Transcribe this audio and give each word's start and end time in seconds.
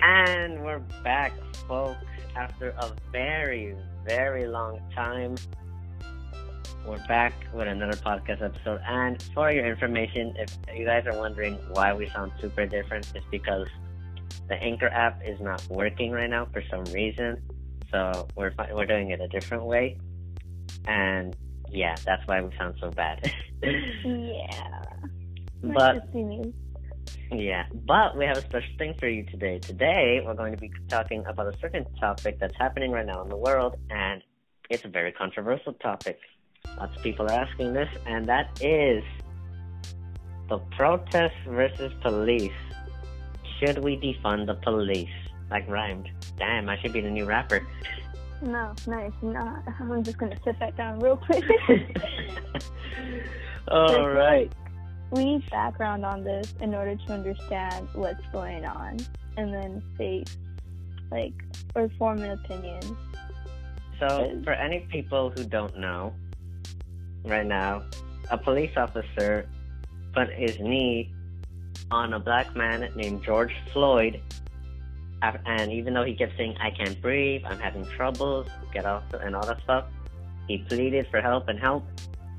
And 0.00 0.64
we're 0.64 0.80
back, 1.04 1.32
folks, 1.68 2.04
after 2.34 2.70
a 2.70 2.92
very, 3.12 3.74
very 4.04 4.46
long 4.46 4.80
time. 4.94 5.36
We're 6.86 7.04
back 7.06 7.32
with 7.52 7.68
another 7.68 7.96
podcast 7.96 8.42
episode. 8.42 8.80
And 8.86 9.20
for 9.34 9.50
your 9.50 9.66
information, 9.66 10.34
if 10.36 10.56
you 10.74 10.84
guys 10.84 11.06
are 11.06 11.16
wondering 11.16 11.54
why 11.72 11.92
we 11.94 12.08
sound 12.08 12.32
super 12.40 12.66
different, 12.66 13.10
it's 13.14 13.26
because 13.30 13.68
the 14.48 14.54
Anchor 14.54 14.88
app 14.88 15.20
is 15.24 15.40
not 15.40 15.64
working 15.68 16.12
right 16.12 16.30
now 16.30 16.46
for 16.52 16.62
some 16.70 16.84
reason. 16.86 17.42
So 17.90 18.26
we're 18.36 18.52
we're 18.72 18.86
doing 18.86 19.10
it 19.10 19.20
a 19.20 19.28
different 19.28 19.64
way. 19.64 19.98
And 20.86 21.36
yeah, 21.70 21.96
that's 22.04 22.26
why 22.26 22.40
we 22.40 22.56
sound 22.56 22.76
so 22.80 22.90
bad. 22.90 23.32
yeah. 23.62 24.82
but 25.62 26.08
yeah, 27.32 27.66
but 27.86 28.16
we 28.16 28.24
have 28.24 28.36
a 28.36 28.42
special 28.42 28.70
thing 28.78 28.94
for 28.98 29.08
you 29.08 29.24
today. 29.24 29.58
Today, 29.58 30.22
we're 30.24 30.34
going 30.34 30.54
to 30.54 30.60
be 30.60 30.70
talking 30.88 31.24
about 31.26 31.52
a 31.52 31.58
certain 31.58 31.84
topic 31.98 32.38
that's 32.38 32.56
happening 32.56 32.92
right 32.92 33.06
now 33.06 33.22
in 33.22 33.28
the 33.28 33.36
world, 33.36 33.76
and 33.90 34.22
it's 34.70 34.84
a 34.84 34.88
very 34.88 35.12
controversial 35.12 35.72
topic. 35.74 36.20
Lots 36.78 36.96
of 36.96 37.02
people 37.02 37.26
are 37.26 37.32
asking 37.32 37.72
this, 37.72 37.88
and 38.06 38.26
that 38.28 38.62
is 38.62 39.02
the 40.48 40.58
protest 40.76 41.34
versus 41.48 41.92
police. 42.00 42.52
Should 43.58 43.78
we 43.78 43.96
defund 43.96 44.46
the 44.46 44.54
police? 44.54 45.08
Like 45.50 45.68
rhymed. 45.68 46.08
Damn, 46.38 46.68
I 46.68 46.78
should 46.80 46.92
be 46.92 47.00
the 47.00 47.10
new 47.10 47.24
rapper. 47.24 47.66
No, 48.42 48.74
no, 48.86 48.98
it's 48.98 49.22
not. 49.22 49.62
I'm 49.80 50.02
just 50.02 50.18
gonna 50.18 50.38
sit 50.44 50.58
that 50.60 50.76
down 50.76 51.00
real 51.00 51.16
quick. 51.16 51.44
All 53.68 54.08
right 54.08 54.52
we 55.10 55.24
need 55.24 55.50
background 55.50 56.04
on 56.04 56.24
this 56.24 56.54
in 56.60 56.74
order 56.74 56.96
to 56.96 57.12
understand 57.12 57.88
what's 57.94 58.26
going 58.32 58.64
on 58.64 58.98
and 59.36 59.52
then 59.52 59.82
face 59.96 60.36
like 61.10 61.34
or 61.74 61.88
form 61.98 62.18
an 62.22 62.32
opinion. 62.32 62.80
So 64.00 64.40
for 64.44 64.52
any 64.52 64.80
people 64.90 65.30
who 65.30 65.44
don't 65.44 65.78
know, 65.78 66.12
right 67.24 67.46
now, 67.46 67.82
a 68.30 68.36
police 68.36 68.76
officer 68.76 69.48
put 70.12 70.30
his 70.30 70.58
knee 70.58 71.12
on 71.90 72.12
a 72.14 72.18
black 72.18 72.54
man 72.56 72.90
named 72.96 73.22
George 73.22 73.54
Floyd 73.72 74.20
and 75.22 75.72
even 75.72 75.94
though 75.94 76.04
he 76.04 76.14
kept 76.14 76.36
saying, 76.36 76.56
I 76.60 76.70
can't 76.70 77.00
breathe, 77.00 77.42
I'm 77.46 77.58
having 77.58 77.86
troubles, 77.86 78.48
get 78.72 78.84
off, 78.84 79.04
and 79.14 79.34
all 79.34 79.46
that 79.46 79.62
stuff, 79.62 79.86
he 80.46 80.58
pleaded 80.58 81.06
for 81.10 81.20
help 81.20 81.48
and 81.48 81.58
help. 81.58 81.84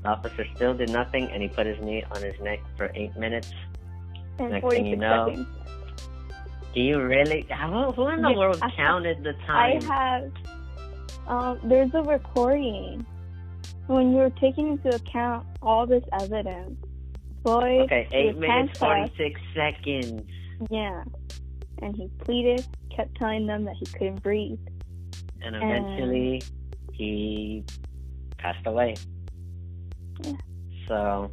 The 0.08 0.14
officer 0.14 0.46
still 0.56 0.74
did 0.74 0.88
nothing, 0.88 1.30
and 1.30 1.42
he 1.42 1.48
put 1.48 1.66
his 1.66 1.78
knee 1.82 2.02
on 2.10 2.22
his 2.22 2.40
neck 2.40 2.60
for 2.78 2.90
eight 2.94 3.14
minutes. 3.16 3.52
And 4.38 4.52
Next 4.52 4.70
thing 4.70 4.86
you 4.86 4.96
know, 4.96 5.26
seconds. 5.28 5.46
do 6.72 6.80
you 6.80 7.02
really? 7.02 7.46
Who, 7.50 7.92
who 7.92 8.08
in 8.08 8.22
the 8.22 8.30
yeah, 8.30 8.36
world 8.36 8.58
I 8.62 8.70
counted 8.70 9.22
the 9.22 9.34
time? 9.46 9.82
I 9.82 9.84
have. 9.84 10.32
Um, 11.26 11.60
there's 11.64 11.92
a 11.92 12.02
recording 12.02 13.04
when 13.86 14.14
you're 14.14 14.30
taking 14.30 14.68
into 14.68 14.94
account 14.94 15.46
all 15.60 15.86
this 15.86 16.04
evidence. 16.18 16.82
Floyd. 17.42 17.82
Okay, 17.82 18.08
eight 18.12 18.38
minutes 18.38 18.78
forty 18.78 19.12
six 19.18 19.38
seconds. 19.54 20.22
Yeah, 20.70 21.04
and 21.82 21.94
he 21.94 22.08
pleaded, 22.24 22.66
kept 22.96 23.14
telling 23.16 23.46
them 23.46 23.64
that 23.64 23.74
he 23.78 23.84
couldn't 23.84 24.22
breathe, 24.22 24.58
and 25.42 25.54
eventually 25.54 26.40
and... 26.40 26.94
he 26.94 27.64
passed 28.38 28.66
away. 28.66 28.94
So 30.86 31.30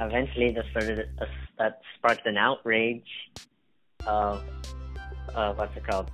eventually, 0.00 0.50
this 0.52 0.64
started 0.70 1.08
uh, 1.20 1.26
that 1.58 1.80
sparked 1.96 2.26
an 2.26 2.36
outrage 2.36 3.04
of 4.06 4.42
uh, 5.34 5.52
what's 5.54 5.76
it 5.76 5.86
called, 5.86 6.10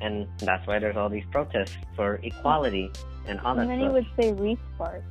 and 0.00 0.26
that's 0.38 0.66
why 0.66 0.78
there's 0.78 0.96
all 0.96 1.08
these 1.08 1.24
protests 1.30 1.76
for 1.94 2.16
equality 2.22 2.90
and 3.26 3.40
all 3.40 3.54
that. 3.54 3.66
Many 3.68 3.84
stuff. 3.84 3.92
would 3.92 4.06
say 4.18 4.32
respark. 4.32 5.02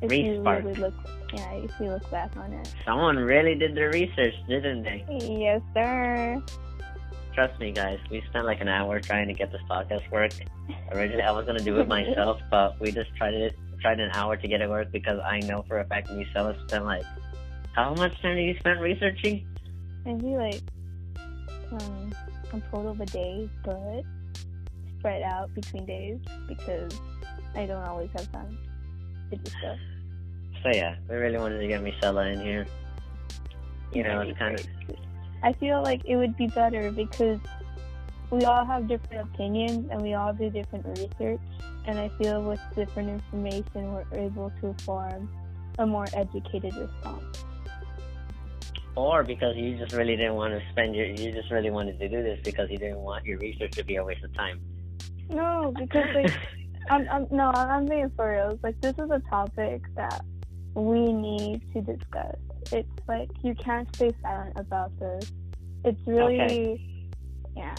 If 0.00 0.10
respark. 0.10 0.62
You 0.62 0.68
really 0.68 0.80
look, 0.80 0.94
yeah, 1.34 1.52
if 1.52 1.72
you 1.80 1.86
look 1.86 2.08
back 2.10 2.36
on 2.36 2.52
it. 2.52 2.72
Someone 2.84 3.16
really 3.16 3.54
did 3.54 3.74
their 3.74 3.90
research, 3.90 4.34
didn't 4.48 4.82
they? 4.82 5.04
Yes, 5.10 5.60
sir. 5.74 6.42
Trust 7.34 7.58
me, 7.58 7.72
guys. 7.72 7.98
We 8.10 8.22
spent 8.28 8.44
like 8.44 8.60
an 8.60 8.68
hour 8.68 9.00
trying 9.00 9.26
to 9.28 9.34
get 9.34 9.50
this 9.50 9.62
podcast 9.70 10.10
work. 10.10 10.32
Originally, 10.92 11.22
I 11.22 11.30
was 11.30 11.46
gonna 11.46 11.60
do 11.60 11.78
it 11.80 11.88
myself, 11.98 12.40
but 12.50 12.78
we 12.80 12.92
just 12.92 13.14
tried 13.16 13.34
it 13.34 13.56
tried 13.82 14.00
an 14.00 14.10
hour 14.14 14.36
to 14.36 14.48
get 14.48 14.62
it 14.62 14.70
work 14.70 14.90
because 14.92 15.20
I 15.24 15.40
know 15.40 15.64
for 15.68 15.80
a 15.80 15.84
fact 15.84 16.08
Misella 16.08 16.56
spent 16.68 16.84
like 16.84 17.04
how 17.72 17.94
much 17.94 18.20
time 18.22 18.36
did 18.36 18.44
you 18.44 18.56
spend 18.58 18.80
researching? 18.80 19.46
Maybe 20.04 20.36
like 20.36 20.60
um, 21.72 22.12
a 22.52 22.60
total 22.70 22.90
of 22.92 23.00
a 23.00 23.06
day, 23.06 23.48
but 23.64 24.02
spread 24.98 25.22
out 25.22 25.52
between 25.54 25.84
days 25.84 26.20
because 26.48 26.92
I 27.54 27.66
don't 27.66 27.82
always 27.82 28.10
have 28.16 28.30
time 28.32 28.56
to 29.30 29.36
do 29.36 29.50
stuff. 29.50 29.78
So 30.62 30.70
yeah, 30.70 30.96
we 31.08 31.16
really 31.16 31.38
wanted 31.38 31.58
to 31.58 31.66
get 31.66 31.82
Misella 31.82 32.32
in 32.32 32.40
here. 32.40 32.66
You 33.92 34.04
know, 34.04 34.20
it's 34.20 34.38
kind 34.38 34.58
of. 34.58 34.66
I 35.42 35.52
feel 35.54 35.82
like 35.82 36.02
it 36.04 36.16
would 36.16 36.36
be 36.36 36.46
better 36.46 36.92
because 36.92 37.40
we 38.32 38.44
all 38.46 38.64
have 38.64 38.88
different 38.88 39.28
opinions 39.28 39.88
and 39.90 40.00
we 40.00 40.14
all 40.14 40.32
do 40.32 40.48
different 40.48 40.86
research. 40.86 41.40
And 41.84 41.98
I 41.98 42.08
feel 42.18 42.42
with 42.42 42.60
different 42.74 43.10
information, 43.10 43.92
we're 43.92 44.06
able 44.14 44.50
to 44.62 44.74
form 44.84 45.28
a 45.78 45.86
more 45.86 46.06
educated 46.14 46.74
response. 46.74 47.44
Or 48.96 49.22
because 49.22 49.54
you 49.56 49.76
just 49.76 49.92
really 49.92 50.16
didn't 50.16 50.34
want 50.34 50.54
to 50.54 50.62
spend 50.70 50.96
your, 50.96 51.06
you 51.06 51.30
just 51.30 51.50
really 51.50 51.70
wanted 51.70 51.98
to 51.98 52.08
do 52.08 52.22
this 52.22 52.40
because 52.42 52.70
you 52.70 52.78
didn't 52.78 53.00
want 53.00 53.26
your 53.26 53.38
research 53.38 53.72
to 53.72 53.84
be 53.84 53.96
a 53.96 54.04
waste 54.04 54.24
of 54.24 54.34
time. 54.34 54.60
No, 55.28 55.74
because 55.78 56.06
like, 56.14 56.32
I'm, 56.90 57.06
I'm, 57.10 57.26
no, 57.30 57.50
I'm 57.54 57.84
being 57.84 58.10
for 58.16 58.32
real. 58.32 58.50
It's 58.52 58.64
Like 58.64 58.80
this 58.80 58.94
is 58.94 59.10
a 59.10 59.20
topic 59.28 59.82
that 59.94 60.24
we 60.74 61.12
need 61.12 61.70
to 61.74 61.82
discuss. 61.82 62.36
It's 62.70 62.88
like 63.06 63.28
you 63.42 63.54
can't 63.54 63.94
stay 63.94 64.12
silent 64.22 64.54
about 64.56 64.98
this. 64.98 65.30
It's 65.84 66.00
really, 66.06 66.40
okay. 66.40 67.10
yeah 67.56 67.74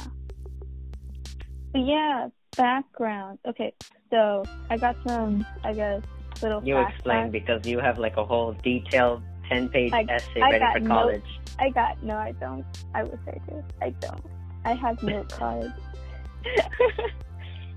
yeah, 1.73 2.27
background. 2.55 3.39
Okay, 3.47 3.73
so 4.09 4.43
I 4.69 4.77
got 4.77 4.95
some, 5.07 5.45
I 5.63 5.73
guess, 5.73 6.01
little. 6.41 6.61
You 6.63 6.77
explain 6.77 7.31
because 7.31 7.65
you 7.65 7.79
have 7.79 7.97
like 7.97 8.17
a 8.17 8.23
whole 8.23 8.55
detailed 8.63 9.21
ten-page 9.49 9.93
essay 9.93 10.41
I 10.41 10.51
ready 10.51 10.79
for 10.79 10.87
college. 10.87 11.23
I 11.59 11.69
got 11.69 12.01
no, 12.03 12.15
I 12.15 12.31
don't. 12.33 12.65
I 12.93 13.03
wish 13.03 13.19
I 13.27 13.39
did. 13.49 13.63
I 13.81 13.89
don't. 14.01 14.25
I 14.65 14.73
have 14.73 15.01
note 15.03 15.29
cards. 15.37 15.73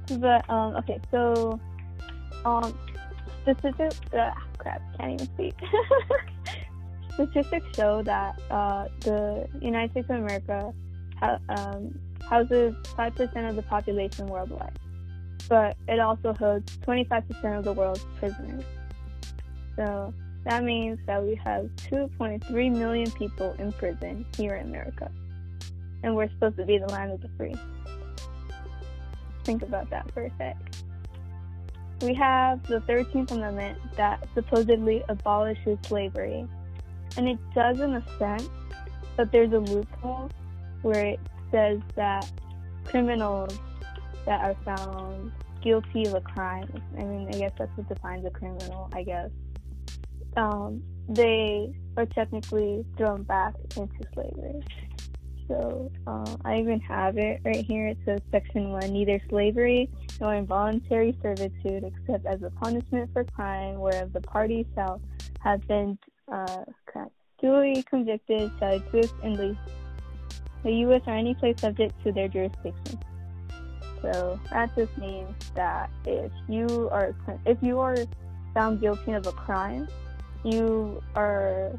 but 0.20 0.48
um, 0.50 0.76
okay, 0.76 1.00
so 1.10 1.60
um, 2.44 2.74
statistics. 3.42 4.00
Uh, 4.12 4.30
crap, 4.58 4.82
can't 4.98 5.14
even 5.14 5.28
speak. 5.34 5.54
statistics 7.14 7.66
show 7.74 8.02
that 8.02 8.38
uh, 8.50 8.86
the 9.00 9.48
United 9.60 9.90
States 9.92 10.10
of 10.10 10.16
America 10.16 10.72
ha- 11.18 11.38
um, 11.48 11.98
houses 12.28 12.75
5% 12.97 13.48
of 13.48 13.56
the 13.56 13.62
population 13.62 14.26
worldwide, 14.26 14.78
but 15.48 15.76
it 15.88 16.00
also 16.00 16.34
holds 16.34 16.76
25% 16.78 17.59
of 17.59 17.64
the 17.64 17.72
world's 17.72 18.04
prisoners. 18.19 18.64
So 19.76 20.12
that 20.44 20.65
means 20.65 20.98
that 21.06 21.22
we 21.22 21.34
have 21.36 21.65
2.3 21.91 22.76
million 22.76 23.10
people 23.12 23.54
in 23.59 23.72
prison 23.72 24.25
here 24.36 24.56
in 24.56 24.69
America. 24.69 25.10
And 26.03 26.15
we're 26.15 26.31
supposed 26.31 26.56
to 26.56 26.65
be 26.65 26.78
the 26.78 26.86
land 26.86 27.12
of 27.12 27.20
the 27.20 27.28
free. 27.36 27.54
Think 29.44 29.62
about 29.62 29.91
that 29.91 30.10
for 30.12 30.22
a 30.22 30.31
sec. 30.38 30.56
We 32.03 32.12
have 32.15 32.62
the 32.66 32.81
13th 32.81 33.31
Amendment 33.31 33.78
that 33.97 34.26
supposedly 34.34 35.03
abolishes 35.09 35.78
slavery. 35.82 36.47
And 37.16 37.28
it 37.28 37.38
does 37.54 37.81
in 37.81 37.94
a 37.94 38.04
sense, 38.19 38.48
but 39.16 39.33
there's 39.33 39.53
a 39.53 39.59
loophole 39.59 40.30
where 40.83 41.06
it 41.06 41.21
says 41.51 41.81
that 41.95 42.31
criminals 42.84 43.59
that 44.25 44.41
are 44.41 44.57
found 44.65 45.33
guilty 45.63 46.04
of 46.07 46.15
a 46.15 46.21
crime, 46.21 46.69
I 46.98 47.03
mean, 47.03 47.28
I 47.28 47.39
guess 47.39 47.53
that's 47.59 47.71
what 47.77 47.89
defines 47.89 48.25
a 48.25 48.31
criminal, 48.31 48.89
I 48.93 49.03
guess, 49.03 49.31
um, 50.37 50.83
they 51.09 51.72
are 51.97 52.07
technically 52.07 52.84
thrown 52.97 53.22
back 53.22 53.54
into 53.77 53.95
slavery. 54.13 54.63
So 55.48 55.93
uh, 56.07 56.37
I 56.45 56.59
even 56.59 56.81
have 56.81 57.19
it 57.19 57.41
right 57.45 57.65
here. 57.65 57.87
It 57.89 57.98
says 58.04 58.21
Section 58.33 58.72
1 58.72 58.93
Neither 58.93 59.21
slavery 59.28 59.89
nor 60.21 60.34
involuntary 60.34 61.16
servitude, 61.22 61.84
except 61.84 62.27
as 62.27 62.43
a 62.43 62.51
punishment 62.51 63.10
for 63.13 63.25
crime, 63.25 63.78
whereof 63.78 64.13
the 64.13 64.21
party 64.21 64.66
shall 64.75 65.01
have 65.41 65.66
been 65.69 65.97
uh, 66.31 66.65
duly 67.41 67.84
convicted, 67.84 68.51
shall 68.59 68.72
exist 68.72 69.15
in 69.22 69.34
the 69.34 69.57
the 70.66 70.72
U.S. 70.78 71.03
or 71.07 71.15
any 71.15 71.33
place 71.34 71.60
subject 71.60 71.95
to 72.03 72.10
their 72.10 72.27
jurisdiction. 72.27 72.98
So 74.03 74.39
that 74.51 74.74
just 74.77 74.97
means 74.98 75.33
that 75.54 75.89
if 76.04 76.33
you 76.48 76.89
are 76.92 77.15
if 77.47 77.57
you 77.63 77.78
are 77.78 77.97
found 78.53 78.80
guilty 78.80 79.13
of 79.13 79.27
a 79.27 79.33
crime, 79.33 79.89
you 80.45 81.03
are 81.15 81.72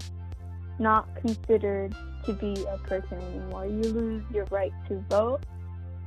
not 0.79 1.13
considered 1.15 1.95
to 2.25 2.33
be 2.33 2.53
a 2.69 2.77
person 2.79 3.19
anymore. 3.19 3.65
You 3.65 3.81
lose 3.81 4.23
your 4.33 4.45
right 4.51 4.73
to 4.87 5.03
vote. 5.09 5.41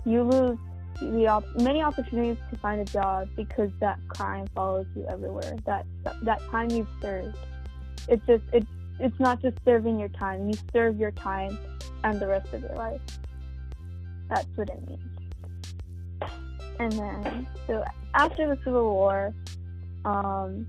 You 0.05 0.23
lose 0.23 0.59
the 1.01 1.27
op- 1.29 1.61
many 1.61 1.83
opportunities 1.83 2.39
to 2.51 2.59
find 2.59 2.81
a 2.81 2.85
job 2.85 3.29
because 3.37 3.71
that 3.81 3.99
crime 4.09 4.47
follows 4.55 4.87
you 4.97 5.07
everywhere. 5.07 5.57
That 5.67 5.85
that 6.23 6.41
time 6.51 6.71
you've 6.71 6.89
served. 7.03 7.37
It's 8.09 8.25
just 8.27 8.43
it's 8.55 8.67
it's 9.01 9.19
not 9.19 9.41
just 9.41 9.57
serving 9.65 9.99
your 9.99 10.09
time. 10.11 10.49
You 10.49 10.55
serve 10.73 10.99
your 10.99 11.11
time 11.11 11.59
and 12.05 12.21
the 12.21 12.27
rest 12.27 12.53
of 12.53 12.63
your 12.63 12.75
life. 12.77 13.01
That's 14.29 14.47
what 14.55 14.69
it 14.69 14.89
means. 14.89 15.03
And 16.79 16.93
then 16.93 17.47
so 17.67 17.85
after 18.15 18.49
the 18.49 18.59
Civil 18.65 18.93
War, 18.93 19.35
um, 20.05 20.67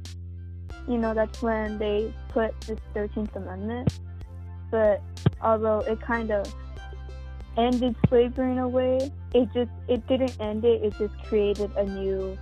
you 0.88 0.98
know, 0.98 1.13
that's 1.13 1.42
when 1.42 1.78
they 1.78 2.13
put 2.30 2.60
this 2.62 2.80
13th 2.95 3.36
Amendment. 3.36 4.00
But 4.69 5.01
although 5.42 5.80
it 5.80 6.01
kind 6.01 6.31
of 6.31 6.54
ended 7.57 7.95
slavery 8.07 8.51
in 8.51 8.57
a 8.57 8.68
way, 8.68 9.12
it 9.33 9.50
just 9.54 9.72
it 9.88 10.06
didn't 10.07 10.39
end 10.39 10.66
it. 10.66 10.83
It 10.83 10.94
just 10.98 11.18
created 11.24 11.72
a 11.75 11.83
new 11.83 12.38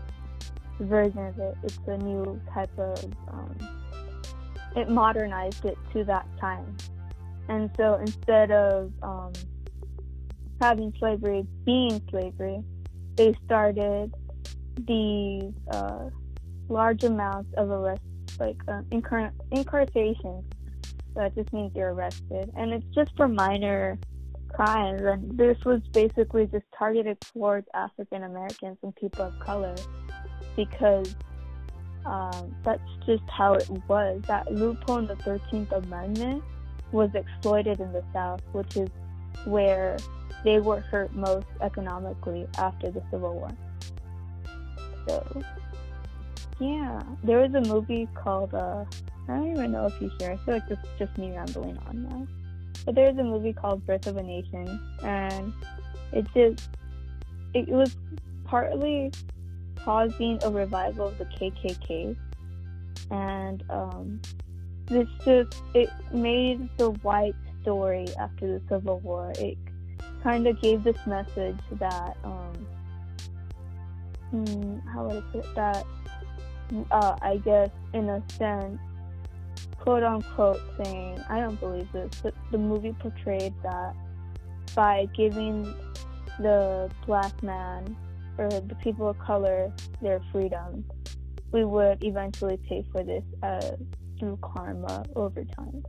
version 0.79 1.25
of 1.25 1.39
it. 1.39 1.57
It's 1.63 1.79
a 1.87 1.97
new 1.97 2.39
type 2.53 2.71
of 2.77 3.03
um, 3.27 3.78
it 4.75 4.89
modernized 4.89 5.65
it 5.65 5.77
to 5.93 6.03
that 6.05 6.27
time. 6.39 6.77
And 7.47 7.71
so 7.77 7.95
instead 7.95 8.51
of 8.51 8.91
um, 9.01 9.33
having 10.61 10.93
slavery 10.99 11.45
being 11.65 12.01
slavery, 12.09 12.63
they 13.15 13.35
started 13.45 14.13
these 14.87 15.51
uh, 15.71 16.09
large 16.69 17.03
amounts 17.03 17.51
of 17.57 17.69
arrests, 17.69 18.39
like 18.39 18.57
uh, 18.67 18.81
incar- 18.91 19.31
incarceration. 19.51 20.43
So 21.15 21.23
it 21.23 21.33
just 21.35 21.51
means 21.51 21.71
you're 21.75 21.93
arrested, 21.93 22.51
and 22.55 22.71
it's 22.71 22.85
just 22.93 23.11
for 23.17 23.27
minor 23.27 23.97
crimes. 24.49 25.01
And 25.01 25.37
this 25.37 25.57
was 25.65 25.81
basically 25.91 26.45
just 26.47 26.65
targeted 26.77 27.19
towards 27.19 27.67
African 27.73 28.23
Americans 28.23 28.77
and 28.83 28.95
people 28.95 29.25
of 29.25 29.39
color 29.39 29.75
because 30.55 31.15
um, 32.09 32.55
that's 32.63 32.81
just 33.05 33.23
how 33.29 33.53
it 33.53 33.69
was. 33.87 34.21
That 34.27 34.51
loophole 34.51 34.97
in 34.97 35.07
the 35.07 35.15
13th 35.15 35.71
Amendment 35.71 36.43
was 36.91 37.11
exploited 37.13 37.79
in 37.79 37.93
the 37.93 38.03
South, 38.11 38.41
which 38.51 38.75
is 38.75 38.89
where 39.45 39.95
they 40.43 40.59
were 40.59 40.79
hurt 40.79 41.13
most 41.13 41.45
economically 41.61 42.47
after 42.57 42.89
the 42.89 43.03
Civil 43.11 43.35
War. 43.35 43.51
So, 45.07 45.43
yeah, 46.59 47.03
there 47.23 47.47
was 47.47 47.53
a 47.53 47.69
movie 47.69 48.07
called, 48.15 48.55
uh, 48.55 48.85
I 49.27 49.35
don't 49.35 49.51
even 49.51 49.71
know 49.71 49.85
if 49.85 50.01
you 50.01 50.11
hear. 50.19 50.31
I 50.31 50.37
feel 50.37 50.55
like 50.55 50.67
this 50.67 50.79
is 50.79 50.89
just 50.97 51.17
me 51.17 51.31
rambling 51.31 51.77
on 51.87 52.03
now. 52.03 52.27
But 52.85 52.95
there's 52.95 53.17
a 53.17 53.23
movie 53.23 53.53
called 53.53 53.85
Birth 53.85 54.07
of 54.07 54.17
a 54.17 54.23
Nation, 54.23 54.81
and 55.03 55.53
it 56.11 56.25
just, 56.33 56.69
it 57.53 57.67
was 57.67 57.95
partly 58.45 59.11
causing 59.83 60.39
a 60.43 60.49
revival 60.49 61.07
of 61.07 61.17
the 61.17 61.25
KKK. 61.25 62.15
And 63.11 63.63
um, 63.69 64.21
this 64.85 65.07
just, 65.25 65.61
it 65.73 65.89
made 66.11 66.69
the 66.77 66.91
white 66.91 67.35
story 67.61 68.07
after 68.19 68.59
the 68.59 68.61
Civil 68.69 68.99
War. 68.99 69.33
It 69.37 69.57
kind 70.23 70.47
of 70.47 70.61
gave 70.61 70.83
this 70.83 70.97
message 71.05 71.59
that, 71.73 72.17
um, 72.23 72.67
hmm, 74.31 74.77
how 74.93 75.07
would 75.07 75.17
I 75.17 75.21
put 75.31 75.45
it, 75.45 75.55
that, 75.55 75.85
uh, 76.91 77.15
I 77.21 77.37
guess, 77.37 77.69
in 77.93 78.09
a 78.09 78.23
sense, 78.31 78.79
quote 79.79 80.03
unquote, 80.03 80.61
saying, 80.83 81.19
I 81.29 81.39
don't 81.39 81.59
believe 81.59 81.91
this, 81.91 82.11
but 82.21 82.33
the 82.51 82.57
movie 82.57 82.95
portrayed 82.99 83.53
that 83.63 83.95
by 84.75 85.07
giving 85.15 85.63
the 86.39 86.89
black 87.05 87.41
man 87.43 87.97
or 88.39 88.49
the 88.49 88.75
people 88.75 89.09
of 89.09 89.19
color 89.19 89.71
their 90.01 90.21
freedom, 90.31 90.85
we 91.51 91.65
would 91.65 92.03
eventually 92.03 92.57
pay 92.69 92.85
for 92.91 93.03
this 93.03 93.23
uh, 93.43 93.75
through 94.17 94.37
karma 94.41 95.03
over 95.15 95.43
time. 95.43 95.83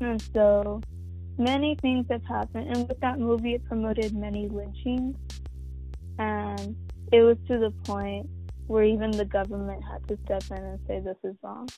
And 0.00 0.20
so 0.34 0.80
many 1.38 1.76
things 1.76 2.06
have 2.10 2.24
happened. 2.24 2.76
And 2.76 2.88
with 2.88 3.00
that 3.00 3.18
movie, 3.18 3.54
it 3.54 3.64
promoted 3.66 4.14
many 4.14 4.48
lynchings. 4.48 5.16
And 6.18 6.76
it 7.12 7.20
was 7.20 7.36
to 7.48 7.58
the 7.58 7.70
point 7.84 8.28
where 8.66 8.84
even 8.84 9.10
the 9.12 9.24
government 9.24 9.82
had 9.84 10.06
to 10.08 10.18
step 10.24 10.42
in 10.50 10.64
and 10.64 10.80
say 10.88 11.00
this 11.00 11.16
is 11.22 11.36
wrong. 11.42 11.68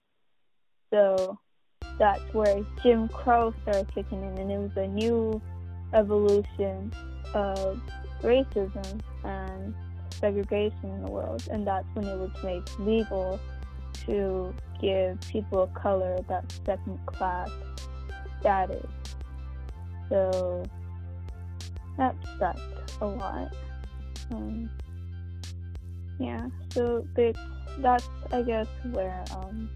So 0.90 1.38
that's 1.98 2.22
where 2.32 2.64
Jim 2.82 3.08
Crow 3.08 3.52
started 3.62 3.92
kicking 3.94 4.22
in, 4.22 4.38
and 4.38 4.50
it 4.50 4.58
was 4.58 4.76
a 4.76 4.86
new 4.86 5.40
evolution 5.92 6.92
of 7.34 7.80
racism 8.22 9.00
and 9.26 9.74
segregation 10.10 10.84
in 10.84 11.02
the 11.02 11.10
world. 11.10 11.46
And 11.50 11.66
that's 11.66 11.86
when 11.94 12.06
it 12.06 12.18
was 12.18 12.30
made 12.42 12.62
legal 12.78 13.40
to 14.06 14.54
give 14.80 15.20
people 15.20 15.62
of 15.62 15.74
color 15.74 16.18
that 16.28 16.52
second 16.64 16.98
class 17.06 17.50
status. 18.40 18.86
So 20.08 20.64
that 21.98 22.14
sucked 22.38 22.92
a 23.00 23.06
lot. 23.06 23.54
Um, 24.30 24.70
yeah, 26.18 26.46
so 26.70 27.06
that's 27.78 28.08
I 28.32 28.42
guess 28.42 28.66
where 28.92 29.24
um, 29.34 29.68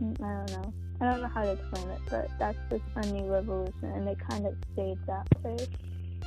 I 0.00 0.44
don't 0.46 0.50
know. 0.50 0.74
I 1.00 1.10
don't 1.10 1.22
know 1.22 1.28
how 1.28 1.42
to 1.42 1.52
explain 1.52 1.88
it, 1.90 2.00
but 2.08 2.30
that's 2.38 2.58
a 2.94 3.06
new 3.12 3.24
revolution, 3.24 3.84
and 3.84 4.08
it 4.08 4.18
kind 4.28 4.46
of 4.46 4.54
stayed 4.72 4.98
that 5.06 5.26
way 5.42 5.56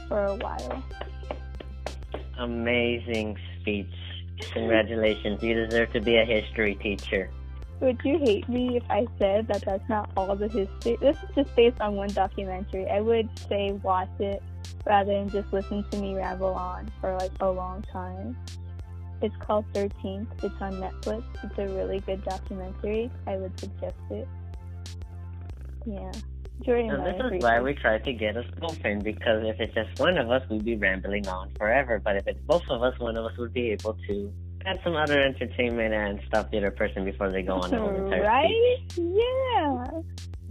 for 0.07 0.25
a 0.25 0.35
while. 0.35 0.83
Amazing 2.37 3.37
speech. 3.61 3.87
Congratulations. 4.51 5.41
You 5.41 5.53
deserve 5.65 5.93
to 5.93 6.01
be 6.01 6.17
a 6.17 6.25
history 6.25 6.75
teacher. 6.75 7.29
Would 7.81 7.99
you 8.03 8.17
hate 8.19 8.47
me 8.47 8.77
if 8.77 8.83
I 8.89 9.05
said 9.19 9.47
that 9.47 9.63
that's 9.65 9.87
not 9.89 10.09
all 10.15 10.35
the 10.35 10.47
history? 10.47 10.97
This 11.01 11.17
is 11.17 11.29
just 11.35 11.55
based 11.55 11.79
on 11.81 11.95
one 11.95 12.09
documentary. 12.09 12.89
I 12.89 13.01
would 13.01 13.29
say 13.49 13.73
watch 13.83 14.09
it 14.19 14.41
rather 14.85 15.13
than 15.13 15.29
just 15.29 15.51
listen 15.51 15.83
to 15.91 15.97
me 15.97 16.15
ramble 16.15 16.53
on 16.53 16.89
for 17.01 17.13
like 17.17 17.31
a 17.41 17.49
long 17.49 17.83
time. 17.91 18.37
It's 19.21 19.35
called 19.37 19.65
13th. 19.73 20.27
It's 20.43 20.61
on 20.61 20.73
Netflix. 20.73 21.23
It's 21.43 21.57
a 21.57 21.67
really 21.67 21.99
good 22.01 22.23
documentary. 22.23 23.11
I 23.27 23.37
would 23.37 23.57
suggest 23.59 23.95
it. 24.09 24.27
Yeah. 25.85 26.11
Jordan 26.63 26.89
and 26.89 27.05
this 27.05 27.21
is 27.33 27.43
why 27.43 27.61
we 27.61 27.73
try 27.73 27.99
to 27.99 28.13
get 28.13 28.37
us 28.37 28.45
in 28.83 28.99
because 29.01 29.43
if 29.45 29.59
it's 29.59 29.73
just 29.73 29.99
one 29.99 30.17
of 30.17 30.31
us, 30.31 30.41
we'd 30.49 30.65
be 30.65 30.75
rambling 30.75 31.27
on 31.27 31.51
forever. 31.57 32.01
But 32.03 32.15
if 32.15 32.27
it's 32.27 32.39
both 32.45 32.63
of 32.69 32.81
us, 32.81 32.97
one 32.99 33.17
of 33.17 33.25
us 33.25 33.37
would 33.37 33.53
be 33.53 33.71
able 33.71 33.97
to 34.07 34.33
add 34.65 34.79
some 34.83 34.95
other 34.95 35.21
entertainment 35.21 35.93
and 35.93 36.19
stop 36.27 36.49
the 36.51 36.57
other 36.57 36.71
person 36.71 37.05
before 37.05 37.29
they 37.31 37.43
go 37.43 37.55
on 37.55 37.69
the 37.69 37.77
whole 37.77 37.93
entire 37.93 38.23
Right? 38.23 38.81
Yeah. 38.95 39.85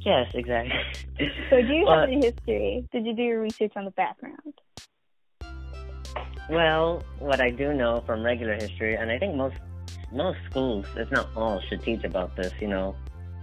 Yes, 0.00 0.30
exactly. 0.34 0.72
So, 1.48 1.62
do 1.62 1.72
you 1.72 1.84
well, 1.86 2.00
have 2.00 2.08
any 2.08 2.16
history? 2.16 2.86
Did 2.92 3.06
you 3.06 3.14
do 3.14 3.22
your 3.22 3.40
research 3.40 3.72
on 3.76 3.84
the 3.84 3.92
background? 3.92 4.54
Well, 6.50 7.02
what 7.20 7.40
I 7.40 7.50
do 7.50 7.72
know 7.72 8.02
from 8.04 8.22
regular 8.22 8.54
history, 8.54 8.96
and 8.96 9.10
I 9.10 9.18
think 9.18 9.34
most 9.34 9.56
most 10.12 10.38
schools, 10.50 10.86
if 10.96 11.10
not 11.10 11.28
all, 11.36 11.60
should 11.68 11.82
teach 11.82 12.04
about 12.04 12.36
this. 12.36 12.52
You 12.60 12.68
know, 12.68 12.96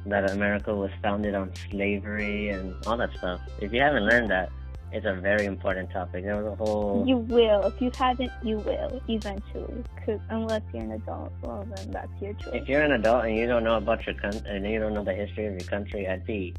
that 0.06 0.32
America 0.32 0.74
was 0.74 0.92
founded 1.02 1.36
on 1.36 1.52
slavery 1.70 2.50
and 2.50 2.74
all 2.88 2.98
that 2.98 3.12
stuff. 3.18 3.42
If 3.60 3.72
you 3.74 3.82
haven't 3.82 4.06
learned 4.06 4.32
that, 4.32 4.52
it's 4.92 5.06
a 5.06 5.14
very 5.14 5.46
important 5.46 5.90
topic. 5.92 6.26
There 6.26 6.36
was 6.44 6.52
a 6.52 6.56
whole. 6.56 7.06
You 7.08 7.18
will. 7.18 7.62
If 7.64 7.82
you 7.82 7.92
haven't, 7.98 8.32
you 8.44 8.58
will 8.58 9.02
eventually. 9.08 9.84
Cause 10.06 10.20
unless 10.30 10.64
you're 10.74 10.84
an 10.84 10.92
adult, 10.92 11.32
well 11.42 11.66
then 11.76 11.92
that's 11.92 12.22
your 12.22 12.34
choice. 12.34 12.54
If 12.54 12.68
you're 12.68 12.82
an 12.82 12.92
adult 12.92 13.26
and 13.26 13.36
you 13.38 13.48
don't 13.48 13.64
know 13.64 13.78
about 13.78 14.06
your 14.06 14.16
country 14.16 14.42
and 14.46 14.68
you 14.68 14.80
don't 14.80 14.94
know 14.94 15.04
the 15.04 15.14
history 15.14 15.46
of 15.46 15.54
your 15.54 15.70
country, 15.70 16.08
I'd 16.08 16.26
be 16.26 16.54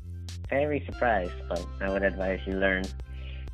very 0.48 0.82
surprised. 0.86 1.32
But 1.48 1.64
I 1.80 1.90
would 1.90 2.02
advise 2.02 2.40
you 2.46 2.54
learn 2.54 2.84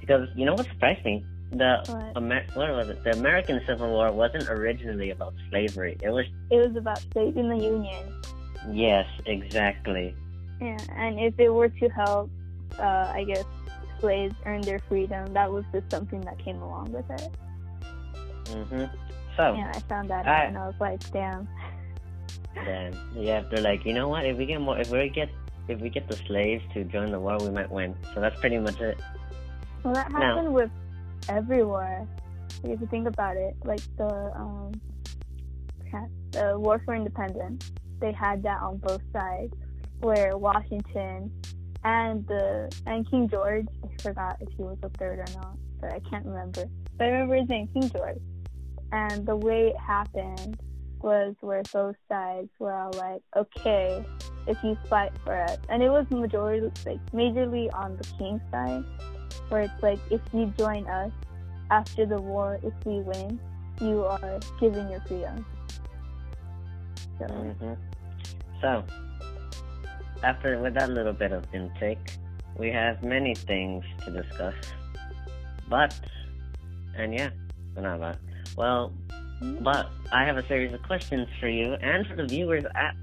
because 0.01 0.29
you 0.37 0.45
know 0.45 0.55
what 0.55 0.67
surprised 0.67 1.05
me. 1.05 1.25
The 1.51 1.83
What? 1.87 2.23
Amer- 2.23 2.47
what 2.55 2.71
was 2.71 2.91
it? 2.91 3.03
The 3.03 3.13
American 3.19 3.61
Civil 3.67 3.91
War 3.91 4.13
wasn't 4.13 4.49
originally 4.51 5.11
about 5.11 5.35
slavery. 5.51 5.97
It 6.03 6.11
was 6.11 6.27
It 6.51 6.57
was 6.57 6.77
about 6.77 7.03
saving 7.15 7.49
the 7.49 7.57
Union. 7.57 8.05
Yes, 8.73 9.07
exactly. 9.27 10.15
Yeah, 10.61 10.77
and 10.97 11.19
if 11.21 11.39
it 11.39 11.49
were 11.51 11.69
to 11.69 11.89
help, 11.89 12.31
uh, 12.79 13.13
I 13.15 13.25
guess, 13.25 13.45
slaves 14.01 14.35
earn 14.45 14.63
their 14.63 14.81
freedom, 14.89 15.33
that 15.35 15.51
was 15.51 15.65
just 15.73 15.91
something 15.91 16.21
that 16.23 16.39
came 16.39 16.61
along 16.61 16.93
with 16.93 17.09
it. 17.11 17.31
Mm-hmm. 18.45 18.85
So 19.37 19.55
Yeah, 19.55 19.73
I 19.75 19.81
found 19.81 20.11
that 20.11 20.27
I- 20.27 20.43
out, 20.43 20.49
and 20.49 20.59
I 20.59 20.67
was 20.67 20.75
like, 20.81 20.99
damn. 21.13 21.49
then 22.65 22.97
yeah, 23.15 23.43
they're 23.51 23.61
like, 23.63 23.85
you 23.85 23.93
know 23.95 24.09
what? 24.09 24.25
If 24.27 24.37
we 24.37 24.47
get 24.47 24.61
more, 24.61 24.79
if 24.79 24.91
we 24.91 25.09
get, 25.09 25.29
if 25.69 25.81
we 25.81 25.91
get 25.91 26.09
the 26.09 26.17
slaves 26.27 26.65
to 26.75 26.83
join 26.85 27.13
the 27.13 27.21
war, 27.21 27.39
we 27.39 27.51
might 27.51 27.71
win. 27.71 27.95
So 28.15 28.21
that's 28.21 28.39
pretty 28.41 28.59
much 28.59 28.81
it. 28.81 28.99
Well, 29.85 29.95
that 29.95 30.11
happened 30.11 30.53
with 30.55 30.71
every 31.29 31.57
everywhere. 31.59 32.07
If 32.65 32.81
you 32.81 32.89
think 32.89 33.07
about 33.07 33.37
it, 33.37 33.55
like 33.65 33.81
the 33.97 34.33
um, 34.35 34.73
the 36.33 36.59
War 36.59 36.81
for 36.85 36.95
Independence, 36.95 37.71
they 38.01 38.13
had 38.13 38.43
that 38.43 38.61
on 38.61 38.79
both 38.79 39.03
sides. 39.13 39.55
where 40.01 40.37
Washington 40.37 41.33
and 41.85 42.27
the 42.27 42.71
and 42.87 43.09
King 43.11 43.29
George, 43.29 43.67
I 43.85 44.03
forgot 44.03 44.37
if 44.41 44.49
he 44.57 44.63
was 44.63 44.79
the 44.81 44.89
third 44.91 45.19
or 45.19 45.33
not, 45.35 45.57
but 45.81 45.93
I 45.93 46.01
can't 46.01 46.25
remember. 46.25 46.65
But 46.97 47.05
I 47.05 47.09
remember 47.09 47.37
his 47.37 47.49
name, 47.49 47.69
King 47.73 47.91
George. 47.91 48.21
And 48.93 49.27
the 49.27 49.37
way 49.37 49.69
it 49.69 49.77
happened 49.77 50.59
was 51.01 51.35
where 51.41 51.63
both 51.73 51.97
sides 52.09 52.49
were 52.59 52.73
all 52.73 52.93
like, 52.95 53.23
okay, 53.37 54.05
if 54.47 54.57
you 54.65 54.77
fight 54.89 55.13
for 55.25 55.35
us. 55.35 55.59
And 55.69 55.83
it 55.83 55.91
was 55.91 56.07
majority, 56.11 56.71
like, 56.87 57.05
majorly 57.13 57.73
on 57.73 57.97
the 57.97 58.05
king 58.19 58.41
side, 58.51 58.83
where 59.49 59.63
it's 59.63 59.83
like, 59.83 60.01
if 60.11 60.21
you 60.33 60.53
join 60.59 60.87
us 60.87 61.13
after 61.71 62.07
the 62.07 62.21
war, 62.21 62.59
if 62.63 62.73
we 62.85 63.01
win, 63.01 63.39
you 63.81 64.05
are 64.05 64.41
giving 64.59 64.91
your 64.91 65.01
freedom. 65.03 65.45
So, 67.19 67.25
mm-hmm. 67.27 67.75
so 68.61 68.85
after 70.23 70.59
with 70.61 70.75
that 70.75 70.91
little 70.91 71.13
bit 71.13 71.33
of 71.33 71.45
intake, 71.53 72.19
we 72.57 72.71
have 72.71 73.03
many 73.03 73.35
things 73.35 73.85
to 74.05 74.11
discuss. 74.11 74.55
But, 75.69 75.99
and 76.97 77.15
yeah, 77.15 77.31
not 77.77 77.97
about. 77.97 78.17
Well, 78.57 78.93
but 79.61 79.91
I 80.13 80.25
have 80.25 80.37
a 80.37 80.47
series 80.47 80.73
of 80.73 80.83
questions 80.83 81.29
for 81.39 81.49
you 81.49 81.75
and 81.75 82.07
for 82.07 82.17
the 82.17 82.27
viewers 82.27 82.65
at, 82.75 82.97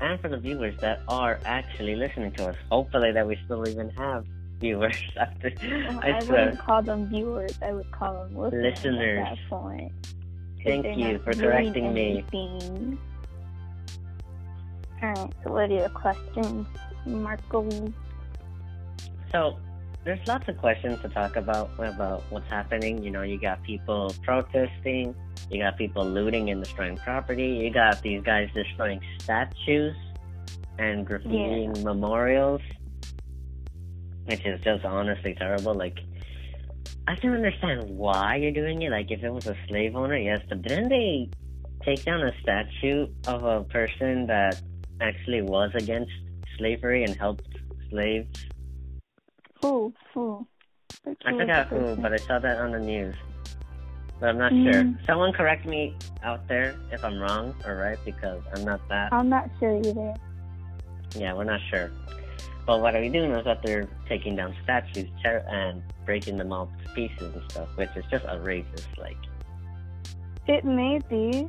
and 0.00 0.20
for 0.20 0.28
the 0.28 0.36
viewers 0.36 0.78
that 0.80 1.00
are 1.08 1.38
actually 1.44 1.96
listening 1.96 2.32
to 2.32 2.48
us. 2.48 2.56
Hopefully, 2.70 3.12
that 3.12 3.26
we 3.26 3.38
still 3.44 3.66
even 3.68 3.88
have 3.90 4.26
viewers 4.60 5.00
after. 5.16 5.52
Well, 5.62 6.00
I, 6.02 6.10
I 6.10 6.24
wouldn't 6.24 6.58
call 6.58 6.82
them 6.82 7.08
viewers. 7.08 7.58
I 7.62 7.72
would 7.72 7.90
call 7.92 8.24
them 8.24 8.36
listeners. 8.36 8.76
listeners. 8.76 9.26
At 9.26 9.36
that 9.36 9.48
point. 9.48 9.92
Thank 10.64 10.98
you 10.98 11.18
for 11.18 11.32
correcting 11.32 11.92
me. 11.92 12.24
Alright, 15.02 15.32
so 15.42 15.52
what 15.52 15.70
are 15.70 15.74
your 15.74 15.88
questions, 15.90 16.66
Marco? 17.06 17.68
So, 19.32 19.58
there's 20.04 20.26
lots 20.28 20.48
of 20.48 20.58
questions 20.58 21.00
to 21.00 21.08
talk 21.08 21.36
about 21.36 21.70
about 21.78 22.22
what's 22.30 22.48
happening. 22.48 23.02
You 23.02 23.10
know, 23.10 23.22
you 23.22 23.40
got 23.40 23.62
people 23.62 24.14
protesting, 24.22 25.14
you 25.50 25.62
got 25.62 25.78
people 25.78 26.04
looting 26.04 26.50
and 26.50 26.62
destroying 26.62 26.96
property, 26.98 27.46
you 27.46 27.70
got 27.70 28.02
these 28.02 28.22
guys 28.22 28.48
destroying 28.54 29.00
statues 29.18 29.96
and 30.78 31.06
graffitiing 31.06 31.76
yeah. 31.76 31.84
memorials, 31.84 32.60
which 34.26 34.44
is 34.44 34.60
just 34.62 34.84
honestly 34.84 35.34
terrible. 35.34 35.74
Like, 35.74 35.98
I 37.08 37.14
don't 37.16 37.34
understand 37.34 37.88
why 37.88 38.36
you're 38.36 38.52
doing 38.52 38.82
it. 38.82 38.90
Like, 38.90 39.10
if 39.10 39.22
it 39.22 39.30
was 39.30 39.46
a 39.46 39.56
slave 39.68 39.96
owner, 39.96 40.16
yes, 40.16 40.40
but 40.48 40.62
didn't 40.62 40.90
they 40.90 41.30
take 41.84 42.04
down 42.04 42.22
a 42.22 42.32
statue 42.42 43.06
of 43.26 43.44
a 43.44 43.64
person 43.64 44.26
that 44.26 44.60
actually 45.00 45.42
was 45.42 45.70
against 45.74 46.12
slavery 46.58 47.04
and 47.04 47.14
helped 47.16 47.48
slaves? 47.90 48.46
Who? 49.62 49.92
Who? 50.12 50.46
I 51.06 51.32
forgot 51.32 51.68
who, 51.68 51.96
but 51.96 52.12
I 52.12 52.16
saw 52.16 52.38
that 52.38 52.58
on 52.58 52.72
the 52.72 52.80
news. 52.80 53.14
But 54.20 54.30
I'm 54.30 54.38
not 54.38 54.52
mm. 54.52 54.72
sure. 54.72 54.94
Someone 55.06 55.32
correct 55.32 55.66
me 55.66 55.96
out 56.22 56.46
there 56.48 56.76
if 56.92 57.04
I'm 57.04 57.18
wrong 57.18 57.54
or 57.66 57.76
right 57.76 57.98
because 58.04 58.42
I'm 58.54 58.64
not 58.64 58.80
that. 58.88 59.12
I'm 59.12 59.28
not 59.28 59.50
sure 59.58 59.76
either. 59.78 60.14
Yeah, 61.16 61.34
we're 61.34 61.44
not 61.44 61.60
sure. 61.70 61.90
But 62.66 62.80
what 62.80 62.96
are 62.96 63.00
we 63.00 63.08
do 63.08 63.28
know 63.28 63.40
is 63.40 63.44
that 63.44 63.62
they're 63.62 63.88
taking 64.08 64.36
down 64.36 64.54
statues 64.62 65.10
and 65.24 65.82
breaking 66.06 66.38
them 66.38 66.52
all 66.52 66.70
to 66.82 66.92
pieces 66.94 67.34
and 67.34 67.42
stuff, 67.50 67.68
which 67.76 67.90
is 67.96 68.04
just 68.10 68.24
outrageous. 68.24 68.86
Like, 68.98 69.18
it 70.46 70.64
may 70.64 71.00
be, 71.10 71.46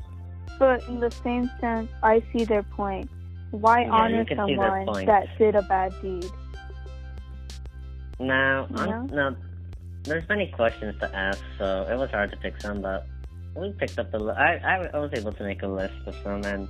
but 0.59 0.83
in 0.89 0.99
the 0.99 1.11
same 1.11 1.49
sense, 1.61 1.89
I 2.03 2.21
see 2.33 2.43
their 2.43 2.63
point. 2.63 3.09
Why 3.51 3.81
yeah, 3.81 3.91
honor 3.91 4.25
someone 4.35 5.05
that 5.05 5.37
did 5.37 5.55
a 5.55 5.61
bad 5.63 5.93
deed? 6.01 6.29
Now, 8.19 8.67
now, 8.69 9.35
there's 10.03 10.27
many 10.29 10.47
questions 10.47 10.99
to 10.99 11.15
ask, 11.15 11.41
so 11.57 11.85
it 11.89 11.97
was 11.97 12.09
hard 12.11 12.31
to 12.31 12.37
pick 12.37 12.59
some, 12.61 12.81
but 12.81 13.05
we 13.55 13.71
picked 13.73 13.99
up 13.99 14.11
the. 14.11 14.19
Li- 14.19 14.33
I, 14.33 14.87
I 14.93 14.99
was 14.99 15.11
able 15.13 15.31
to 15.33 15.43
make 15.43 15.63
a 15.63 15.67
list 15.67 15.95
of 16.05 16.15
some, 16.23 16.43
and 16.43 16.67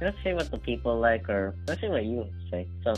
let's 0.00 0.16
see 0.22 0.32
what 0.32 0.50
the 0.50 0.58
people 0.58 0.98
like, 0.98 1.28
or 1.28 1.54
let's 1.66 1.80
see 1.80 1.88
what 1.88 2.04
you 2.04 2.26
say. 2.50 2.66
So, 2.82 2.94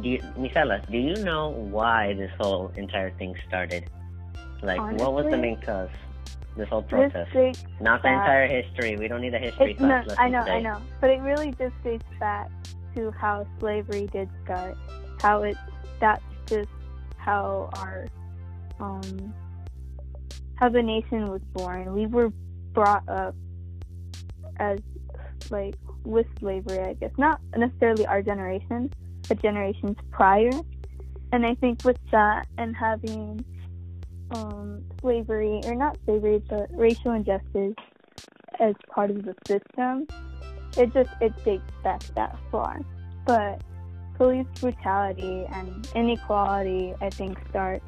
do 0.00 0.08
you, 0.08 0.18
Misela, 0.38 0.88
do 0.90 0.98
you 0.98 1.16
know 1.24 1.50
why 1.50 2.14
this 2.14 2.30
whole 2.38 2.72
entire 2.76 3.10
thing 3.18 3.34
started? 3.46 3.90
Like, 4.62 4.80
Honestly, 4.80 5.04
what 5.04 5.14
was 5.14 5.30
the 5.30 5.36
main 5.36 5.60
cause? 5.60 5.90
This 6.58 6.68
whole 6.68 6.82
protest. 6.82 7.30
This 7.32 7.64
Not 7.80 8.02
the 8.02 8.08
entire 8.08 8.48
history. 8.48 8.96
We 8.96 9.06
don't 9.06 9.20
need 9.20 9.32
a 9.32 9.38
history 9.38 9.70
it, 9.70 9.78
class. 9.78 10.08
No, 10.08 10.14
I 10.18 10.28
know, 10.28 10.40
today. 10.40 10.56
I 10.56 10.60
know. 10.60 10.82
But 11.00 11.10
it 11.10 11.20
really 11.20 11.52
just 11.52 11.74
dates 11.84 12.04
back 12.18 12.50
to 12.96 13.12
how 13.12 13.46
slavery 13.60 14.08
did 14.12 14.28
start. 14.44 14.76
How 15.20 15.44
it 15.44 15.56
that's 16.00 16.22
just 16.46 16.68
how 17.16 17.70
our 17.74 18.08
um 18.80 19.32
how 20.56 20.68
the 20.68 20.82
nation 20.82 21.26
was 21.26 21.42
born. 21.52 21.94
We 21.94 22.06
were 22.06 22.30
brought 22.72 23.08
up 23.08 23.36
as 24.56 24.80
like 25.50 25.76
with 26.02 26.26
slavery, 26.40 26.80
I 26.80 26.94
guess. 26.94 27.12
Not 27.18 27.40
necessarily 27.56 28.04
our 28.04 28.20
generation, 28.20 28.90
but 29.28 29.40
generations 29.40 29.96
prior. 30.10 30.50
And 31.30 31.46
I 31.46 31.54
think 31.54 31.84
with 31.84 31.98
that 32.10 32.48
and 32.56 32.74
having 32.74 33.44
um, 34.32 34.84
slavery, 35.00 35.60
or 35.64 35.74
not 35.74 35.98
slavery, 36.04 36.42
but 36.48 36.68
racial 36.72 37.12
injustice 37.12 37.74
as 38.60 38.74
part 38.88 39.10
of 39.10 39.24
the 39.24 39.34
system, 39.46 40.06
it 40.76 40.92
just 40.92 41.10
it 41.20 41.32
dates 41.44 41.62
back 41.82 42.02
that 42.14 42.36
far. 42.50 42.80
But 43.26 43.62
police 44.16 44.46
brutality 44.60 45.46
and 45.52 45.88
inequality, 45.94 46.94
I 47.00 47.10
think, 47.10 47.38
starts 47.50 47.84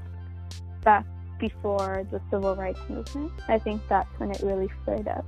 back 0.83 1.05
before 1.39 2.07
the 2.11 2.21
civil 2.31 2.55
rights 2.55 2.81
movement. 2.89 3.33
I 3.49 3.59
think 3.59 3.83
that's 3.89 4.09
when 4.19 4.31
it 4.31 4.41
really 4.43 4.69
flared 4.85 5.09
up. 5.09 5.25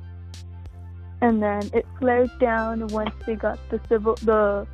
And 1.20 1.42
then 1.42 1.70
it 1.72 1.86
flared 1.98 2.30
down 2.38 2.86
once 2.88 3.14
we 3.26 3.34
got 3.34 3.58
the 3.70 3.80
civil 3.88 4.14
the 4.16 4.66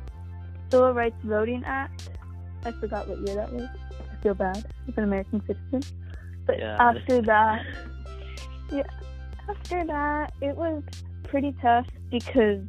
Civil 0.71 0.93
Rights 0.93 1.15
Voting 1.23 1.63
Act. 1.65 2.09
I 2.63 2.71
forgot 2.71 3.07
what 3.07 3.19
year 3.19 3.35
that 3.35 3.51
was. 3.51 3.63
I 3.63 4.21
feel 4.21 4.33
bad 4.33 4.57
as 4.57 4.97
an 4.97 5.03
American 5.03 5.41
citizen. 5.47 5.81
But 6.49 6.57
yeah. 6.57 6.77
after 6.79 7.21
that, 7.21 7.63
yeah, 8.71 8.81
after 9.47 9.85
that, 9.85 10.33
it 10.41 10.55
was 10.55 10.81
pretty 11.23 11.55
tough 11.61 11.85
because 12.09 12.61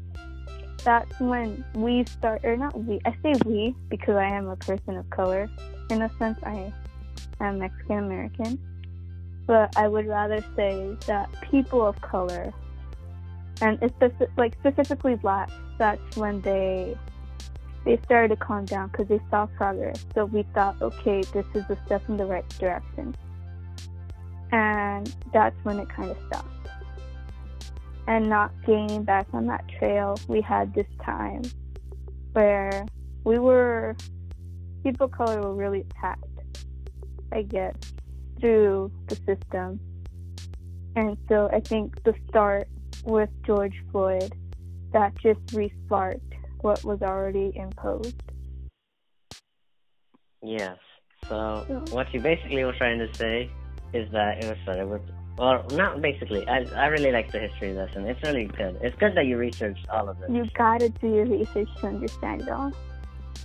that's 0.85 1.19
when 1.19 1.65
we 1.75 2.05
start, 2.05 2.45
or 2.45 2.59
not 2.59 2.79
we, 2.79 3.01
I 3.07 3.17
say 3.23 3.33
we 3.47 3.75
because 3.89 4.17
I 4.17 4.27
am 4.27 4.49
a 4.49 4.57
person 4.57 4.99
of 4.99 5.09
color. 5.09 5.49
In 5.89 6.03
a 6.03 6.11
sense, 6.19 6.39
I 6.43 6.71
am 7.41 7.59
Mexican 7.59 7.99
American. 8.01 8.59
But 9.47 9.75
I 9.79 9.89
would 9.89 10.07
rather 10.07 10.45
say 10.55 10.95
that 11.07 11.31
people 11.41 11.85
of 11.87 11.99
color, 12.03 12.53
and 13.63 13.81
like 14.37 14.55
specifically 14.61 15.15
black, 15.15 15.51
that's 15.79 16.19
when 16.19 16.43
they 16.43 16.99
they 17.87 17.99
started 18.05 18.29
to 18.29 18.37
calm 18.37 18.67
down 18.67 18.89
because 18.89 19.09
they 19.09 19.21
saw 19.31 19.47
progress. 19.47 20.05
So 20.15 20.27
we 20.27 20.43
thought, 20.55 20.83
okay, 20.83 21.23
this 21.33 21.47
is 21.55 21.65
a 21.71 21.79
step 21.87 22.07
in 22.11 22.19
the 22.19 22.27
right 22.27 22.47
direction. 22.59 23.17
And 24.53 25.15
that's 25.33 25.57
when 25.65 25.79
it 25.79 25.89
kind 25.89 26.11
of 26.11 26.19
stopped. 26.27 26.49
And 28.07 28.29
not 28.29 28.53
gaining 28.67 29.05
back 29.05 29.29
on 29.33 29.47
that 29.47 29.65
trail, 29.79 30.19
we 30.27 30.41
had 30.41 30.75
this 30.75 30.87
time 31.05 31.43
where 32.33 32.87
we 33.25 33.39
were, 33.39 33.97
people 34.83 35.07
of 35.07 35.13
color 35.13 35.41
were 35.41 35.55
really 35.55 35.81
attacked, 35.81 36.25
I 37.33 37.43
guess, 37.43 37.77
through 38.41 38.91
the 39.07 39.17
system. 39.17 39.79
And 40.97 41.17
so 41.29 41.49
I 41.53 41.61
think 41.61 42.03
the 42.03 42.15
start 42.29 42.69
with 43.05 43.31
George 43.47 43.77
Floyd, 43.93 44.33
that 44.93 45.15
just 45.23 45.41
resparked 45.47 46.21
what 46.63 46.83
was 46.85 47.01
already 47.03 47.53
imposed. 47.55 48.21
Yes. 50.43 50.79
So, 51.29 51.85
what 51.91 52.13
you 52.13 52.21
basically 52.21 52.65
were 52.65 52.73
trying 52.73 52.99
to 52.99 53.15
say 53.15 53.51
is 53.93 54.11
that 54.13 54.43
it 54.43 54.49
was 54.49 54.59
started 54.63 54.87
with, 54.87 55.03
well, 55.37 55.65
not 55.73 56.01
basically. 56.03 56.47
I 56.49 56.65
I 56.77 56.87
really 56.87 57.13
like 57.13 57.33
the 57.33 57.41
history 57.41 57.73
lesson. 57.73 58.07
It's 58.07 58.23
really 58.23 58.45
good. 58.45 58.79
It's 58.83 58.97
good 58.97 59.15
that 59.17 59.27
you 59.27 59.37
researched 59.37 59.89
all 59.89 60.09
of 60.09 60.19
this. 60.19 60.31
You 60.31 60.47
gotta 60.55 60.89
do 60.89 61.09
your 61.09 61.27
research 61.27 61.69
to 61.81 61.87
understand 61.87 62.43
it 62.43 62.49
all. 62.49 62.73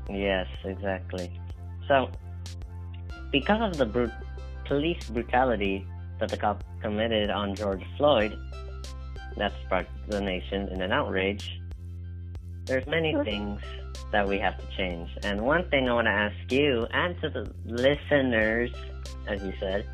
Yes, 0.09 0.47
exactly. 0.63 1.39
So, 1.87 2.09
because 3.31 3.61
of 3.61 3.77
the 3.77 3.85
brut- 3.85 4.23
police 4.65 5.09
brutality 5.09 5.85
that 6.19 6.29
the 6.29 6.37
cop 6.37 6.63
committed 6.81 7.29
on 7.29 7.55
George 7.55 7.83
Floyd, 7.97 8.37
that 9.37 9.51
sparked 9.65 9.91
the 10.09 10.21
nation 10.21 10.67
in 10.69 10.81
an 10.81 10.91
outrage. 10.91 11.59
There's 12.65 12.85
many 12.87 13.13
things 13.23 13.61
that 14.11 14.27
we 14.27 14.39
have 14.39 14.57
to 14.57 14.65
change, 14.75 15.09
and 15.23 15.41
one 15.41 15.69
thing 15.69 15.87
I 15.89 15.93
want 15.93 16.07
to 16.07 16.11
ask 16.11 16.51
you 16.51 16.87
and 16.91 17.19
to 17.21 17.29
the 17.29 17.51
listeners, 17.65 18.71
as 19.27 19.41
you 19.43 19.53
said, 19.59 19.87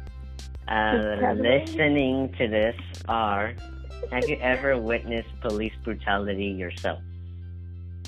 uh, 0.71 1.33
listening 1.35 2.33
to 2.37 2.47
this 2.47 2.75
are 3.07 3.53
have 4.11 4.27
you 4.27 4.37
ever 4.41 4.77
witnessed 4.77 5.29
police 5.41 5.73
brutality 5.83 6.45
yourself? 6.45 6.99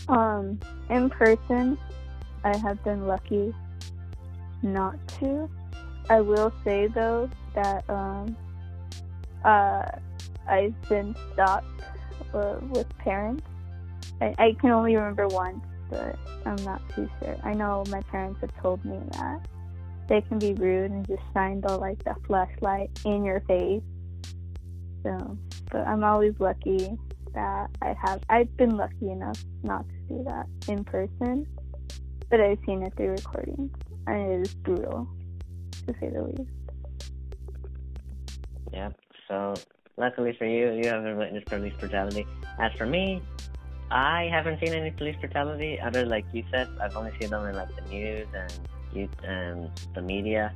Um, 0.08 0.60
in 0.90 1.10
person, 1.10 1.78
I 2.44 2.56
have 2.58 2.84
been 2.84 3.08
lucky 3.08 3.54
not 4.62 4.96
to. 5.20 5.50
I 6.10 6.22
will 6.22 6.54
say 6.64 6.88
though 6.88 7.30
that 7.54 7.90
um, 7.90 8.36
uh, 9.44 9.84
I've 10.48 10.90
been 10.90 11.16
stopped 11.34 11.84
uh, 12.34 12.58
with 12.62 12.88
parents. 12.98 13.46
I, 14.22 14.36
I 14.38 14.56
can 14.60 14.72
only 14.72 14.96
remember 14.96 15.28
once, 15.28 15.64
but 15.90 16.18
I'm 16.46 16.62
not 16.64 16.82
too 16.96 17.10
sure. 17.20 17.38
I 17.44 17.54
know 17.54 17.84
my 17.90 18.02
parents 18.04 18.40
have 18.42 18.56
told 18.62 18.84
me 18.86 19.00
that 19.12 19.48
they 20.08 20.22
can 20.22 20.40
be 20.40 20.54
rude 20.54 20.92
and 20.92 21.08
just 21.08 21.22
shine 21.34 21.62
the 21.62 21.78
like 21.78 22.04
the 22.04 22.16
flashlight 22.28 22.90
in 23.06 23.24
your 23.24 23.42
face. 23.42 23.82
So, 25.04 25.38
but 25.72 25.88
I'm 25.88 26.04
always 26.04 26.34
lucky 26.40 26.98
that 27.34 27.70
I 27.82 27.96
have. 28.06 28.22
I've 28.30 28.56
been 28.58 28.78
lucky 28.78 29.10
enough 29.10 29.44
not 29.64 29.86
to 29.88 29.96
see 30.08 30.24
that 30.24 30.48
in 30.68 30.84
person, 30.84 31.48
but 32.30 32.40
I've 32.40 32.60
seen 32.66 32.84
it 32.84 32.94
through 32.96 33.12
recordings, 33.12 33.72
and 34.08 34.32
it 34.32 34.48
is 34.48 34.54
brutal, 34.56 35.08
to 35.88 35.94
say 36.00 36.10
the 36.10 36.24
least. 36.24 36.50
Yep. 38.72 39.00
So 39.28 39.54
luckily 39.98 40.36
for 40.38 40.46
you, 40.46 40.72
you 40.72 40.90
haven't 40.90 41.18
witnessed 41.18 41.48
police 41.48 41.74
brutality. 41.80 42.26
As 42.60 42.72
for 42.74 42.86
me, 42.86 43.22
I 43.92 44.28
haven't 44.32 44.60
seen 44.60 44.74
any 44.74 44.92
police 44.92 45.16
brutality. 45.20 45.80
Other 45.80 46.06
like 46.06 46.26
you 46.34 46.44
said, 46.52 46.68
I've 46.82 46.96
only 46.96 47.12
seen 47.20 47.30
them 47.30 47.46
in 47.46 47.56
like 47.56 47.76
the 47.76 47.82
news 47.90 48.28
and 48.34 48.52
and 49.24 49.70
the 49.96 50.02
media. 50.02 50.54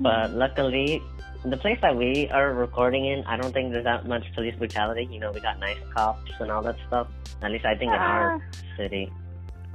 But 0.00 0.32
luckily, 0.32 1.02
the 1.44 1.56
place 1.56 1.78
that 1.82 1.96
we 1.96 2.28
are 2.30 2.52
recording 2.54 3.06
in, 3.06 3.24
I 3.24 3.36
don't 3.36 3.52
think 3.52 3.72
there's 3.72 3.84
that 3.84 4.06
much 4.06 4.24
police 4.34 4.54
brutality. 4.56 5.08
You 5.10 5.20
know, 5.20 5.32
we 5.32 5.40
got 5.40 5.58
nice 5.58 5.78
cops 5.94 6.30
and 6.40 6.50
all 6.50 6.62
that 6.62 6.76
stuff. 6.86 7.08
At 7.42 7.50
least 7.50 7.64
I 7.64 7.74
think 7.76 7.92
in 7.92 7.98
our 7.98 8.34
Ah. 8.34 8.40
city. 8.76 9.12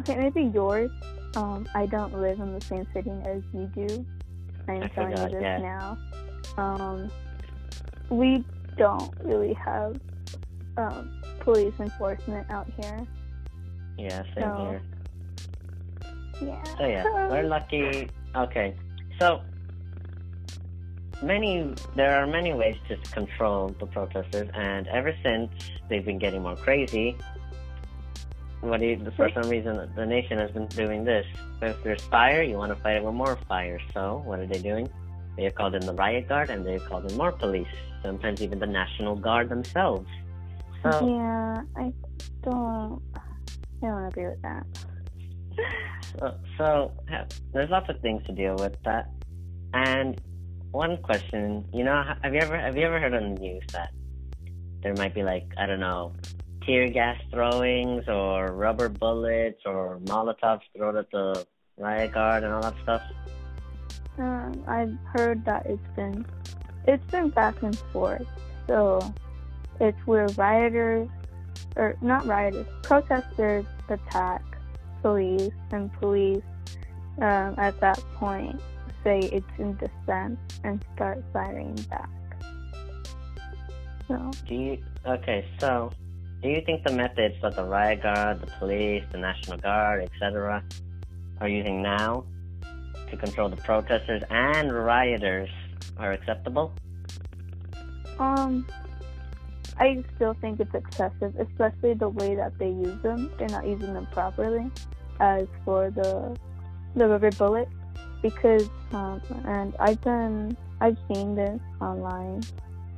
Okay, 0.01 0.15
maybe 0.17 0.43
yours. 0.53 0.91
Um, 1.35 1.67
I 1.73 1.85
don't 1.85 2.13
live 2.19 2.39
in 2.39 2.53
the 2.53 2.61
same 2.61 2.87
city 2.93 3.11
as 3.25 3.41
you 3.53 3.65
do. 3.75 4.05
I'm 4.67 4.83
I 4.83 4.87
telling 4.87 5.11
you 5.17 5.29
this 5.29 5.41
yeah. 5.41 5.57
now. 5.59 5.97
Um, 6.57 7.11
we 8.09 8.43
don't 8.77 9.13
really 9.23 9.53
have 9.53 9.99
um, 10.77 11.21
police 11.39 11.73
enforcement 11.79 12.49
out 12.49 12.67
here. 12.81 13.05
Yeah, 13.97 14.23
same 14.35 14.43
So- 14.43 14.67
here. 14.71 14.81
Yeah. 16.41 16.63
So 16.77 16.85
yeah, 16.85 17.03
we're 17.29 17.43
lucky. 17.43 18.09
Okay, 18.35 18.75
so 19.19 19.41
many 21.21 21.73
there 21.95 22.15
are 22.19 22.27
many 22.27 22.53
ways 22.53 22.75
to 22.87 22.97
control 23.11 23.69
the 23.79 23.85
protesters, 23.85 24.49
and 24.53 24.87
ever 24.87 25.15
since 25.23 25.51
they've 25.89 26.05
been 26.05 26.19
getting 26.19 26.41
more 26.41 26.55
crazy, 26.55 27.17
what 28.61 28.79
do 28.79 28.87
you, 28.87 29.11
for 29.15 29.29
some 29.29 29.49
reason 29.49 29.89
the 29.95 30.05
nation 30.05 30.37
has 30.37 30.51
been 30.51 30.67
doing 30.67 31.03
this. 31.03 31.25
If 31.61 31.81
there's 31.83 32.01
fire, 32.03 32.41
you 32.41 32.57
want 32.57 32.75
to 32.75 32.81
fight 32.81 32.97
it 32.97 33.03
with 33.03 33.13
more 33.13 33.37
fire. 33.47 33.79
So 33.93 34.21
what 34.25 34.39
are 34.39 34.47
they 34.47 34.59
doing? 34.59 34.89
They 35.37 35.43
have 35.45 35.55
called 35.55 35.75
in 35.75 35.85
the 35.85 35.93
riot 35.93 36.27
guard, 36.27 36.49
and 36.49 36.65
they 36.65 36.73
have 36.73 36.85
called 36.85 37.09
in 37.09 37.17
more 37.17 37.31
police. 37.31 37.67
Sometimes 38.01 38.41
even 38.41 38.59
the 38.59 38.67
National 38.67 39.15
Guard 39.15 39.49
themselves. 39.49 40.09
So 40.83 41.07
Yeah, 41.07 41.61
I 41.75 41.93
don't. 42.43 43.01
I 43.15 43.87
don't 43.87 44.05
agree 44.05 44.27
with 44.27 44.41
that. 44.41 44.65
So, 46.19 46.35
so 46.57 46.91
there's 47.53 47.69
lots 47.69 47.89
of 47.89 47.99
things 48.01 48.25
to 48.27 48.33
deal 48.33 48.55
with 48.55 48.75
that. 48.83 49.09
And 49.73 50.19
one 50.71 50.97
question, 50.97 51.65
you 51.73 51.83
know, 51.83 52.03
have 52.21 52.33
you 52.33 52.39
ever 52.39 52.57
have 52.57 52.77
you 52.77 52.85
ever 52.85 52.99
heard 52.99 53.13
on 53.13 53.33
the 53.33 53.39
news 53.39 53.63
that 53.73 53.91
there 54.81 54.93
might 54.95 55.13
be 55.13 55.23
like 55.23 55.45
I 55.57 55.65
don't 55.65 55.79
know, 55.79 56.13
tear 56.65 56.89
gas 56.89 57.19
throwings 57.31 58.07
or 58.07 58.53
rubber 58.53 58.89
bullets 58.89 59.61
or 59.65 59.99
Molotovs 60.05 60.61
thrown 60.75 60.97
at 60.97 61.09
the 61.11 61.45
riot 61.77 62.13
guard 62.13 62.43
and 62.43 62.53
all 62.53 62.61
that 62.61 62.75
stuff? 62.83 63.01
Um, 64.17 64.63
I've 64.67 64.95
heard 65.15 65.43
that 65.45 65.65
it's 65.65 65.87
been 65.95 66.25
it's 66.87 67.05
been 67.11 67.29
back 67.29 67.61
and 67.63 67.77
forth. 67.91 68.27
So 68.67 69.13
it's 69.79 69.99
where 70.05 70.27
rioters 70.37 71.09
or 71.75 71.95
not 72.01 72.25
rioters, 72.25 72.67
protesters 72.83 73.65
attack 73.89 74.43
police 75.03 75.51
and 75.71 75.93
police 75.99 76.41
um, 77.21 77.53
at 77.57 77.79
that 77.81 77.99
point 78.15 78.59
say 79.03 79.19
it's 79.19 79.45
in 79.59 79.75
defense 79.75 80.39
and 80.63 80.83
start 80.95 81.23
firing 81.31 81.75
back. 81.89 82.09
So 84.07 84.31
Do 84.47 84.55
you 84.55 84.77
okay? 85.05 85.45
So, 85.59 85.91
do 86.41 86.49
you 86.49 86.61
think 86.65 86.83
the 86.85 86.93
methods 86.93 87.35
that 87.41 87.55
the 87.55 87.63
riot 87.63 88.01
guard, 88.01 88.41
the 88.41 88.47
police, 88.59 89.03
the 89.11 89.17
National 89.17 89.57
Guard, 89.57 90.03
etc., 90.03 90.63
are 91.41 91.49
using 91.49 91.81
now 91.81 92.25
to 93.09 93.17
control 93.17 93.49
the 93.49 93.57
protesters 93.57 94.23
and 94.29 94.71
rioters 94.73 95.49
are 95.97 96.13
acceptable? 96.13 96.73
Um, 98.19 98.65
I 99.77 100.03
still 100.15 100.35
think 100.35 100.59
it's 100.59 100.73
excessive, 100.73 101.35
especially 101.39 101.93
the 101.95 102.09
way 102.09 102.35
that 102.35 102.57
they 102.59 102.69
use 102.69 103.01
them. 103.01 103.31
They're 103.37 103.49
not 103.49 103.65
using 103.67 103.93
them 103.93 104.07
properly. 104.11 104.69
As 105.19 105.47
for 105.63 105.89
the 105.91 106.35
the 106.95 107.07
rubber 107.07 107.31
bullet, 107.31 107.69
because 108.21 108.69
um, 108.91 109.21
and 109.45 109.75
I've 109.79 110.01
been 110.01 110.57
I've 110.81 110.97
seen 111.11 111.35
this 111.35 111.59
online, 111.81 112.43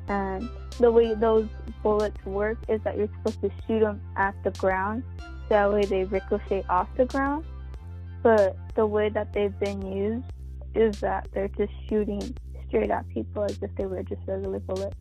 and 0.08 0.50
the 0.80 0.92
way 0.92 1.14
those 1.14 1.48
bullets 1.84 2.24
work 2.26 2.58
is 2.68 2.82
that 2.84 2.98
you're 2.98 3.10
supposed 3.18 3.42
to 3.42 3.52
shoot 3.68 3.82
them 3.82 4.02
at 4.18 4.36
the 4.44 4.52
ground, 4.52 5.04
that 5.50 5.72
way 5.72 5.86
they 5.86 6.04
ricochet 6.04 6.64
off 6.70 6.88
the 6.98 7.06
ground. 7.06 7.46
But 8.24 8.58
the 8.76 8.86
way 8.86 9.10
that 9.10 9.34
they've 9.34 9.58
been 9.60 9.86
used 9.86 10.26
is 10.74 11.00
that 11.02 11.28
they're 11.34 11.48
just 11.50 11.72
shooting 11.88 12.36
straight 12.68 12.92
at 12.92 13.08
people 13.10 13.44
as 13.44 13.62
if 13.62 13.74
they 13.76 13.86
were 13.86 14.04
just 14.04 14.22
regular 14.28 14.60
bullets. 14.60 14.96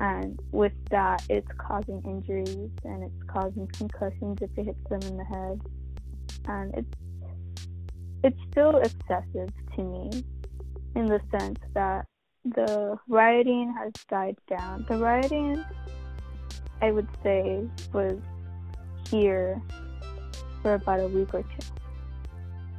And 0.00 0.40
with 0.50 0.72
that, 0.90 1.24
it's 1.28 1.48
causing 1.58 2.02
injuries 2.04 2.70
and 2.84 3.02
it's 3.04 3.22
causing 3.28 3.66
concussions 3.68 4.38
if 4.40 4.50
it 4.56 4.64
hits 4.64 4.88
them 4.88 5.00
in 5.02 5.16
the 5.16 5.24
head. 5.24 5.60
And 6.46 6.74
it's 6.74 6.88
it's 8.24 8.38
still 8.50 8.76
excessive 8.76 9.50
to 9.76 9.82
me 9.82 10.24
in 10.94 11.06
the 11.06 11.20
sense 11.30 11.58
that 11.74 12.06
the 12.44 12.96
rioting 13.08 13.74
has 13.76 13.92
died 14.08 14.36
down. 14.48 14.84
The 14.88 14.96
rioting, 14.96 15.64
I 16.80 16.90
would 16.92 17.08
say, 17.22 17.64
was 17.92 18.18
here 19.08 19.60
for 20.62 20.74
about 20.74 21.00
a 21.00 21.08
week 21.08 21.34
or 21.34 21.42
two. 21.42 21.66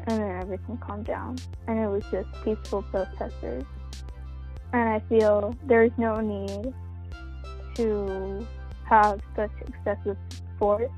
And 0.08 0.22
then 0.22 0.42
everything 0.42 0.78
calmed 0.78 1.06
down. 1.06 1.38
And 1.68 1.80
it 1.80 1.88
was 1.88 2.04
just 2.12 2.28
peaceful 2.44 2.84
protesters. 2.84 3.64
And 4.74 4.90
I 4.90 5.00
feel 5.08 5.56
there's 5.66 5.92
no 5.98 6.20
need 6.20 6.74
to 7.76 8.46
have 8.86 9.22
such 9.36 9.52
excessive 9.68 10.18
force 10.60 10.92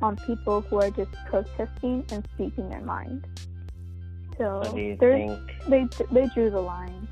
on 0.00 0.16
people 0.18 0.60
who 0.62 0.80
are 0.80 0.90
just 0.90 1.12
protesting 1.26 2.04
and 2.10 2.26
speaking 2.34 2.68
their 2.68 2.80
mind. 2.80 3.26
So 4.36 4.62
So 4.64 4.72
do 4.72 4.80
you 4.80 4.96
there's 4.98 5.30
think 5.30 5.50
they 5.66 6.04
they 6.12 6.26
drew 6.28 6.50
the 6.50 6.60
line 6.60 7.08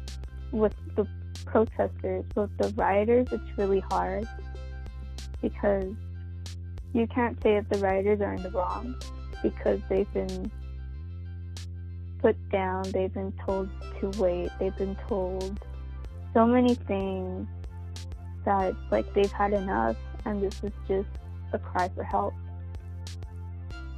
with 0.53 0.75
the 0.95 1.07
protesters, 1.45 2.25
with 2.35 2.57
the 2.59 2.73
rioters. 2.77 3.29
It's 3.33 3.59
really 3.59 3.81
hard 3.91 4.29
because 5.43 5.93
you 6.93 7.07
can't 7.09 7.41
say 7.43 7.61
that 7.61 7.69
the 7.69 7.79
rioters 7.79 8.21
are 8.21 8.35
in 8.35 8.43
the 8.43 8.51
wrong 8.51 8.95
because 9.43 9.81
they've 9.89 10.13
been 10.13 10.51
put 12.21 12.37
down, 12.51 12.85
they've 12.93 13.13
been 13.13 13.33
told 13.45 13.69
to 14.01 14.11
wait, 14.21 14.51
they've 14.59 14.77
been 14.77 14.97
told 15.09 15.61
so 16.33 16.47
many 16.47 16.75
things 16.75 17.47
that 18.47 18.71
it's 18.71 18.93
like 18.93 19.13
they've 19.13 19.31
had 19.31 19.53
enough, 19.53 19.97
and 20.25 20.43
this 20.43 20.63
is 20.63 20.73
just 20.89 21.09
a 21.53 21.59
cry 21.59 21.91
for 21.95 22.03
help. 22.03 22.33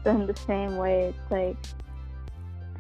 So 0.03 0.11
in 0.11 0.27
the 0.27 0.37
same 0.37 0.77
way, 0.77 1.15
it's 1.15 1.31
like 1.31 1.57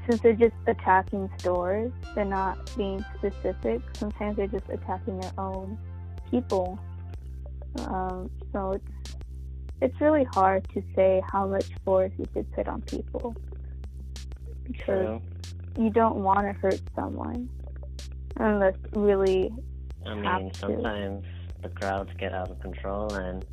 since 0.08 0.20
they're 0.22 0.32
just 0.32 0.54
attacking 0.66 1.30
stores, 1.38 1.92
they're 2.14 2.24
not 2.24 2.74
being 2.76 3.04
specific. 3.18 3.82
Sometimes 3.92 4.36
they're 4.36 4.46
just 4.46 4.68
attacking 4.68 5.20
their 5.20 5.32
own 5.38 5.78
people. 6.30 6.78
Um, 7.80 8.30
so 8.52 8.72
it's 8.72 9.14
it's 9.80 10.00
really 10.00 10.24
hard 10.24 10.66
to 10.74 10.82
say 10.96 11.22
how 11.30 11.46
much 11.46 11.66
force 11.84 12.10
you 12.18 12.26
should 12.32 12.50
put 12.52 12.66
on 12.66 12.82
people 12.82 13.36
because 14.64 14.84
true? 14.84 15.22
you 15.78 15.90
don't 15.90 16.16
want 16.16 16.40
to 16.40 16.52
hurt 16.52 16.80
someone 16.96 17.48
unless 18.38 18.74
really 18.92 19.52
I 20.04 20.14
mean, 20.14 20.50
to. 20.52 21.22
The 21.62 21.68
crowds 21.70 22.10
get 22.18 22.32
out 22.32 22.50
of 22.50 22.60
control, 22.60 23.12
and 23.14 23.44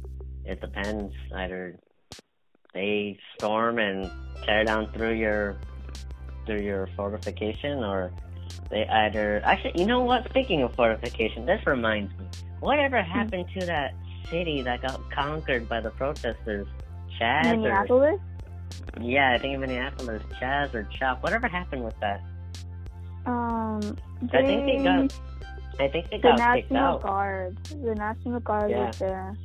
it 0.46 0.62
depends. 0.62 1.14
Either 1.36 1.80
they 2.74 3.18
storm 3.38 3.80
and 3.80 4.10
tear 4.46 4.64
down 4.64 4.92
through 4.94 5.14
your 5.14 5.58
through 6.46 6.62
your 6.62 6.88
fortification, 6.96 7.84
or 7.84 8.12
they 8.70 8.88
either 8.88 9.42
actually. 9.44 9.80
You 9.80 9.88
know 9.88 10.02
what? 10.02 10.30
Speaking 10.30 10.62
of 10.62 10.76
fortification, 10.76 11.46
this 11.46 11.66
reminds 11.66 12.12
me. 12.20 12.28
Whatever 12.60 13.02
happened 13.02 13.46
to 13.60 13.66
that 13.66 13.94
city 14.30 14.62
that 14.62 14.82
got 14.82 15.00
conquered 15.12 15.68
by 15.68 15.82
the 15.82 15.92
protesters? 15.92 16.68
Chaz 17.20 17.44
Minneapolis. 17.44 18.20
Or, 18.96 19.02
yeah, 19.02 19.34
I 19.34 19.38
think 19.38 19.54
in 19.54 19.62
Minneapolis, 19.62 20.22
Chaz 20.42 20.74
or 20.74 20.88
Chop. 20.98 21.24
Whatever 21.24 21.48
happened 21.48 21.84
with 21.84 22.00
that? 22.02 22.22
Um, 23.26 23.98
I 24.34 24.44
think 24.44 24.66
they 24.66 24.84
got. 24.84 25.20
I 25.80 25.88
think 25.90 26.10
they 26.10 26.18
the 26.18 26.24
got 26.24 26.56
kicked 26.56 26.72
National 26.72 26.96
out. 26.96 27.02
Guard. 27.02 27.58
The 27.70 27.96
National 27.96 28.40
Guard 28.40 28.72
Yeah. 28.72 28.88
was 28.88 28.98
there, 29.00 29.36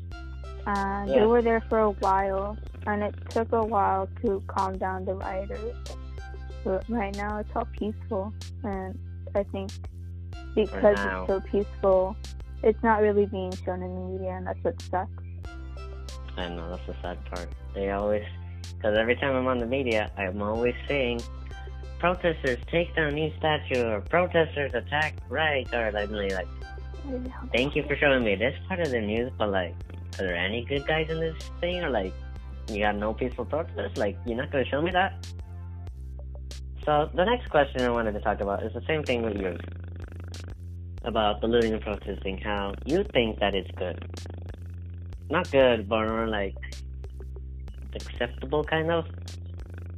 uh, 0.67 0.71
and 0.71 1.11
Yeah. 1.11 1.21
they 1.21 1.27
were 1.27 1.43
there 1.43 1.61
for 1.69 1.79
a 1.81 1.91
while, 1.91 2.57
and 2.87 3.03
it 3.03 3.15
took 3.31 3.53
a 3.53 3.65
while 3.65 4.09
to 4.25 4.43
calm 4.47 4.79
down 4.79 5.05
the 5.05 5.15
rioters. 5.15 5.75
But 6.65 6.85
right 6.89 7.15
now, 7.17 7.39
it's 7.39 7.51
all 7.57 7.67
peaceful, 7.79 8.33
and 8.63 8.99
I 9.35 9.43
think 9.45 9.71
because 10.55 10.99
it's 10.99 11.27
so 11.27 11.41
peaceful, 11.41 12.17
it's 12.63 12.83
not 12.83 13.01
really 13.03 13.27
being 13.27 13.53
shown 13.65 13.83
in 13.83 13.95
the 13.95 14.01
media, 14.13 14.31
and 14.37 14.47
that's 14.47 14.63
what 14.63 14.81
sucks. 14.83 15.11
I 16.37 16.49
know 16.49 16.71
that's 16.71 16.87
the 16.87 16.95
sad 17.03 17.19
part. 17.27 17.49
They 17.75 17.91
always, 17.91 18.25
because 18.77 18.97
every 18.97 19.17
time 19.17 19.35
I'm 19.35 19.47
on 19.47 19.59
the 19.59 19.67
media, 19.67 20.11
I'm 20.17 20.41
always 20.43 20.75
saying, 20.87 21.21
protesters 22.01 22.59
take 22.71 22.97
down 22.97 23.15
new 23.15 23.31
statue 23.39 23.85
or 23.85 24.01
protesters 24.01 24.73
attack 24.75 25.15
right 25.29 25.73
or 25.75 25.93
like, 25.93 26.11
like 26.11 26.49
thank 27.53 27.77
you 27.77 27.85
for 27.87 27.95
showing 27.97 28.25
me 28.25 28.35
this 28.35 28.55
part 28.67 28.81
of 28.81 28.91
the 28.91 29.01
news, 29.01 29.31
but 29.39 29.51
like, 29.51 29.75
are 30.19 30.27
there 30.27 30.35
any 30.35 30.65
good 30.65 30.87
guys 30.87 31.09
in 31.11 31.21
this 31.21 31.37
thing 31.61 31.85
or 31.85 31.91
like, 31.91 32.13
you 32.69 32.81
got 32.81 32.97
no 32.97 33.13
peaceful 33.13 33.45
protest? 33.45 33.99
Like, 33.99 34.17
you're 34.27 34.37
not 34.37 34.51
gonna 34.51 34.65
show 34.65 34.81
me 34.81 34.91
that? 34.93 35.27
So 36.85 37.11
the 37.15 37.25
next 37.25 37.51
question 37.51 37.83
I 37.83 37.91
wanted 37.91 38.13
to 38.13 38.21
talk 38.21 38.41
about 38.41 38.65
is 38.65 38.73
the 38.73 38.83
same 38.89 39.03
thing 39.03 39.23
with 39.23 39.37
you 39.37 39.57
about 41.05 41.41
the 41.43 41.47
looting 41.47 41.75
and 41.75 41.83
protesting. 41.83 42.39
How 42.39 42.73
you 42.87 43.05
think 43.13 43.39
that 43.41 43.55
it's 43.55 43.71
good? 43.73 43.99
Not 45.29 45.51
good, 45.51 45.89
but 45.89 46.09
more 46.09 46.27
like 46.27 46.57
acceptable, 47.95 48.65
kind 48.65 48.91
of. 48.91 49.05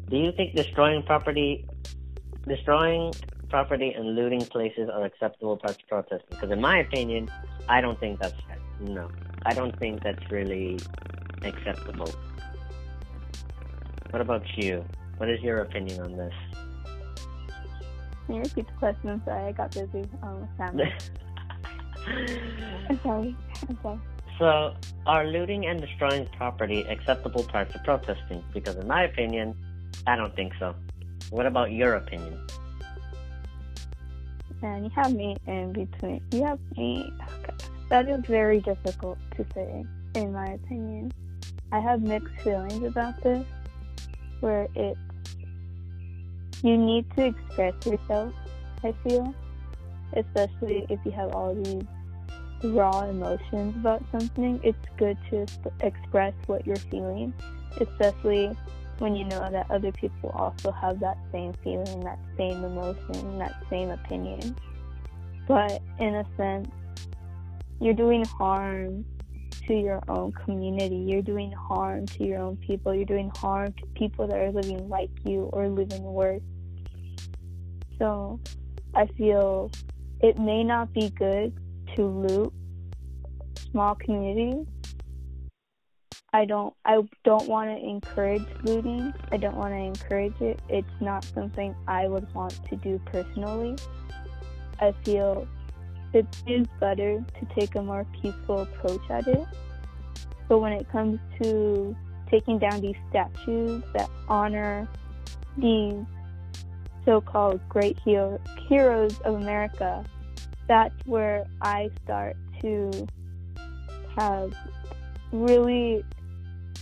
Do 0.08 0.16
you 0.16 0.32
think 0.32 0.54
destroying 0.54 1.02
property, 1.04 1.64
destroying 2.46 3.12
property 3.48 3.92
and 3.92 4.14
looting 4.14 4.40
places 4.40 4.88
are 4.92 5.05
acceptable 5.05 5.57
parts 5.57 5.78
of 5.83 5.88
protesting? 5.88 6.26
Because 6.31 6.50
in 6.50 6.61
my 6.61 6.78
opinion, 6.78 7.28
I 7.68 7.81
don't 7.81 7.98
think 8.00 8.20
that's 8.20 8.35
no. 8.81 9.11
I 9.44 9.55
don't 9.55 9.76
think 9.78 10.02
that's 10.02 10.31
really 10.31 10.78
acceptable. 11.42 12.11
What 14.11 14.20
about 14.20 14.44
you? 14.57 14.85
What 15.18 15.28
is 15.28 15.40
your 15.40 15.61
opinion 15.61 16.00
on 16.00 16.16
this? 16.16 16.35
Can 18.26 18.37
you 18.37 18.42
repeat 18.42 18.66
the 18.66 18.72
question? 18.74 19.11
I'm 19.11 19.22
sorry, 19.24 19.48
I 19.48 19.52
got 19.52 19.70
busy 19.72 20.09
um, 20.22 20.40
with 20.40 20.50
family. 20.57 20.92
I'm 22.88 23.00
sorry. 23.02 23.37
I'm 23.68 23.78
sorry. 23.83 24.00
So, 24.38 24.74
are 25.07 25.26
looting 25.26 25.66
and 25.66 25.81
destroying 25.81 26.26
property 26.37 26.83
acceptable 26.88 27.44
parts 27.44 27.74
of 27.74 27.85
protesting? 27.85 28.42
Because, 28.52 28.76
in 28.76 28.87
my 28.87 29.05
opinion, 29.05 29.55
I 30.07 30.16
don't 30.16 30.35
think 30.35 30.52
so. 30.59 30.74
What 31.30 31.46
about 31.46 31.72
your 31.72 31.94
opinion? 31.94 32.38
And 34.62 34.85
you 34.85 34.90
have 34.94 35.12
me 35.12 35.37
in 35.46 35.72
between. 35.72 36.22
You 36.30 36.44
have 36.44 36.58
me. 36.76 37.12
Okay. 37.38 37.54
That 37.88 38.08
is 38.08 38.24
very 38.26 38.61
difficult 38.61 39.18
to 39.37 39.46
say, 39.54 39.85
in 40.14 40.32
my 40.32 40.46
opinion. 40.46 41.12
I 41.72 41.80
have 41.80 42.02
mixed 42.02 42.35
feelings 42.42 42.85
about 42.85 43.20
this, 43.22 43.44
where 44.40 44.68
it 44.74 44.96
you 46.62 46.76
need 46.76 47.11
to 47.16 47.26
express 47.26 47.74
yourself. 47.85 48.32
I 48.85 48.92
feel, 49.04 49.35
especially 50.14 50.87
if 50.88 51.00
you 51.04 51.11
have 51.12 51.35
all 51.35 51.54
these 51.54 51.82
raw 52.64 53.02
emotions 53.02 53.74
about 53.76 54.04
something. 54.12 54.61
It's 54.62 54.78
good 54.96 55.18
to 55.30 55.37
exp- 55.37 55.82
express 55.82 56.35
what 56.46 56.66
you're 56.66 56.76
feeling, 56.76 57.35
especially 57.80 58.56
when 59.02 59.16
you 59.16 59.24
know 59.24 59.50
that 59.50 59.68
other 59.68 59.90
people 59.90 60.30
also 60.30 60.70
have 60.70 61.00
that 61.00 61.18
same 61.32 61.52
feeling, 61.64 62.00
that 62.04 62.20
same 62.38 62.64
emotion, 62.64 63.36
that 63.36 63.52
same 63.68 63.90
opinion. 63.90 64.56
But 65.48 65.82
in 65.98 66.14
a 66.14 66.24
sense, 66.36 66.70
you're 67.80 67.94
doing 67.94 68.24
harm 68.24 69.04
to 69.66 69.74
your 69.74 70.00
own 70.08 70.30
community. 70.32 70.94
You're 70.94 71.20
doing 71.20 71.50
harm 71.50 72.06
to 72.06 72.24
your 72.24 72.38
own 72.40 72.56
people. 72.58 72.94
You're 72.94 73.04
doing 73.04 73.32
harm 73.36 73.72
to 73.72 73.86
people 73.96 74.28
that 74.28 74.38
are 74.38 74.52
living 74.52 74.88
like 74.88 75.10
you 75.24 75.50
or 75.52 75.68
living 75.68 76.04
worse. 76.04 76.40
So 77.98 78.38
I 78.94 79.06
feel 79.06 79.72
it 80.20 80.38
may 80.38 80.62
not 80.62 80.92
be 80.92 81.10
good 81.10 81.52
to 81.96 82.06
loot 82.06 82.52
small 83.72 83.96
communities. 83.96 84.64
I 86.34 86.46
don't 86.46 86.72
I 86.84 87.02
don't 87.24 87.46
want 87.46 87.68
to 87.70 87.76
encourage 87.86 88.46
looting. 88.62 89.12
I 89.30 89.36
don't 89.36 89.56
want 89.56 89.72
to 89.74 89.78
encourage 89.78 90.40
it. 90.40 90.60
It's 90.68 91.00
not 91.00 91.24
something 91.24 91.74
I 91.86 92.08
would 92.08 92.32
want 92.34 92.58
to 92.68 92.76
do 92.76 93.00
personally. 93.04 93.76
I 94.80 94.92
feel 95.04 95.46
it 96.14 96.26
is 96.46 96.66
better 96.80 97.22
to 97.38 97.54
take 97.54 97.74
a 97.74 97.82
more 97.82 98.06
peaceful 98.20 98.62
approach 98.62 99.02
at 99.10 99.26
it. 99.28 99.46
But 100.48 100.58
when 100.58 100.72
it 100.72 100.88
comes 100.90 101.20
to 101.42 101.96
taking 102.30 102.58
down 102.58 102.80
these 102.80 102.96
statues 103.10 103.82
that 103.94 104.08
honor 104.28 104.88
these 105.56 106.04
so-called 107.04 107.60
great 107.68 107.98
hero- 108.04 108.40
heroes 108.68 109.18
of 109.20 109.34
America, 109.34 110.04
that's 110.66 110.94
where 111.04 111.44
I 111.60 111.90
start 112.04 112.36
to 112.62 113.06
have 114.16 114.52
really, 115.32 116.04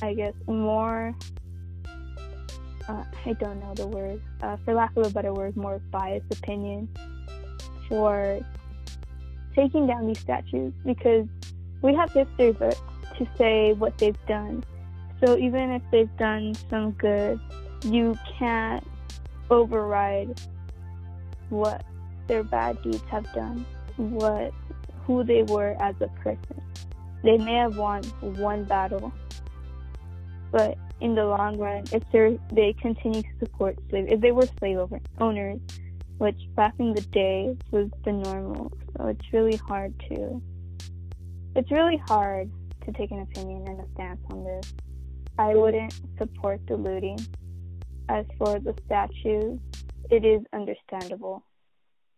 I 0.03 0.15
guess, 0.15 0.35
more. 0.47 1.15
Uh, 2.89 3.05
I 3.25 3.33
don't 3.35 3.61
know 3.61 3.75
the 3.75 3.87
word, 3.87 4.21
uh, 4.43 4.57
for 4.65 4.75
lack 4.75 4.97
of 4.97 5.07
a 5.07 5.11
better 5.11 5.33
word, 5.33 5.57
more 5.57 5.79
biased 5.91 6.33
opinion 6.33 6.89
for 7.89 8.41
taking 9.55 9.87
down 9.87 10.07
these 10.07 10.19
statues 10.19 10.73
because 10.85 11.27
we 11.83 11.95
have 11.95 12.13
history 12.13 12.53
books 12.53 12.81
to 13.19 13.27
say 13.37 13.75
what 13.75 13.97
they've 13.99 14.27
done. 14.27 14.65
So 15.25 15.37
even 15.37 15.71
if 15.71 15.83
they've 15.91 16.17
done 16.17 16.55
some 16.69 16.93
good, 16.93 17.39
you 17.85 18.17
can't 18.39 18.87
override 19.51 20.41
what 21.51 21.85
their 22.27 22.43
bad 22.43 22.81
deeds 22.83 23.03
have 23.11 23.31
done, 23.35 23.67
what 23.97 24.53
who 25.05 25.25
they 25.25 25.43
were 25.43 25.77
as 25.81 25.95
a 26.01 26.09
person. 26.23 26.63
They 27.23 27.37
may 27.37 27.55
have 27.55 27.77
won 27.77 28.03
one 28.21 28.65
battle, 28.65 29.13
but 30.51 30.77
in 31.01 31.15
the 31.15 31.25
long 31.25 31.59
run, 31.59 31.85
if 31.93 32.03
they 32.53 32.73
continue 32.75 33.23
to 33.23 33.29
support 33.39 33.77
slave, 33.89 34.07
if 34.09 34.21
they 34.21 34.33
were 34.33 34.47
slave 34.59 34.79
owners, 35.19 35.61
which 36.19 36.37
back 36.55 36.75
in 36.79 36.93
the 36.93 37.01
day 37.01 37.57
was 37.71 37.89
the 38.05 38.13
normal, 38.13 38.73
so 38.97 39.07
it's 39.07 39.33
really 39.33 39.57
hard 39.57 39.95
to. 40.09 40.43
It's 41.57 41.71
really 41.71 41.97
hard 42.07 42.51
to 42.85 42.93
take 42.93 43.11
an 43.11 43.21
opinion 43.21 43.67
and 43.67 43.81
a 43.81 43.85
stance 43.95 44.21
on 44.31 44.45
this. 44.45 44.73
I 45.39 45.55
wouldn't 45.55 45.99
support 46.19 46.61
the 46.67 46.77
looting. 46.77 47.19
As 48.09 48.27
for 48.39 48.59
the 48.59 48.75
statues, 48.87 49.59
it 50.11 50.25
is 50.25 50.43
understandable. 50.53 51.45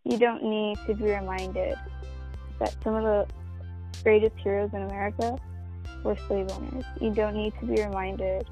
You 0.04 0.18
don't 0.18 0.42
need 0.42 0.78
to 0.86 0.94
be 0.94 1.04
reminded 1.04 1.76
that 2.58 2.74
some 2.82 2.94
of 2.94 3.04
the 3.04 3.26
greatest 4.02 4.34
heroes 4.42 4.70
in 4.72 4.82
America 4.82 5.36
were 6.04 6.16
slave 6.26 6.48
owners. 6.50 6.84
You 7.00 7.10
don't 7.10 7.34
need 7.34 7.52
to 7.60 7.66
be 7.66 7.82
reminded 7.82 8.46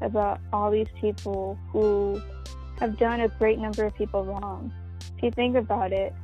about 0.00 0.40
all 0.52 0.70
these 0.70 0.88
people 1.00 1.58
who 1.70 2.20
have 2.78 2.98
done 2.98 3.20
a 3.20 3.28
great 3.28 3.58
number 3.58 3.84
of 3.84 3.94
people 3.94 4.24
wrong. 4.24 4.72
If 5.16 5.22
you 5.22 5.30
think 5.30 5.56
about 5.56 5.92
it, 5.92 6.14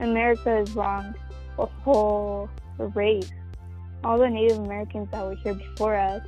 America 0.00 0.50
has 0.50 0.74
wronged 0.74 1.14
a 1.58 1.66
whole 1.66 2.48
race. 2.78 3.30
All 4.04 4.18
the 4.18 4.28
Native 4.28 4.58
Americans 4.58 5.08
that 5.10 5.24
were 5.24 5.34
here 5.36 5.54
before 5.54 5.96
us, 5.96 6.22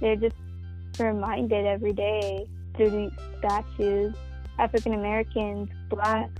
they're 0.00 0.16
just 0.16 0.36
reminded 0.98 1.64
every 1.66 1.92
day 1.92 2.46
through 2.76 2.90
these 2.90 3.12
statues. 3.38 4.14
African 4.58 4.94
Americans, 4.94 5.70
blacks, 5.88 6.32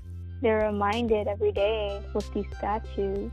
they're 0.42 0.66
reminded 0.66 1.26
every 1.26 1.52
day 1.52 2.02
with 2.14 2.32
these 2.34 2.46
statues 2.56 3.30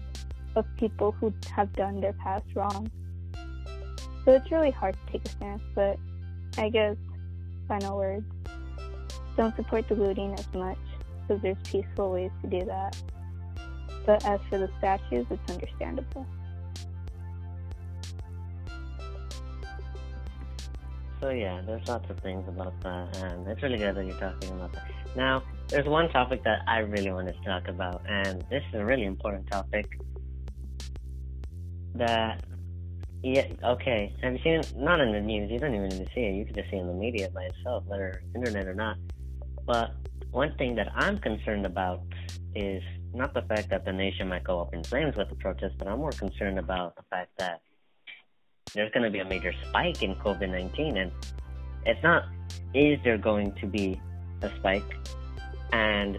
of 0.58 0.65
people 0.76 1.12
who 1.12 1.32
have 1.56 1.72
done 1.74 2.02
their 2.02 2.13
past 2.13 2.46
wrong. 2.56 2.89
So 4.26 4.34
it's 4.34 4.52
really 4.52 4.72
hard 4.72 4.96
to 4.96 5.12
take 5.12 5.24
a 5.26 5.30
stance, 5.30 5.62
but 5.76 5.98
I 6.58 6.70
guess 6.70 6.98
final 7.67 7.98
words. 7.98 8.26
Don't 9.38 9.56
support 9.56 9.88
the 9.88 9.93
looting 9.93 10.34
as 10.34 10.52
much 10.54 10.80
because 11.22 11.41
there's 11.43 11.58
peaceful 11.63 12.12
ways 12.12 12.32
to 12.41 12.48
do 12.50 12.65
that. 12.65 12.98
But 14.06 14.26
as 14.26 14.39
for 14.50 14.58
the 14.58 14.70
statues, 14.80 15.28
it's 15.30 15.52
understandable. 15.52 16.26
So 21.22 21.30
yeah, 21.30 21.62
there's 21.65 21.88
lots 21.88 22.10
of 22.10 22.20
things 22.20 22.48
about 22.48 22.80
that, 22.82 23.17
and 23.17 23.48
it's 23.48 23.62
really 23.62 23.78
good 23.78 23.96
that 23.96 24.06
you're 24.06 24.20
talking 24.20 24.52
about 24.52 24.74
that. 24.74 24.86
Now, 25.15 25.43
there's 25.67 25.88
one 25.88 26.10
topic 26.10 26.43
that 26.43 26.62
I 26.67 26.80
really 26.80 27.12
wanted 27.12 27.36
to 27.36 27.43
talk 27.43 27.67
about, 27.67 28.02
and 28.08 28.43
this 28.50 28.63
is 28.72 28.80
a 28.80 28.86
really 28.86 29.06
important 29.06 29.48
topic 29.50 30.00
that 31.98 32.44
Yeah, 33.24 33.48
okay. 33.64 34.14
Have 34.22 34.34
you 34.34 34.40
seen 34.44 34.54
it? 34.54 34.74
Not 34.78 35.02
in 35.02 35.12
the 35.12 35.20
news. 35.20 35.52
You 35.52 35.60
don't 35.60 35.74
even 35.74 35.90
need 35.90 36.06
to 36.06 36.14
see 36.14 36.22
it. 36.22 36.36
You 36.36 36.46
can 36.46 36.56
just 36.56 36.70
see 36.70 36.78
it 36.78 36.82
in 36.82 36.88
the 36.88 36.94
media 36.94 37.30
by 37.30 37.44
itself, 37.44 37.84
whether 37.88 38.22
internet 38.36 38.68
or 38.68 38.76
not. 38.76 38.98
But 39.66 39.92
one 40.32 40.56
thing 40.58 40.76
that 40.76 40.90
I'm 40.96 41.20
concerned 41.20 41.66
about 41.66 42.02
is 42.56 42.82
not 43.14 43.34
the 43.34 43.42
fact 43.42 43.70
that 43.70 43.86
the 43.86 43.92
nation 43.92 44.28
might 44.28 44.44
go 44.44 44.62
up 44.62 44.74
in 44.74 44.84
flames 44.84 45.16
with 45.16 45.30
the 45.30 45.36
protest, 45.36 45.76
but 45.78 45.88
I'm 45.88 46.00
more 46.00 46.12
concerned 46.12 46.60
about 46.60 46.96
the 46.96 47.04
fact 47.10 47.32
that 47.38 47.62
there's 48.74 48.92
going 48.92 49.04
to 49.04 49.10
be 49.10 49.20
a 49.20 49.26
major 49.26 49.54
spike 49.68 50.04
in 50.04 50.16
COVID 50.16 50.50
19. 50.50 50.98
And 50.98 51.12
it's 51.86 52.02
not, 52.04 52.26
is 52.74 53.00
there 53.04 53.18
going 53.18 53.54
to 53.56 53.66
be 53.66 54.00
a 54.42 54.50
spike? 54.58 54.86
And 55.74 56.18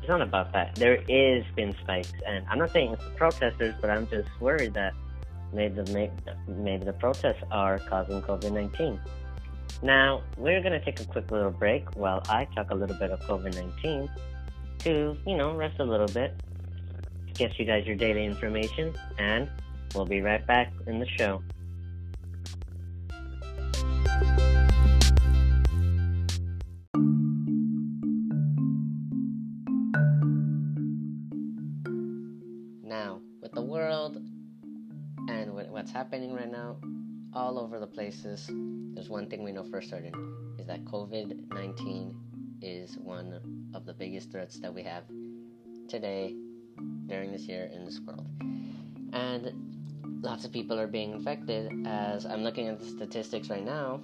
it's 0.00 0.08
not 0.08 0.22
about 0.22 0.52
that. 0.54 0.74
There 0.76 1.02
is 1.08 1.44
been 1.54 1.74
spikes. 1.82 2.12
And 2.26 2.44
I'm 2.48 2.58
not 2.58 2.70
saying 2.70 2.94
it's 2.94 3.04
the 3.04 3.10
protesters, 3.10 3.74
but 3.80 3.90
I'm 3.90 4.08
just 4.08 4.28
worried 4.40 4.74
that 4.74 4.94
maybe 5.52 5.74
the, 5.82 6.10
maybe 6.48 6.84
the 6.84 6.92
protests 6.92 7.42
are 7.50 7.78
causing 7.78 8.20
COVID 8.22 8.52
19. 8.52 9.00
Now, 9.82 10.22
we're 10.36 10.60
going 10.60 10.72
to 10.72 10.84
take 10.84 11.00
a 11.00 11.04
quick 11.04 11.30
little 11.30 11.50
break 11.50 11.96
while 11.96 12.22
I 12.28 12.44
talk 12.54 12.70
a 12.70 12.74
little 12.74 12.96
bit 12.96 13.10
of 13.10 13.20
COVID 13.20 13.54
19 13.54 14.10
to, 14.80 15.16
you 15.26 15.36
know, 15.36 15.54
rest 15.54 15.80
a 15.80 15.84
little 15.84 16.06
bit, 16.06 16.34
get 17.34 17.58
you 17.58 17.64
guys 17.64 17.86
your 17.86 17.96
daily 17.96 18.24
information, 18.24 18.94
and 19.18 19.48
we'll 19.94 20.04
be 20.04 20.20
right 20.20 20.46
back 20.46 20.72
in 20.86 20.98
the 20.98 21.08
show. 21.18 21.42
The 37.82 37.86
places, 37.88 38.48
there's 38.94 39.10
one 39.10 39.28
thing 39.28 39.42
we 39.42 39.50
know 39.50 39.64
for 39.64 39.82
certain 39.82 40.14
is 40.56 40.68
that 40.68 40.84
COVID 40.84 41.52
19 41.52 42.14
is 42.62 42.96
one 42.96 43.40
of 43.74 43.86
the 43.86 43.92
biggest 43.92 44.30
threats 44.30 44.60
that 44.60 44.72
we 44.72 44.84
have 44.84 45.02
today 45.88 46.36
during 47.08 47.32
this 47.32 47.42
year 47.42 47.68
in 47.74 47.84
this 47.84 47.98
world. 48.06 48.24
And 49.12 50.22
lots 50.22 50.44
of 50.44 50.52
people 50.52 50.78
are 50.78 50.86
being 50.86 51.10
infected. 51.10 51.72
As 51.84 52.24
I'm 52.24 52.44
looking 52.44 52.68
at 52.68 52.78
the 52.78 52.86
statistics 52.86 53.50
right 53.50 53.64
now, 53.64 54.00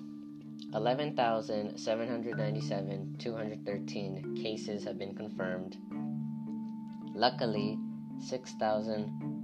11,797, 0.74 3.14
213 3.16 4.36
cases 4.42 4.82
have 4.82 4.98
been 4.98 5.14
confirmed. 5.14 5.76
Luckily, 7.14 7.78
6,000 8.26 9.37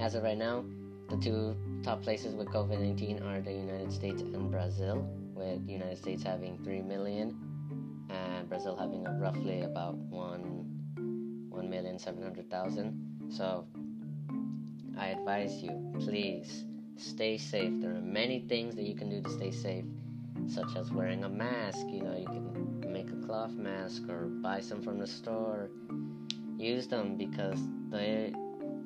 as 0.00 0.16
of 0.16 0.24
right 0.24 0.36
now, 0.36 0.64
the 1.08 1.16
two 1.16 1.56
top 1.84 2.02
places 2.02 2.34
with 2.34 2.48
COVID 2.48 2.80
19 2.80 3.22
are 3.22 3.40
the 3.40 3.52
United 3.52 3.92
States 3.92 4.22
and 4.22 4.50
Brazil 4.50 5.08
with 5.38 5.66
the 5.66 5.72
United 5.72 5.98
States 5.98 6.22
having 6.22 6.58
3 6.64 6.82
million 6.82 7.38
and 8.10 8.48
Brazil 8.48 8.76
having 8.76 9.04
roughly 9.18 9.62
about 9.62 9.94
1 9.94 10.68
1,700,000. 11.50 13.32
So 13.32 13.66
I 14.98 15.08
advise 15.08 15.62
you, 15.62 15.92
please 16.00 16.64
stay 16.96 17.38
safe. 17.38 17.72
There 17.80 17.94
are 17.94 18.00
many 18.00 18.40
things 18.48 18.74
that 18.76 18.84
you 18.84 18.94
can 18.94 19.08
do 19.10 19.20
to 19.22 19.30
stay 19.30 19.50
safe, 19.50 19.84
such 20.46 20.76
as 20.76 20.90
wearing 20.90 21.24
a 21.24 21.28
mask. 21.28 21.86
You 21.88 22.02
know, 22.02 22.16
you 22.16 22.26
can 22.26 22.92
make 22.92 23.08
a 23.10 23.26
cloth 23.26 23.52
mask 23.52 24.08
or 24.08 24.26
buy 24.26 24.60
some 24.60 24.82
from 24.82 24.98
the 24.98 25.06
store. 25.06 25.70
Use 26.56 26.88
them 26.88 27.16
because 27.16 27.60
they 27.90 28.32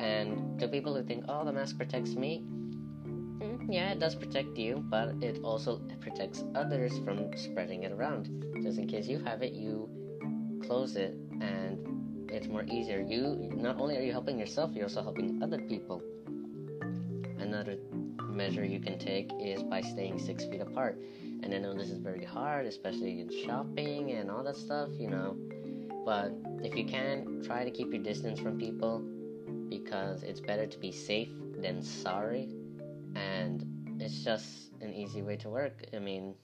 and 0.01 0.59
to 0.59 0.69
people 0.69 0.95
who 0.95 1.03
think, 1.03 1.25
oh, 1.29 1.45
the 1.45 1.53
mask 1.53 1.77
protects 1.77 2.15
me, 2.15 2.45
yeah, 3.69 3.93
it 3.93 3.99
does 3.99 4.15
protect 4.15 4.57
you, 4.59 4.85
but 4.89 5.15
it 5.23 5.41
also 5.43 5.81
protects 6.01 6.45
others 6.55 6.99
from 7.05 7.37
spreading 7.37 7.85
it 7.85 7.93
around. 7.93 8.45
Just 8.63 8.79
in 8.79 8.87
case 8.87 9.07
you 9.07 9.19
have 9.19 9.43
it, 9.43 9.53
you 9.53 9.89
close 10.65 10.97
it, 10.97 11.17
and 11.41 12.31
it's 12.31 12.47
more 12.47 12.65
easier. 12.65 13.01
You 13.01 13.51
not 13.55 13.79
only 13.79 13.97
are 13.97 14.03
you 14.03 14.13
helping 14.13 14.39
yourself, 14.39 14.73
you're 14.75 14.85
also 14.85 15.03
helping 15.03 15.43
other 15.43 15.59
people. 15.59 16.03
Another 17.39 17.77
measure 18.29 18.65
you 18.65 18.81
can 18.81 18.99
take 18.99 19.31
is 19.41 19.63
by 19.63 19.81
staying 19.81 20.19
six 20.19 20.45
feet 20.45 20.61
apart. 20.61 20.99
And 21.43 21.53
I 21.53 21.59
know 21.59 21.75
this 21.75 21.91
is 21.91 21.99
very 21.99 22.25
hard, 22.25 22.67
especially 22.67 23.21
in 23.21 23.31
shopping 23.45 24.13
and 24.13 24.31
all 24.31 24.43
that 24.45 24.57
stuff, 24.57 24.91
you 24.99 25.09
know. 25.09 25.37
But 26.05 26.33
if 26.63 26.77
you 26.77 26.85
can, 26.85 27.43
try 27.45 27.65
to 27.65 27.71
keep 27.71 27.93
your 27.93 28.03
distance 28.03 28.41
from 28.41 28.59
people 28.59 29.03
because 29.69 30.23
it's 30.23 30.41
better 30.41 30.67
to 30.67 30.79
be 30.79 30.93
safe 30.93 31.31
than 31.61 31.83
sorry 31.83 32.49
and 33.15 34.01
it's 34.01 34.25
just 34.25 34.73
an 34.81 34.93
easy 34.93 35.23
way 35.23 35.37
to 35.37 35.49
work. 35.49 35.85
I 35.95 35.99
mean, 35.99 36.35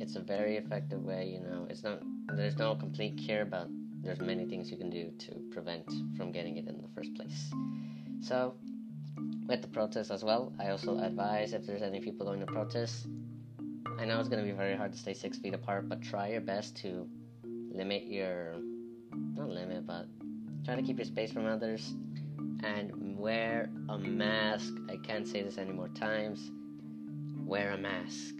it's 0.00 0.16
a 0.16 0.20
very 0.20 0.56
effective 0.56 1.02
way. 1.02 1.26
You 1.26 1.40
know, 1.40 1.66
it's 1.68 1.82
not 1.82 2.02
there's 2.34 2.56
no 2.56 2.74
complete 2.74 3.16
cure, 3.16 3.44
but 3.44 3.68
there's 4.02 4.20
many 4.20 4.46
things 4.46 4.70
you 4.70 4.76
can 4.76 4.90
do 4.90 5.10
to 5.18 5.32
prevent 5.52 5.84
from 6.16 6.32
getting 6.32 6.56
it 6.56 6.66
in 6.68 6.80
the 6.80 6.88
first 6.94 7.14
place. 7.14 7.50
So, 8.20 8.54
with 9.48 9.62
the 9.62 9.68
protest 9.68 10.10
as 10.10 10.24
well, 10.24 10.52
I 10.60 10.70
also 10.70 10.98
advise 10.98 11.52
if 11.52 11.66
there's 11.66 11.82
any 11.82 12.00
people 12.00 12.26
going 12.26 12.40
to 12.40 12.46
protest. 12.46 13.06
I 13.98 14.04
know 14.04 14.20
it's 14.20 14.28
going 14.28 14.44
to 14.44 14.50
be 14.50 14.56
very 14.56 14.76
hard 14.76 14.92
to 14.92 14.98
stay 14.98 15.14
six 15.14 15.38
feet 15.38 15.54
apart, 15.54 15.88
but 15.88 16.02
try 16.02 16.28
your 16.28 16.40
best 16.40 16.76
to 16.78 17.08
limit 17.72 18.04
your 18.04 18.56
not 19.12 19.48
limit, 19.48 19.86
but 19.86 20.06
try 20.64 20.74
to 20.74 20.82
keep 20.82 20.98
your 20.98 21.04
space 21.04 21.32
from 21.32 21.46
others 21.46 21.94
and 22.62 22.90
wear 23.26 23.68
a 23.88 23.98
mask. 23.98 24.72
I 24.88 24.98
can't 24.98 25.26
say 25.26 25.42
this 25.42 25.58
any 25.58 25.72
more 25.72 25.88
times. 25.88 26.52
Wear 27.44 27.72
a 27.72 27.76
mask. 27.76 28.36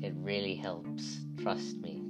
It 0.00 0.12
really 0.16 0.56
helps. 0.56 1.20
Trust 1.40 1.76
me. 1.76 2.02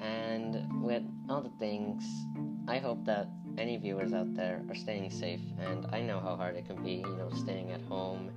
And 0.00 0.82
with 0.82 1.04
all 1.28 1.40
the 1.40 1.56
things, 1.60 2.02
I 2.66 2.78
hope 2.78 3.04
that 3.04 3.28
any 3.56 3.76
viewers 3.76 4.12
out 4.12 4.34
there 4.34 4.64
are 4.68 4.74
staying 4.74 5.08
safe. 5.12 5.38
And 5.60 5.86
I 5.92 6.00
know 6.00 6.18
how 6.18 6.34
hard 6.34 6.56
it 6.56 6.66
can 6.66 6.82
be, 6.82 6.94
you 6.94 7.16
know, 7.16 7.30
staying 7.36 7.70
at 7.70 7.82
home 7.82 8.28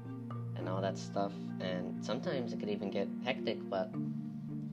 and 0.56 0.69
all 0.69 0.82
that 0.82 0.99
stuff. 0.99 1.34
And 1.62 2.06
sometimes 2.06 2.54
it 2.54 2.60
could 2.60 2.69
even 2.69 2.91
get 2.91 3.08
hectic, 3.23 3.58
but 3.71 3.89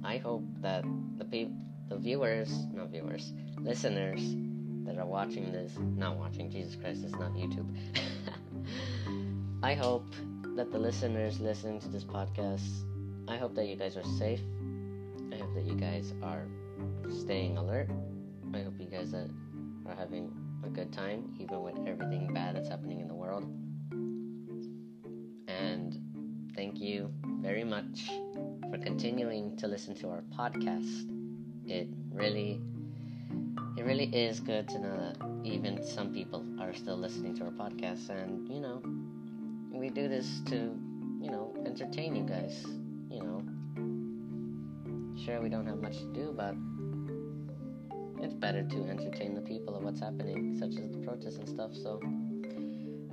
I 0.05 0.19
hope 0.19 0.45
that 0.61 0.85
the 1.17 1.25
people, 1.25 1.57
the 1.89 1.97
viewers, 1.97 2.53
not 2.71 2.91
viewers, 2.91 3.33
listeners, 3.57 4.21
that 4.93 5.01
are 5.01 5.07
watching 5.07 5.51
this, 5.53 5.73
not 5.97 6.19
watching, 6.19 6.51
Jesus 6.51 6.77
Christ, 6.77 7.03
it's 7.05 7.13
not 7.13 7.33
YouTube. 7.33 7.67
I 9.63 9.75
hope 9.75 10.13
that 10.57 10.71
the 10.71 10.79
listeners 10.79 11.41
listening 11.41 11.81
to 11.81 11.89
this 11.89 12.05
podcast, 12.05 12.85
I 13.27 13.37
hope 13.37 13.55
that 13.55 13.67
you 13.67 13.77
guys 13.77 13.97
are 13.97 14.05
safe. 14.19 14.41
I 15.33 15.37
hope 15.37 15.55
that 15.55 15.65
you 15.65 15.75
guys 15.75 16.13
are 16.23 16.47
staying 17.09 17.57
alert. 17.57 17.89
I 18.53 18.61
hope 18.63 18.75
you 18.79 18.87
guys 18.87 19.15
are, 19.15 19.31
are 19.87 19.95
having 19.95 20.31
a 20.65 20.69
good 20.69 20.93
time, 20.93 21.35
even 21.39 21.63
with 21.63 21.79
everything 21.87 22.33
bad 22.35 22.57
that's 22.57 22.69
happening 22.69 23.01
in 23.01 23.09
the 23.09 23.15
world. 23.15 23.45
And 25.49 25.99
thank 26.55 26.81
you 26.81 27.11
very 27.41 27.65
much 27.65 28.11
for 28.71 28.79
continuing 28.79 29.57
to 29.57 29.69
listen 29.69 29.95
to 29.97 30.11
our 30.11 30.23
podcast. 30.37 31.09
It 31.67 31.89
really 32.13 32.61
it 33.77 33.85
really 33.85 34.05
is 34.05 34.41
good 34.41 34.69
to 34.69 34.79
know 34.79 34.97
that 34.97 35.17
even 35.45 35.83
some 35.83 36.13
people 36.13 36.45
are 36.61 36.75
still 36.75 36.97
listening 36.97 37.35
to 37.35 37.45
our 37.45 37.51
podcast 37.51 38.11
and 38.11 38.49
you 38.49 38.61
know 38.61 38.83
we 39.71 39.89
do 39.89 40.09
this 40.09 40.41
to 40.47 40.79
you 41.21 41.31
know 41.31 41.55
entertain 41.65 42.15
you 42.15 42.25
guys 42.25 42.65
you 43.11 43.23
know. 43.23 43.43
Sure 45.25 45.41
we 45.41 45.49
don't 45.49 45.67
have 45.67 45.81
much 45.81 45.99
to 45.99 46.13
do 46.13 46.35
but 46.37 46.55
it's 48.23 48.35
better 48.35 48.63
to 48.63 48.85
entertain 48.89 49.35
the 49.35 49.41
people 49.41 49.77
of 49.77 49.83
what's 49.83 50.01
happening 50.01 50.57
such 50.59 50.77
as 50.83 50.91
the 50.91 50.99
protests 50.99 51.37
and 51.37 51.49
stuff 51.49 51.73
so. 51.75 52.01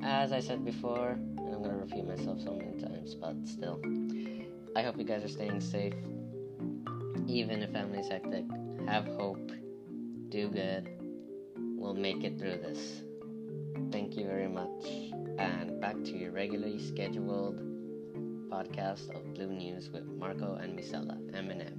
As 0.02 0.32
i 0.32 0.40
said 0.40 0.64
before 0.66 1.12
and 1.12 1.56
i'm 1.56 1.64
to 1.64 1.70
repeat 1.70 2.06
myself 2.06 2.40
so 2.42 2.54
many 2.54 2.82
times 2.82 3.16
but 3.16 3.36
still 3.46 3.82
i 4.76 4.82
hope 4.82 4.98
you 4.98 5.04
guys 5.04 5.24
are 5.24 5.30
staying 5.30 5.60
safe 5.60 5.94
even 7.28 7.62
if 7.62 7.72
family's 7.72 8.08
hectic. 8.08 8.44
Have 8.88 9.06
hope 9.06 9.52
do 10.30 10.48
good. 10.48 10.88
We'll 11.58 11.96
make 11.96 12.24
it 12.24 12.38
through 12.38 12.58
this. 12.58 13.02
Thank 13.92 14.16
you 14.16 14.26
very 14.26 14.48
much. 14.48 14.86
And 15.40 15.82
back 15.82 15.96
to 16.04 16.12
your 16.12 16.32
regularly 16.32 16.80
scheduled 16.80 17.58
podcast 18.52 19.10
of 19.16 19.34
Blue 19.34 19.52
News 19.52 19.90
with 19.90 20.06
Marco 20.06 20.56
and 20.56 20.78
Misela, 20.78 21.18
Eminem. 21.32 21.78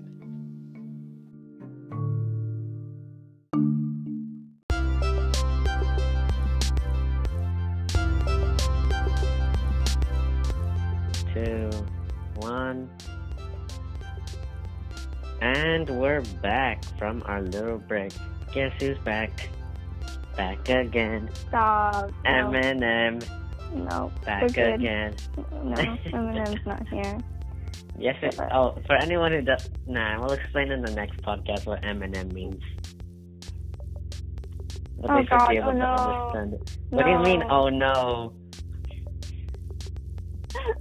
Two, 11.33 11.71
one. 12.37 12.91
And 15.41 15.89
we're 15.89 16.23
back 16.43 16.85
from 16.99 17.23
our 17.27 17.43
little 17.43 17.79
break. 17.79 18.13
Guess 18.53 18.73
who's 18.81 18.99
back? 18.99 19.49
Back 20.37 20.69
again. 20.69 21.29
Stop. 21.35 22.11
No. 22.25 22.31
Eminem. 22.31 23.29
No. 23.75 24.13
Back 24.25 24.43
we're 24.43 24.49
good. 24.49 24.75
again. 24.75 25.15
No, 25.37 25.75
Eminem's 25.75 26.67
not 26.67 26.87
here. 26.89 27.19
Yes, 27.99 28.17
it, 28.23 28.41
oh, 28.51 28.79
for 28.87 28.95
anyone 28.97 29.31
who 29.31 29.43
does, 29.43 29.69
nah, 29.87 30.19
we'll 30.19 30.33
explain 30.33 30.73
in 30.73 30.81
the 30.81 30.91
next 30.93 31.21
podcast 31.21 31.67
what 31.67 31.83
Eminem 31.83 32.33
means. 32.33 32.63
But 34.99 35.11
Oh, 35.11 35.23
God, 35.25 35.49
be 35.51 35.57
able 35.59 35.69
oh, 35.69 35.73
to 35.73 35.79
no. 35.79 35.85
understand 35.85 36.55
it. 36.55 36.79
What 36.89 37.05
do 37.05 37.11
you 37.11 37.19
mean, 37.19 37.43
oh 37.51 37.69
no? 37.69 38.33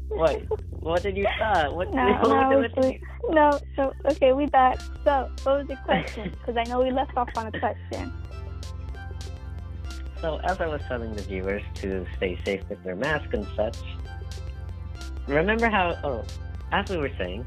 What? 0.10 0.44
What 0.82 1.04
did 1.04 1.18
you 1.18 1.28
thought? 1.38 1.76
What, 1.76 1.94
No, 1.94 2.06
what, 2.06 2.24
no, 2.24 2.60
what 2.60 2.76
did 2.76 2.94
you, 2.94 3.00
no, 3.30 3.60
so, 3.76 3.94
okay, 4.06 4.34
we 4.34 4.48
back. 4.48 4.80
So, 5.04 5.30
what 5.44 5.60
was 5.60 5.68
the 5.68 5.76
question? 5.86 6.32
Because 6.32 6.58
I 6.58 6.64
know 6.70 6.82
we 6.82 6.92
left 6.92 7.16
off 7.16 7.30
on 7.36 7.48
a 7.48 7.60
question. 7.60 8.12
So, 10.22 10.38
as 10.44 10.60
I 10.60 10.68
was 10.68 10.82
telling 10.88 11.14
the 11.16 11.22
viewers 11.22 11.64
to 11.76 12.06
stay 12.18 12.40
safe 12.44 12.62
with 12.70 12.84
their 12.84 12.96
mask 12.96 13.34
and 13.34 13.46
such, 13.56 13.78
remember 15.28 15.70
how, 15.70 15.98
oh, 16.04 16.24
as 16.72 16.90
we 16.90 16.98
were 16.98 17.12
saying, 17.18 17.46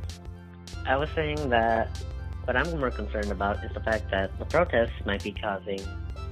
I 0.87 0.97
was 0.97 1.09
saying 1.14 1.49
that 1.51 1.99
what 2.45 2.57
I'm 2.57 2.79
more 2.79 2.90
concerned 2.90 3.31
about 3.31 3.62
is 3.64 3.73
the 3.73 3.81
fact 3.81 4.11
that 4.11 4.38
the 4.38 4.45
protests 4.45 5.05
might 5.05 5.23
be 5.23 5.33
causing 5.33 5.81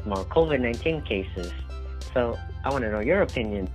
more 0.05 0.25
COVID 0.27 0.61
19 0.61 1.03
cases. 1.03 1.53
So, 2.15 2.39
I 2.65 2.71
want 2.71 2.85
to 2.85 2.91
know 2.91 3.01
your 3.01 3.23
opinion. 3.23 3.69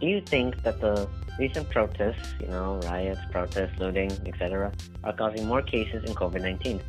Do 0.00 0.06
you 0.06 0.20
think 0.20 0.62
that 0.62 0.80
the 0.80 1.08
recent 1.40 1.68
protests, 1.70 2.34
you 2.38 2.48
know, 2.48 2.78
riots, 2.84 3.20
protests, 3.30 3.78
looting, 3.78 4.12
etc., 4.26 4.70
are 5.02 5.12
causing 5.14 5.46
more 5.46 5.62
cases 5.62 6.04
in 6.04 6.14
COVID 6.14 6.42
19? 6.42 6.80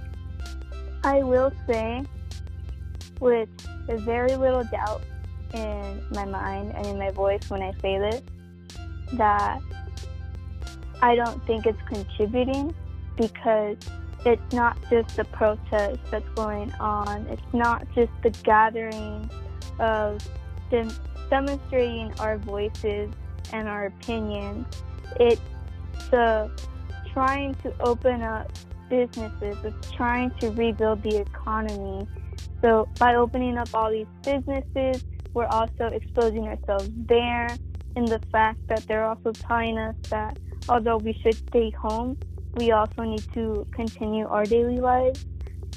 I 1.03 1.23
will 1.23 1.51
say, 1.65 2.03
with 3.19 3.49
very 3.87 4.35
little 4.35 4.63
doubt 4.65 5.01
in 5.53 6.03
my 6.11 6.25
mind 6.25 6.73
and 6.75 6.85
in 6.85 6.99
my 6.99 7.11
voice 7.11 7.49
when 7.49 7.61
I 7.61 7.71
say 7.81 7.97
this, 7.97 8.21
that 9.13 9.59
I 11.01 11.15
don't 11.15 11.43
think 11.47 11.65
it's 11.65 11.81
contributing 11.87 12.75
because 13.15 13.77
it's 14.25 14.53
not 14.53 14.77
just 14.89 15.15
the 15.15 15.25
protest 15.25 15.99
that's 16.11 16.29
going 16.35 16.71
on. 16.79 17.25
It's 17.27 17.53
not 17.53 17.87
just 17.95 18.11
the 18.21 18.29
gathering 18.43 19.29
of 19.79 20.19
dem- 20.69 20.95
demonstrating 21.29 22.13
our 22.19 22.37
voices 22.37 23.11
and 23.53 23.67
our 23.67 23.85
opinions. 23.85 24.65
It's 25.19 25.41
the 26.09 26.49
trying 27.13 27.55
to 27.55 27.73
open 27.81 28.21
up 28.21 28.51
businesses, 28.89 29.57
it's 29.63 29.91
trying 29.91 30.31
to 30.39 30.51
rebuild 30.51 31.01
the 31.03 31.17
economy. 31.17 32.07
So 32.61 32.87
by 32.99 33.15
opening 33.15 33.57
up 33.57 33.69
all 33.73 33.91
these 33.91 34.07
businesses, 34.23 35.03
we're 35.33 35.47
also 35.47 35.85
exposing 35.85 36.47
ourselves 36.47 36.89
there 37.07 37.47
in 37.95 38.05
the 38.05 38.19
fact 38.31 38.59
that 38.67 38.85
they're 38.87 39.05
also 39.05 39.31
telling 39.31 39.77
us 39.77 39.95
that 40.09 40.37
although 40.69 40.97
we 40.97 41.17
should 41.21 41.35
stay 41.35 41.71
home, 41.71 42.17
we 42.55 42.71
also 42.71 43.03
need 43.03 43.25
to 43.33 43.65
continue 43.71 44.27
our 44.27 44.45
daily 44.45 44.77
lives. 44.77 45.25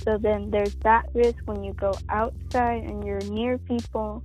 So 0.05 0.19
then 0.19 0.51
there's 0.51 0.75
that 0.83 1.07
risk 1.15 1.39
when 1.45 1.63
you 1.63 1.73
go 1.75 1.93
outside 2.09 2.83
and 2.83 3.05
you're 3.05 3.21
near 3.21 3.59
people. 3.59 4.23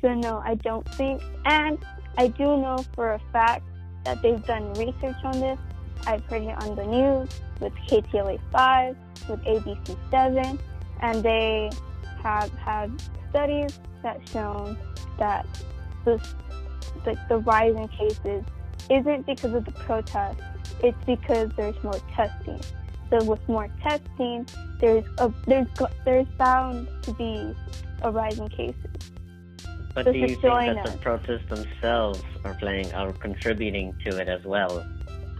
So 0.00 0.14
no, 0.14 0.40
I 0.44 0.54
don't 0.54 0.88
think. 0.94 1.22
And 1.44 1.78
I 2.18 2.28
do 2.28 2.44
know 2.56 2.84
for 2.94 3.12
a 3.12 3.20
fact 3.32 3.64
that 4.04 4.22
they've 4.22 4.44
done 4.44 4.72
research 4.74 5.16
on 5.24 5.40
this. 5.40 5.58
I've 6.06 6.24
heard 6.24 6.42
it 6.42 6.62
on 6.62 6.76
the 6.76 6.86
news 6.86 7.28
with 7.60 7.74
KTLA 7.88 8.40
5, 8.50 8.96
with 9.28 9.40
ABC 9.42 9.96
7, 10.10 10.58
and 11.00 11.22
they 11.22 11.70
have 12.22 12.50
had 12.52 12.90
studies 13.28 13.78
that 14.02 14.20
shown 14.28 14.78
that 15.18 15.46
the, 16.04 16.16
the, 17.04 17.18
the 17.28 17.38
rise 17.38 17.74
in 17.76 17.88
cases 17.88 18.44
isn't 18.90 19.26
because 19.26 19.54
of 19.54 19.64
the 19.64 19.72
protest, 19.72 20.40
it's 20.82 21.04
because 21.04 21.50
there's 21.56 21.80
more 21.82 22.00
testing. 22.14 22.60
So 23.10 23.22
with 23.24 23.46
more 23.48 23.68
testing, 23.82 24.46
there's 24.78 25.04
a, 25.18 25.32
there's 25.46 25.66
there's 26.04 26.26
bound 26.38 26.88
to 27.02 27.12
be 27.12 27.54
a 28.02 28.10
rise 28.10 28.38
in 28.38 28.48
cases. 28.48 28.76
But 29.94 30.06
do 30.06 30.18
you 30.18 30.28
think 30.28 30.42
that 30.42 30.84
the 30.84 30.90
us. 30.90 30.96
protests 31.00 31.48
themselves 31.48 32.22
are 32.44 32.54
playing, 32.54 32.92
are 32.94 33.12
contributing 33.12 33.94
to 34.04 34.18
it 34.18 34.28
as 34.28 34.44
well? 34.44 34.84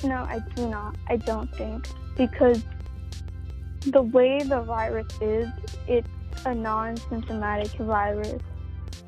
No, 0.03 0.17
I 0.17 0.41
do 0.57 0.69
not. 0.69 0.97
I 1.09 1.17
don't 1.17 1.55
think 1.57 1.87
because 2.17 2.63
the 3.87 4.03
way 4.03 4.41
the 4.41 4.61
virus 4.63 5.07
is, 5.21 5.49
it's 5.87 6.09
a 6.45 6.55
non-symptomatic 6.55 7.73
virus. 7.79 8.43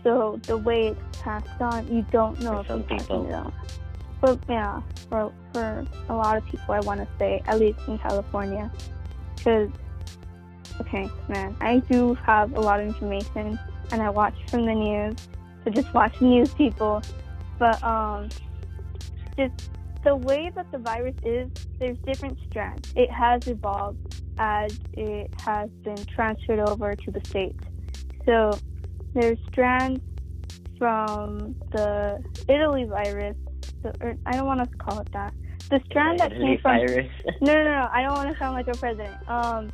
So 0.03 0.41
the 0.45 0.57
way 0.57 0.89
it's 0.89 1.19
passed 1.19 1.61
on, 1.61 1.93
you 1.93 2.05
don't 2.11 2.41
know 2.41 2.63
For 2.65 2.75
if 2.75 2.91
you're 2.91 2.99
passing 2.99 3.27
it 3.27 3.35
on. 3.35 3.53
But 4.21 4.39
yeah, 4.49 4.81
for 5.09 5.33
for 5.53 5.85
a 6.09 6.15
lot 6.15 6.37
of 6.37 6.45
people, 6.47 6.75
I 6.75 6.81
want 6.81 7.01
to 7.01 7.09
say, 7.19 7.43
at 7.47 7.59
least 7.59 7.81
in 7.89 7.99
California, 7.99 8.71
because 9.37 9.71
okay, 10.81 11.11
man, 11.29 11.57
I 11.61 11.79
do 11.79 12.15
have 12.15 12.57
a 12.57 12.61
lot 12.61 12.81
of 12.81 12.87
information, 12.87 13.59
and 13.93 14.03
I 14.03 14.11
watch 14.11 14.35
from 14.49 14.67
the 14.67 14.75
news. 14.75 15.17
So 15.65 15.71
just 15.71 15.93
watch 15.95 16.21
news, 16.21 16.53
people. 16.55 17.03
But 17.59 17.83
um, 17.85 18.29
just 19.37 19.71
the 20.03 20.17
way 20.17 20.51
that 20.55 20.73
the 20.73 20.79
virus 20.79 21.15
is, 21.25 21.49
there's 21.79 21.99
different 21.99 22.39
strands. 22.49 22.93
It 22.97 23.11
has 23.11 23.47
evolved 23.47 24.23
as 24.39 24.81
it 24.95 25.33
has 25.41 25.71
been 25.85 26.05
transferred 26.07 26.59
over 26.59 26.95
to 26.95 27.11
the 27.11 27.21
states. 27.25 27.63
So 28.27 28.59
there's 29.15 29.39
strands 29.49 30.01
from 30.79 31.55
the 31.71 32.23
Italy 32.49 32.85
virus. 32.85 33.37
The, 33.83 33.95
or 34.01 34.17
I 34.27 34.33
don't 34.33 34.47
want 34.47 34.61
to 34.69 34.77
call 34.79 34.99
it 35.01 35.13
that. 35.13 35.35
The 35.71 35.81
strand 35.87 36.19
that 36.19 36.33
Italy 36.33 36.47
came 36.47 36.59
from 36.59 36.79
virus. 36.79 37.11
no, 37.41 37.55
no, 37.55 37.65
no. 37.65 37.89
I 37.93 38.03
don't 38.03 38.15
want 38.15 38.33
to 38.33 38.39
sound 38.39 38.55
like 38.55 38.69
a 38.69 38.77
president. 38.77 39.17
Um, 39.29 39.71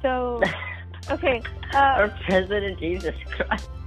so 0.00 0.40
okay. 1.10 1.42
Uh, 1.74 1.78
Our 1.78 2.08
president, 2.26 2.78
Jesus 2.78 3.14
Christ. 3.30 3.68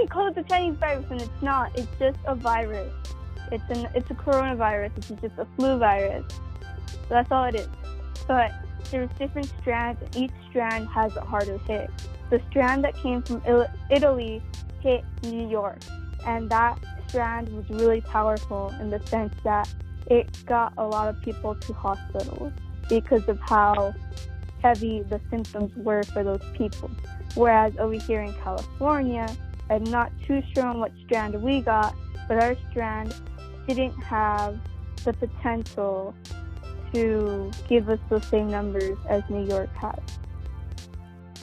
We 0.00 0.06
call 0.06 0.28
it 0.28 0.34
the 0.34 0.42
Chinese 0.44 0.76
virus, 0.78 1.04
and 1.10 1.20
it's 1.20 1.42
not. 1.42 1.76
It's 1.76 1.88
just 1.98 2.18
a 2.26 2.34
virus. 2.34 2.92
It's 3.50 3.64
an 3.68 3.88
it's 3.94 4.10
a 4.10 4.14
coronavirus. 4.14 4.96
It's 4.96 5.08
just 5.08 5.38
a 5.38 5.46
flu 5.56 5.78
virus. 5.78 6.24
So 6.92 7.08
that's 7.10 7.30
all 7.30 7.44
it 7.44 7.56
is. 7.56 7.68
But 8.26 8.52
there's 8.90 9.10
different 9.18 9.52
strands, 9.60 10.00
and 10.02 10.16
each 10.16 10.32
strand 10.48 10.88
has 10.88 11.16
a 11.16 11.20
harder 11.20 11.58
hit. 11.58 11.90
The 12.30 12.40
strand 12.50 12.84
that 12.84 12.96
came 12.96 13.22
from 13.22 13.42
Italy 13.90 14.42
hit 14.80 15.04
New 15.24 15.48
York, 15.48 15.78
and 16.26 16.48
that 16.50 16.78
strand 17.08 17.48
was 17.50 17.68
really 17.68 18.00
powerful 18.00 18.74
in 18.80 18.90
the 18.90 19.04
sense 19.06 19.34
that 19.44 19.68
it 20.06 20.44
got 20.46 20.72
a 20.78 20.86
lot 20.86 21.08
of 21.08 21.20
people 21.22 21.54
to 21.54 21.72
hospitals 21.72 22.52
because 22.88 23.28
of 23.28 23.38
how 23.40 23.94
heavy 24.62 25.02
the 25.02 25.20
symptoms 25.30 25.72
were 25.76 26.02
for 26.04 26.22
those 26.22 26.42
people. 26.56 26.90
Whereas 27.34 27.74
over 27.78 27.94
here 27.94 28.22
in 28.22 28.32
California, 28.34 29.28
I'm 29.68 29.84
not 29.84 30.12
too 30.26 30.42
sure 30.54 30.66
on 30.66 30.80
what 30.80 30.92
strand 31.04 31.40
we 31.42 31.60
got, 31.60 31.94
but 32.28 32.42
our 32.42 32.56
strand 32.70 33.14
didn't 33.66 33.98
have 34.02 34.58
the 35.04 35.12
potential 35.12 36.14
to 36.92 37.50
give 37.68 37.88
us 37.88 37.98
the 38.10 38.20
same 38.20 38.50
numbers 38.50 38.98
as 39.08 39.22
New 39.28 39.46
York 39.46 39.74
has. 39.76 39.98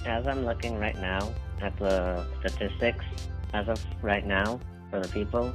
As 0.06 0.28
I'm 0.28 0.46
looking 0.46 0.78
right 0.78 0.96
now 1.00 1.34
at 1.62 1.76
the 1.78 2.26
statistics, 2.40 3.04
as 3.54 3.68
of 3.68 3.84
right 4.02 4.26
now, 4.26 4.60
for 4.90 5.00
the 5.00 5.08
people, 5.10 5.54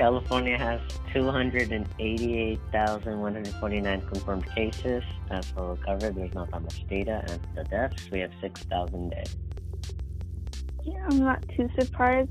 California 0.00 0.56
has 0.56 0.80
288,149 1.12 4.00
confirmed 4.00 4.46
cases. 4.54 5.04
As 5.30 5.50
for 5.50 5.72
recovered, 5.72 6.14
there's 6.14 6.32
not 6.32 6.50
that 6.52 6.62
much 6.62 6.86
data. 6.88 7.22
And 7.28 7.38
the 7.54 7.64
deaths, 7.64 8.10
we 8.10 8.20
have 8.20 8.30
6,000 8.40 9.10
dead. 9.10 9.28
Yeah, 10.84 11.06
I'm 11.10 11.18
not 11.18 11.44
too 11.54 11.68
surprised 11.78 12.30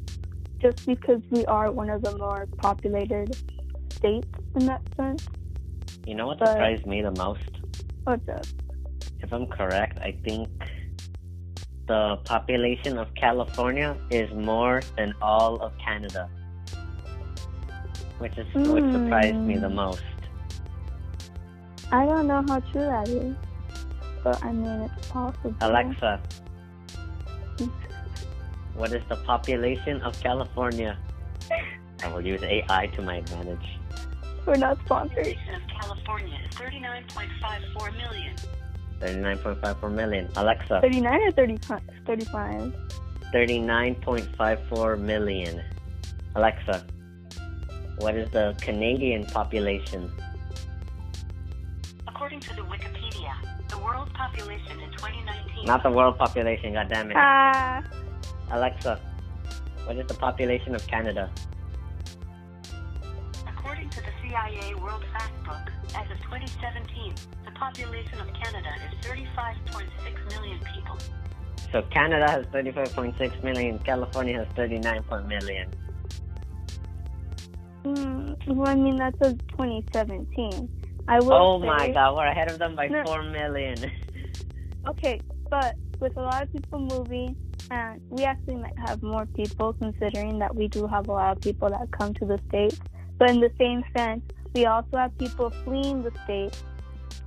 just 0.59 0.83
because 0.87 1.21
we 1.29 1.45
are 1.45 1.71
one 1.71 1.91
of 1.91 2.01
the 2.01 2.17
more 2.17 2.47
populated 2.57 3.37
states 3.91 4.27
in 4.55 4.65
that 4.65 4.81
sense. 4.97 5.29
You 6.07 6.15
know 6.15 6.25
what 6.25 6.39
But- 6.39 6.47
surprised 6.47 6.87
me 6.87 7.03
the 7.03 7.11
most? 7.11 7.51
What's 8.03 8.27
up? 8.29 8.45
If 9.19 9.31
I'm 9.31 9.45
correct, 9.45 9.99
I 9.99 10.13
think 10.23 10.49
the 11.85 12.17
population 12.25 12.97
of 12.97 13.13
California 13.13 13.95
is 14.09 14.33
more 14.33 14.81
than 14.97 15.13
all 15.21 15.57
of 15.57 15.77
Canada. 15.77 16.31
Which 18.19 18.37
is 18.37 18.47
what 18.53 18.83
surprised 18.91 19.45
me 19.45 19.57
the 19.57 19.69
Hmm. 19.69 19.75
most. 19.75 20.01
I 21.91 22.05
don't 22.05 22.27
know 22.27 22.43
how 22.47 22.59
true 22.59 22.81
that 22.81 23.07
is, 23.09 23.35
but 24.23 24.43
I 24.45 24.51
mean, 24.51 24.81
it's 24.81 25.07
possible. 25.07 25.55
Alexa, 25.61 26.19
what 28.75 28.91
is 28.93 29.01
the 29.09 29.15
population 29.17 30.01
of 30.03 30.19
California? 30.21 30.97
I 32.03 32.07
will 32.13 32.21
use 32.21 32.43
AI 32.43 32.87
to 32.95 33.01
my 33.01 33.15
advantage. 33.17 33.79
We're 34.45 34.55
not 34.55 34.77
sponsored. 34.85 35.17
Population 35.17 35.55
of 35.55 35.61
California 35.81 36.37
is 36.47 36.55
39.54 36.55 37.97
million. 37.97 38.35
39.54 39.01 39.91
million. 39.93 40.29
Alexa, 40.35 40.79
39 40.81 41.21
or 41.21 41.31
30, 41.31 41.57
35? 42.05 42.73
39.54 43.33 44.99
million. 44.99 45.61
Alexa, 46.35 46.85
what 47.99 48.15
is 48.15 48.29
the 48.31 48.55
Canadian 48.61 49.25
population? 49.25 50.11
According 52.07 52.39
to 52.41 52.55
the 52.55 52.61
Wikipedia, 52.61 53.33
the 53.67 53.77
world 53.77 54.11
population 54.13 54.79
in 54.79 54.91
2019 54.91 55.65
Not 55.65 55.83
the 55.83 55.91
world 55.91 56.17
population, 56.17 56.73
goddammit. 56.73 57.13
Ah, 57.15 57.83
Alexa, 58.51 58.99
what 59.85 59.97
is 59.97 60.07
the 60.07 60.13
population 60.13 60.75
of 60.75 60.85
Canada? 60.87 61.29
According 63.47 63.89
to 63.89 64.01
the 64.01 64.13
CIA 64.21 64.75
World 64.75 65.03
Factbook, 65.13 65.67
as 65.95 66.09
of 66.09 66.17
2017, 66.23 67.13
the 67.45 67.51
population 67.51 68.19
of 68.19 68.27
Canada 68.33 68.69
is 68.87 69.05
35.6 69.05 70.39
million 70.39 70.59
people. 70.73 70.97
So 71.71 71.81
Canada 71.91 72.29
has 72.31 72.45
35.6 72.47 73.43
million, 73.43 73.77
California 73.79 74.39
has 74.39 74.47
39 74.55 75.03
million. 75.27 75.69
Mm, 77.85 78.35
well, 78.47 78.69
I 78.69 78.75
mean, 78.75 78.97
that's 78.97 79.17
of 79.21 79.37
2017. 79.49 80.69
I 81.07 81.19
will 81.19 81.33
Oh 81.33 81.61
say, 81.61 81.67
my 81.67 81.91
god, 81.91 82.15
we're 82.15 82.27
ahead 82.27 82.51
of 82.51 82.59
them 82.59 82.75
by 82.75 82.87
No. 82.87 83.03
4 83.03 83.23
million. 83.23 83.91
Okay, 84.87 85.19
but 85.51 85.75
with 85.99 86.15
a 86.17 86.21
lot 86.21 86.41
of 86.41 86.51
people 86.51 86.79
moving, 86.79 87.35
and 87.69 87.99
we 88.09 88.23
actually 88.23 88.55
might 88.55 88.77
have 88.77 89.03
more 89.03 89.27
people 89.35 89.73
considering 89.73 90.39
that 90.39 90.55
we 90.55 90.67
do 90.67 90.87
have 90.87 91.07
a 91.09 91.11
lot 91.11 91.35
of 91.35 91.41
people 91.41 91.69
that 91.69 91.91
come 91.91 92.13
to 92.15 92.25
the 92.25 92.39
States. 92.47 92.79
But 93.19 93.29
in 93.29 93.41
the 93.41 93.51
same 93.59 93.83
sense, 93.95 94.21
we 94.55 94.65
also 94.65 94.97
have 94.97 95.15
people 95.17 95.51
fleeing 95.63 96.01
the 96.01 96.11
States, 96.23 96.63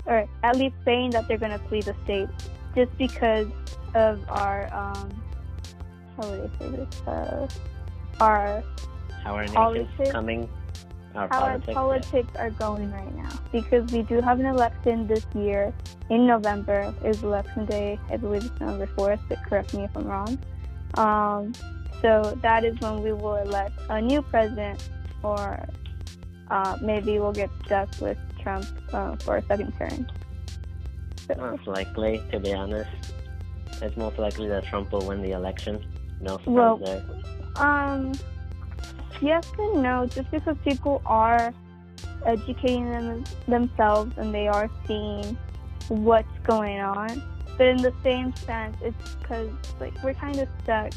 or 0.06 0.26
at 0.42 0.56
least 0.56 0.76
saying 0.84 1.10
that 1.10 1.28
they're 1.28 1.38
going 1.38 1.52
to 1.52 1.58
flee 1.68 1.82
the 1.82 1.94
States 2.04 2.32
just 2.74 2.96
because 2.96 3.48
of 3.94 4.24
our, 4.28 4.72
um, 4.72 5.22
how 6.16 6.28
would 6.30 6.40
I 6.40 6.58
say 6.58 6.70
this? 6.70 7.02
Uh, 7.06 7.46
our 8.18 8.64
How 9.22 9.34
our 9.34 9.42
nation's 9.42 9.56
Politics. 9.56 10.10
coming. 10.10 10.48
Our 11.14 11.28
how 11.28 11.40
politics. 11.40 11.68
our 11.68 11.74
politics 11.74 12.30
are 12.36 12.50
going 12.50 12.90
right 12.90 13.14
now 13.14 13.28
because 13.52 13.92
we 13.92 14.02
do 14.02 14.20
have 14.22 14.40
an 14.40 14.46
election 14.46 15.06
this 15.06 15.26
year 15.34 15.72
in 16.08 16.26
November 16.26 16.94
is 17.04 17.22
election 17.22 17.66
day 17.66 18.00
I 18.10 18.16
believe 18.16 18.44
it's 18.44 18.58
November 18.58 18.86
4th 18.96 19.20
but 19.28 19.44
correct 19.44 19.74
me 19.74 19.84
if 19.84 19.94
I'm 19.94 20.06
wrong 20.06 20.38
um, 20.94 21.52
so 22.00 22.36
that 22.40 22.64
is 22.64 22.80
when 22.80 23.02
we 23.02 23.12
will 23.12 23.36
elect 23.36 23.78
a 23.90 24.00
new 24.00 24.22
president 24.22 24.88
or 25.22 25.62
uh, 26.50 26.78
maybe 26.80 27.18
we'll 27.18 27.32
get 27.32 27.50
stuck 27.66 27.90
with 28.00 28.16
Trump 28.42 28.64
uh, 28.94 29.14
for 29.16 29.36
a 29.36 29.42
second 29.44 29.72
term 29.76 30.06
so, 31.26 31.34
Most 31.36 31.66
likely, 31.66 32.22
to 32.30 32.40
be 32.40 32.52
honest. 32.52 32.90
It's 33.80 33.96
most 33.96 34.18
likely 34.18 34.48
that 34.48 34.64
Trump 34.64 34.92
will 34.92 35.06
win 35.06 35.22
the 35.22 35.32
election. 35.32 35.84
No 36.20 36.38
surprise 36.38 36.54
Well, 36.54 36.76
there. 36.78 37.04
Um, 37.56 38.12
yes 39.20 39.50
and 39.58 39.82
no. 39.82 40.06
Just 40.06 40.30
because 40.30 40.56
people 40.64 41.02
are 41.06 41.52
educating 42.24 42.90
them 42.90 43.24
themselves 43.48 44.12
and 44.16 44.34
they 44.34 44.48
are 44.48 44.70
seeing 44.86 45.36
what's 45.88 46.38
going 46.44 46.80
on, 46.80 47.22
but 47.58 47.66
in 47.66 47.76
the 47.78 47.92
same 48.02 48.34
sense, 48.36 48.76
it's 48.82 49.14
because 49.16 49.50
like 49.80 49.92
we're 50.02 50.14
kind 50.14 50.38
of 50.38 50.48
stuck 50.62 50.92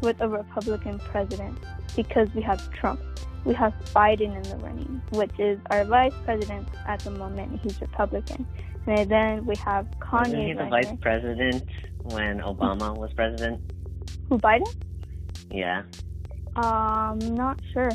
with 0.00 0.20
a 0.20 0.28
Republican 0.28 0.98
president 0.98 1.56
because 1.96 2.28
we 2.34 2.42
have 2.42 2.70
Trump. 2.72 3.00
We 3.44 3.54
have 3.54 3.74
Biden 3.94 4.34
in 4.34 4.42
the 4.42 4.56
running, 4.56 5.02
which 5.10 5.38
is 5.38 5.58
our 5.70 5.84
vice 5.84 6.14
president 6.24 6.66
at 6.86 7.00
the 7.00 7.10
moment. 7.10 7.60
He's 7.62 7.78
Republican, 7.80 8.46
and 8.86 9.10
then 9.10 9.44
we 9.44 9.54
have 9.56 9.86
Wasn't 10.10 10.36
he 10.36 10.54
Kanye. 10.54 10.58
the 10.58 10.64
vice 10.70 10.98
president 11.02 11.64
when 12.02 12.40
Obama 12.40 12.96
was 12.96 13.12
president? 13.12 13.60
Who 14.30 14.38
Biden? 14.38 14.74
Yeah. 15.50 15.82
Um, 16.56 17.18
not 17.34 17.58
sure. 17.72 17.90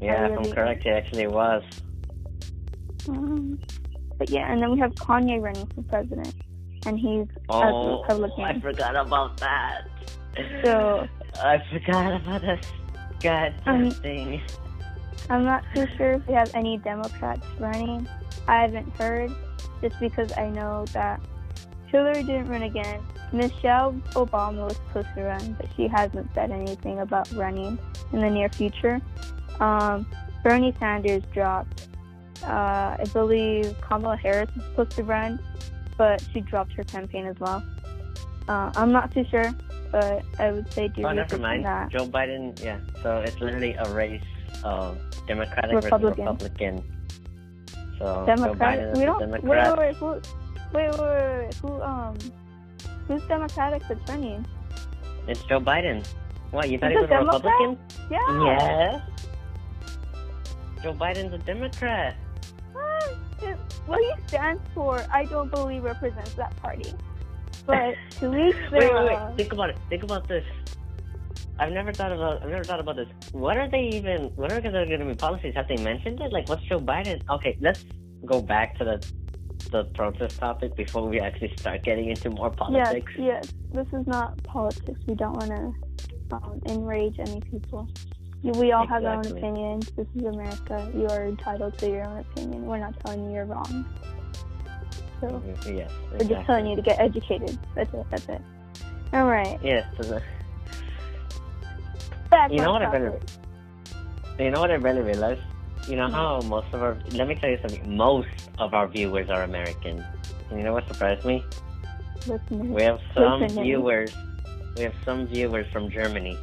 Yeah, 0.00 0.26
if 0.26 0.38
I'm 0.38 0.52
correct, 0.52 0.84
it 0.86 0.90
actually 0.90 1.28
was. 1.28 1.62
Um, 3.08 3.58
but 4.18 4.30
yeah, 4.30 4.52
and 4.52 4.60
then 4.62 4.72
we 4.72 4.78
have 4.80 4.92
Kanye 4.94 5.40
running 5.40 5.66
for 5.66 5.82
president, 5.82 6.34
and 6.86 6.98
he's 6.98 7.26
a 7.48 7.52
Oh, 7.52 8.00
Republican. 8.02 8.44
I 8.44 8.60
forgot 8.60 8.96
about 8.96 9.36
that. 9.38 9.82
So- 10.62 11.06
I 11.42 11.58
forgot 11.70 12.20
about 12.20 12.40
this 12.42 12.60
goddamn 13.20 13.52
Um, 13.84 13.90
thing. 13.90 14.40
I'm 15.30 15.44
not 15.44 15.62
too 15.74 15.86
sure 15.96 16.14
if 16.14 16.26
we 16.26 16.34
have 16.34 16.50
any 16.54 16.78
Democrats 16.78 17.46
running. 17.58 18.06
I 18.48 18.62
haven't 18.62 18.92
heard, 18.96 19.30
just 19.80 19.98
because 20.00 20.32
I 20.36 20.50
know 20.50 20.84
that 20.92 21.20
Hillary 21.86 22.22
didn't 22.24 22.48
run 22.48 22.62
again. 22.62 23.00
Michelle 23.32 23.92
Obama 24.14 24.64
was 24.68 24.76
supposed 24.88 25.08
to 25.16 25.22
run, 25.24 25.54
but 25.58 25.66
she 25.76 25.88
hasn't 25.88 26.28
said 26.34 26.50
anything 26.50 27.00
about 27.00 27.30
running 27.32 27.78
in 28.12 28.20
the 28.20 28.28
near 28.30 28.48
future. 28.50 29.00
Um, 29.60 30.06
Bernie 30.42 30.74
Sanders 30.78 31.22
dropped. 31.32 31.88
Uh, 32.44 32.96
I 32.98 33.04
believe 33.12 33.74
Kamala 33.80 34.16
Harris 34.16 34.50
is 34.56 34.62
supposed 34.64 34.90
to 34.92 35.04
run, 35.04 35.38
but 35.96 36.22
she 36.32 36.40
dropped 36.40 36.72
her 36.72 36.82
campaign 36.84 37.26
as 37.26 37.38
well. 37.38 37.62
Uh, 38.48 38.72
I'm 38.74 38.90
not 38.90 39.12
too 39.14 39.24
sure, 39.30 39.52
but 39.92 40.22
I 40.40 40.50
would 40.50 40.70
say 40.72 40.88
do 40.88 41.06
Oh, 41.06 41.12
never 41.12 41.38
mind. 41.38 41.64
that. 41.64 41.90
Joe 41.90 42.06
Biden, 42.06 42.60
yeah. 42.62 42.80
So 43.02 43.18
it's 43.18 43.38
literally 43.40 43.74
a 43.74 43.88
race 43.94 44.20
of 44.64 44.98
Democratic 45.28 45.76
Republican. 45.84 46.34
versus 46.36 46.50
Republican. 46.50 46.84
So 47.98 48.24
Democrat. 48.26 48.78
Joe 48.78 48.84
Biden 48.84 48.98
We 48.98 49.04
don't. 49.04 49.18
Democrat. 49.20 49.78
wait, 49.78 49.86
wait. 49.86 49.96
Who? 49.96 50.06
Wait, 50.74 50.90
wait, 50.90 51.00
wait, 51.00 51.44
wait. 51.44 51.54
Who? 51.62 51.80
Um. 51.82 52.16
Who's 53.08 53.22
Democratic 53.24 53.82
that's 53.88 54.08
running? 54.08 54.46
It's 55.28 55.42
Joe 55.44 55.60
Biden. 55.60 56.06
What, 56.50 56.70
you 56.70 56.78
thought 56.78 56.90
He's 56.90 56.98
he 56.98 57.02
was 57.02 57.10
a 57.10 57.14
Democrat? 57.14 57.42
Republican? 57.44 57.78
Yeah. 58.10 58.44
Yes. 58.44 59.02
Joe 60.82 60.94
Biden's 60.94 61.32
a 61.32 61.38
Democrat. 61.38 62.16
What? 63.86 64.00
He 64.00 64.28
stands 64.28 64.62
for, 64.74 65.04
I 65.12 65.24
don't 65.24 65.50
believe 65.50 65.82
represents 65.82 66.34
that 66.34 66.54
party. 66.56 66.92
But 67.66 67.94
to 68.18 68.34
each 68.34 68.56
Wait, 68.70 68.92
wait, 68.92 69.04
wait. 69.06 69.36
Think 69.36 69.52
about 69.52 69.70
it. 69.70 69.78
Think 69.88 70.02
about 70.02 70.28
this. 70.28 70.44
I've 71.58 71.72
never 71.72 71.92
thought 71.92 72.12
about. 72.12 72.42
I've 72.42 72.48
never 72.48 72.64
thought 72.64 72.80
about 72.80 72.96
this. 72.96 73.08
What 73.32 73.56
are 73.56 73.68
they 73.68 73.90
even? 73.92 74.32
What 74.36 74.52
are 74.52 74.60
going 74.60 74.88
to 74.88 75.04
be 75.04 75.14
policies? 75.14 75.54
Have 75.54 75.68
they 75.68 75.76
mentioned 75.76 76.20
it? 76.20 76.32
Like, 76.32 76.48
what's 76.48 76.62
Joe 76.62 76.80
Biden? 76.80 77.22
Okay, 77.28 77.56
let's 77.60 77.84
go 78.24 78.40
back 78.40 78.76
to 78.78 78.84
the 78.84 79.06
the 79.68 79.84
protest 79.84 80.38
topic 80.38 80.76
before 80.76 81.08
we 81.08 81.20
actually 81.20 81.54
start 81.56 81.82
getting 81.82 82.08
into 82.08 82.30
more 82.30 82.50
politics. 82.50 83.12
yes. 83.16 83.44
yes. 83.44 83.54
This 83.72 83.86
is 84.00 84.06
not 84.06 84.42
politics. 84.42 85.00
We 85.06 85.14
don't 85.14 85.32
want 85.34 85.50
to 85.50 86.36
um, 86.36 86.60
enrage 86.66 87.18
any 87.18 87.40
people. 87.40 87.88
We 88.42 88.72
all 88.72 88.86
have 88.86 89.04
our 89.04 89.14
own 89.16 89.26
opinions. 89.26 89.90
This 89.96 90.06
is 90.16 90.24
America. 90.24 90.90
You 90.94 91.06
are 91.08 91.26
entitled 91.26 91.78
to 91.78 91.88
your 91.88 92.04
own 92.04 92.18
opinion. 92.18 92.66
We're 92.66 92.78
not 92.78 92.98
telling 93.04 93.24
you 93.26 93.32
you're 93.32 93.44
wrong. 93.44 93.86
So. 95.20 95.40
Yes. 95.66 95.92
We're 96.10 96.18
just 96.26 96.46
telling 96.46 96.66
you 96.66 96.74
to 96.74 96.82
get 96.82 96.98
educated. 96.98 97.56
That's 97.76 97.92
it. 97.94 98.04
That's 98.10 98.28
it. 98.28 98.42
All 99.12 99.26
right. 99.26 99.60
Yes. 99.62 99.86
Back 102.30 102.50
You 102.50 102.58
know 102.58 102.72
what 102.72 102.82
I 102.82 102.86
topic. 102.86 103.00
really- 103.02 104.44
You 104.44 104.50
know 104.50 104.60
what 104.60 104.70
I 104.72 104.74
really 104.74 105.02
realized? 105.02 105.42
You 105.88 105.96
know 105.96 106.08
how 106.08 106.40
most 106.40 106.66
of 106.72 106.82
our 106.82 106.96
let 107.12 107.28
me 107.28 107.34
tell 107.36 107.50
you 107.50 107.58
something. 107.60 107.96
Most 107.96 108.28
of 108.62 108.74
our 108.74 108.86
viewers 108.88 109.28
are 109.30 109.42
American. 109.42 110.04
And 110.50 110.58
you 110.58 110.64
know 110.64 110.72
what 110.72 110.86
surprised 110.88 111.24
me? 111.24 111.44
Listeners. 112.26 112.68
We 112.78 112.82
have 112.82 113.00
some 113.14 113.40
Listening. 113.40 113.64
viewers. 113.64 114.16
We 114.76 114.82
have 114.84 114.94
some 115.04 115.26
viewers 115.26 115.66
from 115.72 115.90
Germany. 115.90 116.38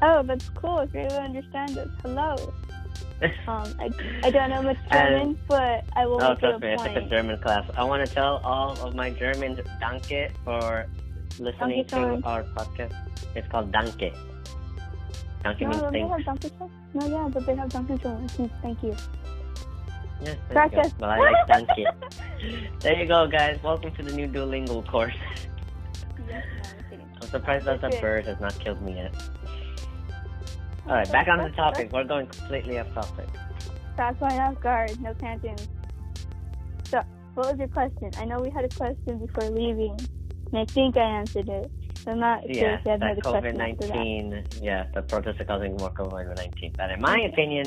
Oh, 0.00 0.22
that's 0.22 0.48
cool. 0.50 0.80
If 0.80 0.92
you 0.94 1.02
understand 1.28 1.70
this, 1.76 1.88
hello. 2.02 2.36
Um, 3.46 3.70
I, 3.78 3.88
I 4.24 4.30
don't 4.32 4.50
know 4.50 4.62
much 4.62 4.76
German, 4.90 5.38
but 5.46 5.84
I 5.94 6.06
will 6.06 6.20
Oh, 6.20 6.34
trust 6.34 6.60
me, 6.60 6.72
a 6.72 6.74
I 6.74 6.88
took 6.88 7.04
a. 7.04 7.08
German 7.08 7.38
class. 7.38 7.62
I 7.76 7.84
want 7.84 8.04
to 8.04 8.12
tell 8.12 8.40
all 8.42 8.72
of 8.82 8.96
my 8.96 9.10
Germans 9.10 9.60
danke 9.78 10.32
for 10.44 10.86
listening 11.38 11.86
Danke 11.86 11.88
to 11.94 12.26
our 12.26 12.42
podcast. 12.42 12.94
It's 13.36 13.46
called 13.46 13.70
danke. 13.70 14.10
Danke 15.44 15.60
No, 15.62 15.68
means 15.70 15.80
don't 15.82 15.92
they 15.92 16.02
thanks. 16.02 16.26
have 16.26 16.40
Donuts? 16.40 16.74
No, 16.94 17.06
yeah, 17.06 17.28
but 17.30 17.46
they 17.46 17.54
have 17.54 17.68
Donuts. 17.70 18.50
Thank 18.60 18.82
you. 18.82 18.96
Yeah, 20.22 20.34
there 20.48 20.64
you 20.64 20.70
go. 20.70 20.76
Gracias. 20.76 20.94
Well, 20.98 21.10
I 21.10 21.18
like 21.18 21.46
danke. 21.48 21.84
there 22.80 22.96
you 22.96 23.06
go, 23.06 23.26
guys. 23.26 23.58
Welcome 23.62 23.92
to 23.96 24.02
the 24.02 24.12
new 24.12 24.28
Duolingo 24.28 24.86
course. 24.86 25.14
Yes, 26.28 26.44
no, 26.90 26.96
I'm. 26.96 27.02
I'm 27.22 27.28
surprised 27.28 27.64
that 27.66 27.80
the 27.80 27.88
Okay. 27.88 28.00
bird 28.00 28.26
has 28.26 28.40
not 28.40 28.58
killed 28.60 28.80
me 28.82 28.94
yet. 28.96 29.14
All 30.86 30.94
right, 30.94 31.10
back 31.10 31.28
on 31.28 31.38
the 31.38 31.50
topic. 31.50 31.92
We're 31.92 32.04
going 32.04 32.26
completely 32.26 32.78
off 32.78 32.92
topic. 32.94 33.28
That's 33.96 34.20
why 34.20 34.38
off 34.38 34.60
guard. 34.60 35.00
No 35.00 35.12
tangents. 35.14 35.68
So, 36.84 37.02
what 37.34 37.50
was 37.50 37.58
your 37.58 37.68
question? 37.68 38.10
I 38.18 38.24
know 38.24 38.40
we 38.40 38.50
had 38.50 38.64
a 38.64 38.68
question 38.68 39.18
before 39.18 39.48
leaving, 39.50 39.96
and 40.52 40.58
I 40.60 40.64
think 40.66 40.96
I 40.96 41.02
answered 41.02 41.48
it. 41.48 41.70
I'm 42.06 42.18
not 42.18 42.42
sure 42.42 42.50
Yeah, 42.50 42.74
if 42.74 42.80
you 42.80 42.84
that 42.98 43.02
another 43.02 43.20
COVID 43.20 43.40
question 43.54 43.60
after 43.60 43.86
that. 43.88 43.94
19, 43.96 44.44
yeah, 44.60 44.86
the 44.92 45.02
protests 45.02 45.40
are 45.40 45.44
causing 45.44 45.76
more 45.76 45.90
COVID 45.90 46.36
19. 46.36 46.74
But 46.76 46.90
in 46.90 47.00
my 47.00 47.20
opinion, 47.20 47.66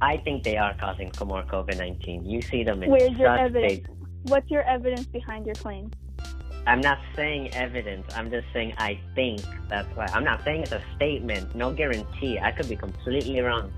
I 0.00 0.16
think 0.18 0.42
they 0.42 0.56
are 0.56 0.74
causing 0.74 1.10
more 1.24 1.42
COVID 1.44 1.78
nineteen. 1.78 2.24
You 2.24 2.42
see 2.42 2.64
them 2.64 2.82
in 2.82 2.90
Where's 2.90 3.16
your 3.18 3.36
evidence? 3.36 3.72
big. 3.72 3.88
What's 4.24 4.50
your 4.50 4.62
evidence 4.62 5.06
behind 5.06 5.46
your 5.46 5.54
claim? 5.54 5.90
I'm 6.66 6.80
not 6.80 6.98
saying 7.14 7.52
evidence. 7.52 8.06
I'm 8.16 8.30
just 8.30 8.46
saying 8.52 8.74
I 8.78 8.98
think 9.14 9.42
that's 9.68 9.88
why. 9.96 10.06
I'm 10.06 10.24
not 10.24 10.42
saying 10.44 10.62
it's 10.62 10.72
a 10.72 10.82
statement. 10.96 11.54
No 11.54 11.72
guarantee. 11.72 12.38
I 12.38 12.52
could 12.52 12.68
be 12.68 12.76
completely 12.76 13.40
wrong. 13.40 13.70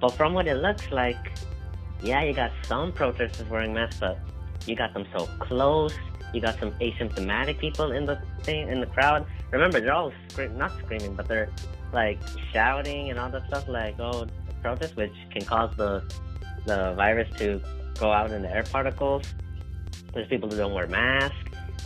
But 0.00 0.12
from 0.12 0.32
what 0.32 0.46
it 0.46 0.56
looks 0.56 0.90
like, 0.90 1.32
yeah, 2.02 2.22
you 2.22 2.32
got 2.32 2.52
some 2.62 2.92
protesters 2.92 3.48
wearing 3.48 3.74
masks, 3.74 4.00
but 4.00 4.18
you 4.66 4.74
got 4.74 4.94
them 4.94 5.06
so 5.16 5.26
close. 5.38 5.94
You 6.32 6.40
got 6.40 6.58
some 6.58 6.72
asymptomatic 6.72 7.58
people 7.58 7.92
in 7.92 8.06
the 8.06 8.20
thing 8.42 8.68
in 8.68 8.80
the 8.80 8.86
crowd. 8.86 9.26
Remember, 9.50 9.80
they're 9.80 9.92
all 9.92 10.12
scream, 10.28 10.56
not 10.58 10.72
screaming, 10.78 11.14
but 11.14 11.28
they're 11.28 11.50
like 11.92 12.18
shouting 12.52 13.10
and 13.10 13.18
all 13.18 13.30
that 13.30 13.46
stuff, 13.48 13.68
like 13.68 14.00
oh, 14.00 14.26
protest, 14.64 14.96
which 14.96 15.12
can 15.30 15.44
cause 15.44 15.70
the 15.76 16.02
the 16.66 16.94
virus 16.96 17.28
to 17.36 17.60
go 18.00 18.10
out 18.10 18.30
in 18.30 18.40
the 18.42 18.50
air 18.50 18.64
particles. 18.64 19.22
There's 20.14 20.28
people 20.28 20.48
who 20.50 20.56
don't 20.56 20.72
wear 20.72 20.86
masks. 20.86 21.36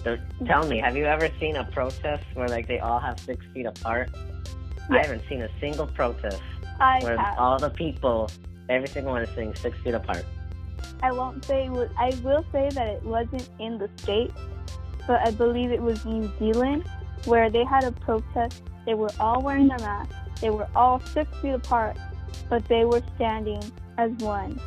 So 0.05 0.17
tell 0.47 0.65
me, 0.67 0.79
have 0.79 0.97
you 0.97 1.05
ever 1.05 1.29
seen 1.41 1.57
a 1.57 1.65
protest 1.65 2.25
where 2.35 2.49
like 2.49 2.69
they 2.69 2.79
all 2.79 3.01
have 3.01 3.19
six 3.19 3.45
feet 3.53 3.67
apart? 3.67 4.11
I 4.91 4.99
haven't 4.99 5.23
seen 5.29 5.43
a 5.43 5.51
single 5.61 5.89
protest 5.89 6.41
I 6.81 7.01
where 7.03 7.19
have. 7.19 7.39
all 7.39 7.59
the 7.59 7.71
people, 7.71 8.31
every 8.69 8.89
single 8.89 9.13
one 9.13 9.23
is 9.23 9.29
sitting 9.31 9.55
six 9.57 9.77
feet 9.81 9.95
apart. 9.95 10.25
I 11.03 11.11
won't 11.13 11.45
say 11.45 11.69
was, 11.69 11.91
I 11.99 12.11
will 12.23 12.45
say 12.53 12.71
that 12.71 12.87
it 12.87 13.03
wasn't 13.05 13.49
in 13.59 13.79
the 13.79 13.91
state, 13.97 14.33
but 15.07 15.21
I 15.27 15.33
believe 15.33 15.73
it 15.73 15.83
was 15.83 16.05
New 16.07 16.31
Zealand 16.39 16.85
where 17.25 17.51
they 17.51 17.65
had 17.65 17.85
a 17.85 17.93
protest. 17.93 18.63
They 18.87 18.95
were 18.95 19.11
all 19.19 19.43
wearing 19.43 19.69
their 19.69 19.79
masks. 19.79 20.15
They 20.41 20.51
were 20.51 20.69
all 20.75 21.01
six 21.01 21.29
feet 21.43 21.51
apart, 21.51 21.97
but 22.49 22.65
they 22.67 22.85
were 22.85 23.03
standing 23.17 23.63
as 23.97 24.11
one. 24.19 24.61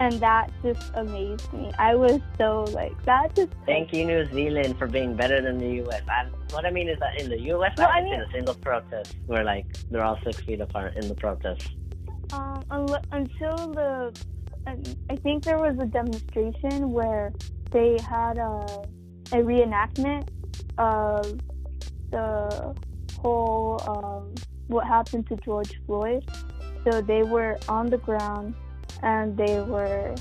And 0.00 0.14
that 0.20 0.50
just 0.64 0.90
amazed 0.94 1.52
me. 1.52 1.70
I 1.78 1.94
was 1.94 2.20
so 2.36 2.64
like 2.72 3.00
that 3.04 3.36
just 3.36 3.52
Thank 3.66 3.92
you, 3.92 4.04
New 4.04 4.28
Zealand, 4.32 4.76
for 4.76 4.88
being 4.88 5.14
better 5.14 5.40
than 5.40 5.58
the 5.58 5.68
U.S. 5.84 6.02
I, 6.08 6.26
what 6.52 6.64
I 6.66 6.70
mean 6.70 6.88
is 6.88 6.98
that 6.98 7.20
in 7.20 7.28
the 7.28 7.38
U.S., 7.40 7.72
Well, 7.78 7.86
I 7.86 7.90
I 7.90 7.94
haven't 8.00 8.10
mean- 8.10 8.20
seen 8.20 8.28
a 8.28 8.32
single 8.32 8.54
protest 8.54 9.14
where 9.26 9.44
like 9.44 9.66
they're 9.90 10.02
all 10.04 10.18
six 10.24 10.40
feet 10.40 10.60
apart 10.60 10.96
in 10.96 11.06
the 11.08 11.14
protest. 11.14 11.70
Um, 12.32 12.62
until 13.12 13.56
the, 13.74 14.18
I 14.66 15.16
think 15.16 15.44
there 15.44 15.58
was 15.58 15.76
a 15.78 15.86
demonstration 15.86 16.90
where 16.90 17.32
they 17.70 17.98
had 18.08 18.38
a, 18.38 18.64
a 19.32 19.36
reenactment 19.36 20.28
of 20.78 21.38
the 22.10 22.74
whole 23.20 23.78
um, 23.86 24.34
what 24.68 24.86
happened 24.86 25.28
to 25.28 25.36
George 25.44 25.72
Floyd. 25.86 26.24
So 26.84 27.00
they 27.00 27.22
were 27.22 27.58
on 27.68 27.90
the 27.90 27.98
ground 27.98 28.54
and 29.02 29.36
they 29.36 29.60
were 29.60 30.14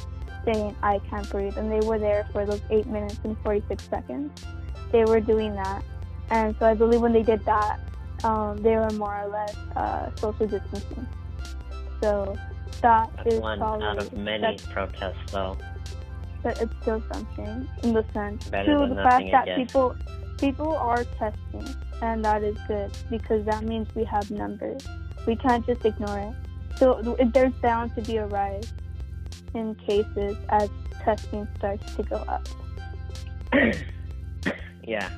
saying 0.46 0.76
"I 0.84 1.00
can't 1.10 1.30
breathe," 1.30 1.58
and 1.58 1.72
they 1.72 1.86
were 1.88 2.00
there 2.00 2.26
for 2.32 2.46
those 2.46 2.62
eight 2.70 2.88
minutes 2.88 3.20
and 3.24 3.38
forty-six 3.40 3.88
seconds. 3.88 4.32
They 4.92 5.06
were 5.06 5.20
doing 5.20 5.56
that, 5.56 5.84
and 6.30 6.56
so 6.58 6.66
I 6.66 6.74
believe 6.74 7.02
when 7.02 7.14
they 7.14 7.24
did 7.24 7.44
that, 7.46 7.80
um, 8.24 8.58
they 8.58 8.76
were 8.76 8.90
more 8.92 9.24
or 9.24 9.28
less 9.28 9.56
uh, 9.76 10.10
social 10.16 10.48
distancing. 10.48 11.08
So 12.02 12.38
that 12.82 13.10
That's 13.18 13.36
is 13.36 13.40
one 13.40 13.60
probably 13.60 13.86
out 13.86 13.98
of 14.00 14.14
many 14.14 14.58
protests, 14.72 15.32
though. 15.32 15.58
but 16.44 16.60
it's 16.62 16.74
still 16.82 17.02
something 17.12 17.68
in 17.84 17.94
the 17.94 18.04
sense 18.14 18.48
Better 18.48 18.80
to 18.80 18.94
the 18.94 19.02
fact 19.02 19.32
that 19.32 19.56
people 19.56 19.96
people 20.40 20.76
are 20.76 21.04
testing 21.20 21.76
and 22.02 22.26
that 22.26 22.44
is 22.44 22.58
good 22.68 22.92
because 23.12 23.46
that 23.46 23.64
means 23.64 23.88
we 23.94 24.04
have 24.04 24.30
numbers 24.32 24.82
we 25.28 25.36
can't 25.36 25.64
just 25.68 25.86
ignore 25.86 26.18
it 26.18 26.34
so 26.82 27.16
there's 27.34 27.54
bound 27.62 27.94
to 27.96 28.02
be 28.02 28.18
a 28.18 28.26
rise 28.26 28.74
in 29.54 29.76
cases 29.76 30.36
as 30.50 30.68
testing 31.04 31.48
starts 31.58 31.96
to 31.96 32.02
go 32.04 32.16
up 32.16 32.48
yeah. 34.84 35.10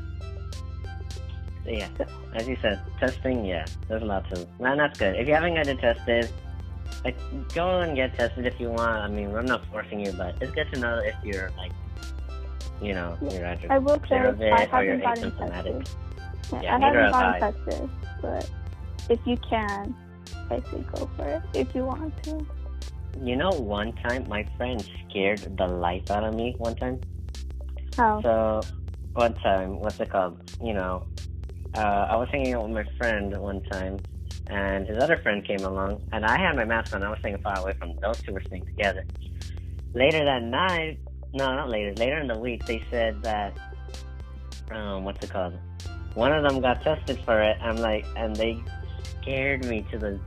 Yeah, 1.65 1.87
as 2.33 2.47
you 2.47 2.57
said, 2.61 2.81
testing. 2.99 3.45
Yeah, 3.45 3.65
there's 3.87 4.03
lots 4.03 4.29
of. 4.33 4.47
Man, 4.59 4.77
that's 4.77 4.99
good. 4.99 5.15
If 5.15 5.27
you 5.27 5.33
haven't 5.33 5.55
gotten 5.55 5.77
tested, 5.77 6.29
like 7.05 7.15
go 7.53 7.79
and 7.79 7.95
get 7.95 8.17
tested 8.17 8.45
if 8.45 8.59
you 8.59 8.69
want. 8.69 8.97
I 8.97 9.07
mean, 9.07 9.33
I'm 9.33 9.45
not 9.45 9.65
forcing 9.67 10.01
you, 10.01 10.11
but 10.11 10.35
it's 10.41 10.51
good 10.51 10.67
to 10.73 10.79
know 10.79 10.97
if 10.97 11.15
you're 11.23 11.51
like, 11.57 11.71
you 12.81 12.93
know, 12.93 13.17
Yeah. 13.21 13.31
you're 13.31 13.47
either 13.47 13.67
i 13.71 13.77
will 13.77 13.99
clear 13.99 14.35
i 14.53 14.65
haven't 14.65 15.01
gotten 15.01 15.31
asymptomatic. 15.31 15.85
tested 15.85 15.89
Yeah, 16.51 16.61
Yeah, 16.61 16.75
i 16.75 16.79
haven't 16.79 17.01
have 17.01 17.11
gotten 17.13 17.53
tested 17.53 17.89
but 18.21 18.49
if 19.09 19.19
you 19.25 19.37
can 19.37 19.95
i 20.51 20.61
say 20.71 20.83
go 20.95 21.09
for 21.15 21.27
it 21.27 21.41
if 21.53 21.73
you 21.75 21.85
want 21.85 22.13
to 22.23 22.45
You 23.21 23.35
know, 23.35 23.51
one 23.51 23.93
time 23.93 24.27
my 24.27 24.45
friend 24.57 24.83
scared 25.07 25.41
the 25.57 25.67
life 25.67 26.09
out 26.09 26.23
of 26.23 26.33
me. 26.33 26.55
One 26.57 26.75
time. 26.75 26.99
how 27.95 28.21
So, 28.21 28.61
one 29.13 29.35
time, 29.35 29.79
what's 29.79 29.99
it 29.99 30.09
called? 30.09 30.39
You 30.61 30.73
know, 30.73 31.05
uh, 31.75 32.07
I 32.09 32.15
was 32.15 32.27
hanging 32.31 32.53
out 32.55 32.63
with 32.63 32.73
my 32.73 32.85
friend 32.97 33.37
one 33.37 33.61
time, 33.71 33.99
and 34.47 34.87
his 34.87 34.97
other 34.97 35.17
friend 35.17 35.45
came 35.45 35.63
along, 35.63 36.01
and 36.11 36.25
I 36.25 36.39
had 36.39 36.55
my 36.55 36.65
mask 36.65 36.95
on. 36.95 37.03
I 37.03 37.09
was 37.09 37.19
staying 37.19 37.37
far 37.43 37.59
away 37.59 37.73
from 37.77 37.89
them. 37.89 37.99
Those 38.01 38.19
two 38.21 38.33
were 38.33 38.41
staying 38.41 38.65
together. 38.65 39.05
Later 39.93 40.25
that 40.25 40.41
night, 40.41 40.99
no, 41.33 41.55
not 41.55 41.69
later. 41.69 41.93
Later 41.93 42.17
in 42.19 42.27
the 42.27 42.39
week, 42.39 42.65
they 42.65 42.83
said 42.89 43.21
that, 43.21 43.57
um, 44.71 45.03
what's 45.03 45.23
it 45.23 45.29
called? 45.29 45.59
One 46.15 46.31
of 46.33 46.43
them 46.43 46.61
got 46.61 46.81
tested 46.81 47.19
for 47.25 47.41
it. 47.41 47.57
I'm 47.61 47.77
like, 47.77 48.05
and 48.15 48.35
they 48.35 48.63
scared 49.23 49.65
me 49.65 49.85
to 49.91 49.97
the 49.97 50.19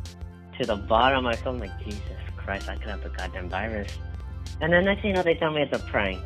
to 0.59 0.67
the 0.67 0.77
bottom. 0.77 1.27
I 1.27 1.37
felt 1.37 1.59
like 1.59 1.79
Jesus 1.85 2.01
Christ, 2.37 2.69
I 2.69 2.77
could 2.77 2.89
have 2.89 3.03
the 3.03 3.11
goddamn 3.11 3.49
virus. 3.49 3.97
And 4.61 4.73
then 4.73 4.85
next 4.85 5.03
thing 5.03 5.11
you 5.11 5.17
know, 5.17 5.23
they 5.23 5.35
tell 5.35 5.53
me 5.53 5.63
it's 5.63 5.77
a 5.77 5.85
prank. 5.87 6.23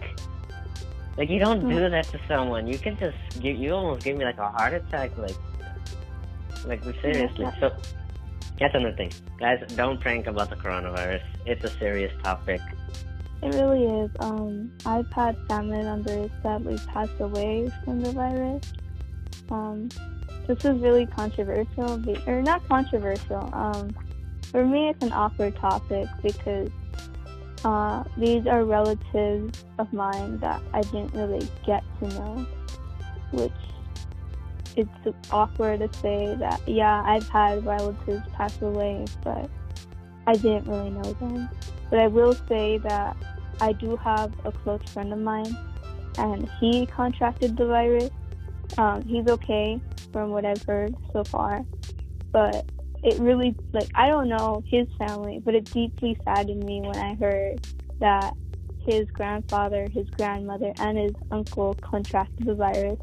Like 1.16 1.28
you 1.28 1.38
don't 1.38 1.68
do 1.68 1.90
that 1.90 2.04
to 2.06 2.20
someone. 2.28 2.66
You 2.66 2.78
can 2.78 2.96
just 2.96 3.16
you, 3.42 3.52
you 3.52 3.72
almost 3.72 4.04
give 4.04 4.16
me 4.16 4.24
like 4.24 4.38
a 4.38 4.50
heart 4.50 4.72
attack. 4.72 5.16
Like 5.18 5.36
like 6.64 6.82
seriously. 7.02 7.46
So 7.58 7.74
that's 8.58 8.74
another 8.74 8.96
thing, 8.96 9.10
guys. 9.38 9.62
Don't 9.74 10.00
prank 10.00 10.26
about 10.26 10.50
the 10.50 10.56
coronavirus. 10.56 11.22
It's 11.46 11.64
a 11.64 11.70
serious 11.78 12.12
topic. 12.22 12.60
It 13.42 13.54
really 13.54 13.84
is. 13.84 14.10
Um, 14.20 14.70
I've 14.84 15.10
had 15.12 15.36
family 15.48 15.82
members 15.82 16.30
sadly 16.42 16.78
pass 16.86 17.08
away 17.20 17.70
from 17.84 18.00
the 18.00 18.12
virus. 18.12 18.72
Um, 19.50 19.88
this 20.50 20.64
is 20.64 20.80
really 20.80 21.06
controversial, 21.06 22.02
or 22.26 22.42
not 22.42 22.66
controversial. 22.68 23.48
Um, 23.52 23.94
for 24.50 24.66
me, 24.66 24.88
it's 24.88 25.00
an 25.00 25.12
awkward 25.12 25.54
topic 25.54 26.08
because 26.24 26.70
uh, 27.64 28.02
these 28.16 28.48
are 28.48 28.64
relatives 28.64 29.64
of 29.78 29.92
mine 29.92 30.38
that 30.38 30.60
I 30.74 30.80
didn't 30.82 31.14
really 31.14 31.48
get 31.64 31.84
to 32.00 32.08
know, 32.08 32.46
which 33.30 33.52
it's 34.74 34.90
awkward 35.30 35.80
to 35.80 35.98
say 36.00 36.34
that. 36.34 36.60
Yeah, 36.66 37.00
I've 37.06 37.28
had 37.28 37.64
relatives 37.64 38.22
pass 38.32 38.60
away, 38.60 39.04
but 39.22 39.48
I 40.26 40.34
didn't 40.34 40.66
really 40.66 40.90
know 40.90 41.12
them. 41.12 41.48
But 41.90 42.00
I 42.00 42.08
will 42.08 42.34
say 42.48 42.78
that 42.78 43.16
I 43.60 43.72
do 43.72 43.96
have 43.98 44.32
a 44.44 44.50
close 44.50 44.82
friend 44.88 45.12
of 45.12 45.20
mine, 45.20 45.56
and 46.18 46.50
he 46.58 46.86
contracted 46.86 47.56
the 47.56 47.66
virus. 47.66 48.10
Um, 48.78 49.02
he's 49.02 49.26
okay 49.28 49.80
from 50.12 50.30
what 50.30 50.44
I've 50.44 50.62
heard 50.62 50.94
so 51.12 51.24
far, 51.24 51.64
but 52.32 52.64
it 53.02 53.18
really, 53.18 53.54
like, 53.72 53.88
I 53.94 54.08
don't 54.08 54.28
know 54.28 54.62
his 54.66 54.86
family, 54.98 55.40
but 55.44 55.54
it 55.54 55.64
deeply 55.64 56.18
saddened 56.24 56.64
me 56.64 56.80
when 56.80 56.96
I 56.96 57.14
heard 57.14 57.66
that 57.98 58.34
his 58.86 59.10
grandfather, 59.10 59.88
his 59.92 60.08
grandmother, 60.10 60.72
and 60.78 60.98
his 60.98 61.12
uncle 61.30 61.74
contracted 61.80 62.46
the 62.46 62.54
virus, 62.54 62.98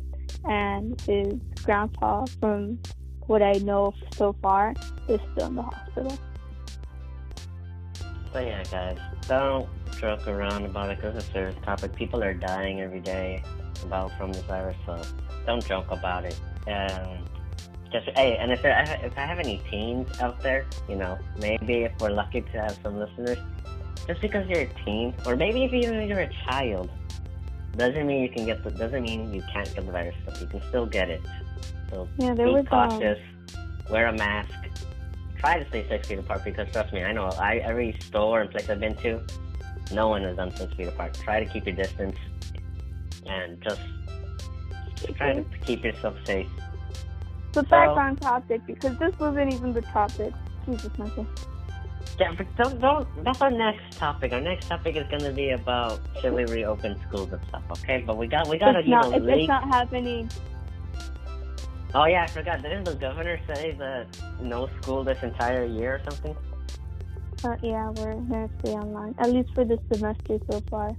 and 0.46 1.00
his 1.02 1.34
grandpa, 1.64 2.26
from 2.40 2.80
what 3.28 3.42
I 3.42 3.54
know 3.54 3.94
so 4.16 4.36
far, 4.42 4.74
is 5.08 5.20
still 5.34 5.48
in 5.48 5.56
the 5.56 5.64
hospital. 5.64 6.18
So 8.34 8.40
yeah, 8.40 8.64
guys, 8.64 8.98
don't 9.28 9.68
joke 10.00 10.28
around 10.28 10.66
about 10.66 10.92
it 10.92 10.98
because 10.98 11.16
it's 11.16 11.28
a 11.28 11.32
serious 11.32 11.56
topic. 11.64 11.96
People 11.96 12.24
are 12.24 12.34
dying 12.34 12.82
every 12.82 13.00
day 13.00 13.44
about 13.84 14.12
from 14.18 14.32
this 14.32 14.44
virus, 14.44 14.78
so 14.86 15.02
don't 15.48 15.66
joke 15.66 15.90
about 15.90 16.26
it. 16.26 16.40
Um, 16.68 17.26
just 17.92 18.10
hey, 18.16 18.38
and 18.38 18.52
if 18.52 18.62
there, 18.62 19.00
if 19.02 19.18
I 19.18 19.26
have 19.26 19.40
any 19.40 19.62
teens 19.72 20.20
out 20.20 20.44
there, 20.44 20.66
you 20.88 20.96
know, 20.96 21.18
maybe 21.40 21.84
if 21.84 21.94
we're 22.00 22.12
lucky 22.12 22.42
to 22.42 22.62
have 22.62 22.78
some 22.84 23.00
listeners, 23.00 23.40
just 24.06 24.22
because 24.22 24.46
you're 24.48 24.62
a 24.62 24.74
teen, 24.86 25.16
or 25.26 25.36
maybe 25.36 25.64
if 25.64 25.74
even 25.74 26.08
you're 26.08 26.20
a 26.20 26.34
child, 26.46 26.92
doesn't 27.78 28.06
mean 28.06 28.24
you 28.24 28.30
can 28.30 28.46
get 28.46 28.64
the 28.64 28.72
doesn't 28.72 29.02
mean 29.02 29.34
you 29.34 29.42
can't 29.54 29.74
get 29.74 29.86
the 29.86 29.92
virus. 29.92 30.16
But 30.26 30.40
you 30.42 30.48
can 30.48 30.62
still 30.68 30.86
get 30.86 31.10
it. 31.10 31.22
So 31.90 32.08
Yeah, 32.18 32.34
there 32.34 32.48
be 32.48 32.60
um, 32.60 32.66
cautious. 32.66 33.20
Wear 33.90 34.08
a 34.08 34.14
mask. 34.14 34.52
Try 35.38 35.60
to 35.60 35.70
stay 35.70 35.88
six 35.88 36.08
feet 36.10 36.20
apart 36.20 36.44
because 36.44 36.70
trust 36.72 36.92
me, 36.92 37.04
I 37.04 37.14
know. 37.14 37.28
I 37.40 37.58
every 37.58 37.98
store 38.02 38.42
and 38.42 38.52
place 38.52 38.70
I've 38.70 38.82
been 38.82 38.96
to, 38.98 39.22
no 39.94 40.10
one 40.10 40.24
has 40.24 40.36
done 40.36 40.54
six 40.56 40.74
feet 40.74 40.90
apart. 40.90 41.14
Try 41.14 41.42
to 41.42 41.46
keep 41.46 41.66
your 41.66 41.76
distance, 41.76 42.18
and 43.26 43.62
just 43.62 43.82
try 45.14 45.34
to 45.34 45.44
keep 45.66 45.84
yourself 45.84 46.16
safe. 46.26 46.48
But 47.54 47.70
back 47.70 47.88
So- 47.88 47.94
on 48.00 48.16
topic 48.18 48.62
because 48.66 48.98
this 48.98 49.18
wasn't 49.20 49.54
even 49.54 49.74
the 49.74 49.82
topic. 49.82 50.34
Jesus, 50.66 50.92
Michael. 50.98 51.26
Yeah, 52.20 52.34
but 52.38 52.48
don't, 52.58 52.80
don't, 52.82 53.24
that's 53.24 53.42
our 53.42 53.52
next 53.52 53.98
topic. 53.98 54.34
Our 54.34 54.42
next 54.42 54.68
topic 54.68 54.96
is 54.96 55.08
going 55.08 55.22
to 55.22 55.32
be 55.32 55.52
about 55.52 56.00
should 56.20 56.34
we 56.34 56.46
reopen 56.46 57.00
schools 57.08 57.32
and 57.32 57.42
stuff, 57.50 57.64
okay? 57.74 58.04
But 58.06 58.18
we 58.18 58.28
got, 58.28 58.48
we 58.48 58.58
got 58.58 58.72
to, 58.72 58.80
It's 58.80 58.88
you 58.88 58.96
know, 58.96 59.12
It's, 59.12 59.24
leak. 59.26 59.40
it's 59.42 59.48
not 59.48 59.68
happening. 59.68 60.30
Oh 61.94 62.06
yeah, 62.06 62.24
I 62.24 62.28
forgot. 62.28 62.62
Didn't 62.62 62.84
the 62.84 62.96
governor 62.96 63.40
say 63.54 63.72
that 63.80 64.08
no 64.42 64.68
school 64.82 65.04
this 65.04 65.22
entire 65.24 65.66
year 65.66 65.96
or 65.96 66.12
something? 66.12 66.36
Uh, 67.44 67.56
yeah, 67.62 67.90
we're 67.92 68.16
gonna 68.16 68.50
stay 68.60 68.74
online 68.74 69.16
at 69.20 69.32
least 69.32 69.54
for 69.54 69.64
this 69.64 69.80
semester 69.94 70.38
so 70.52 70.60
far. 70.70 70.96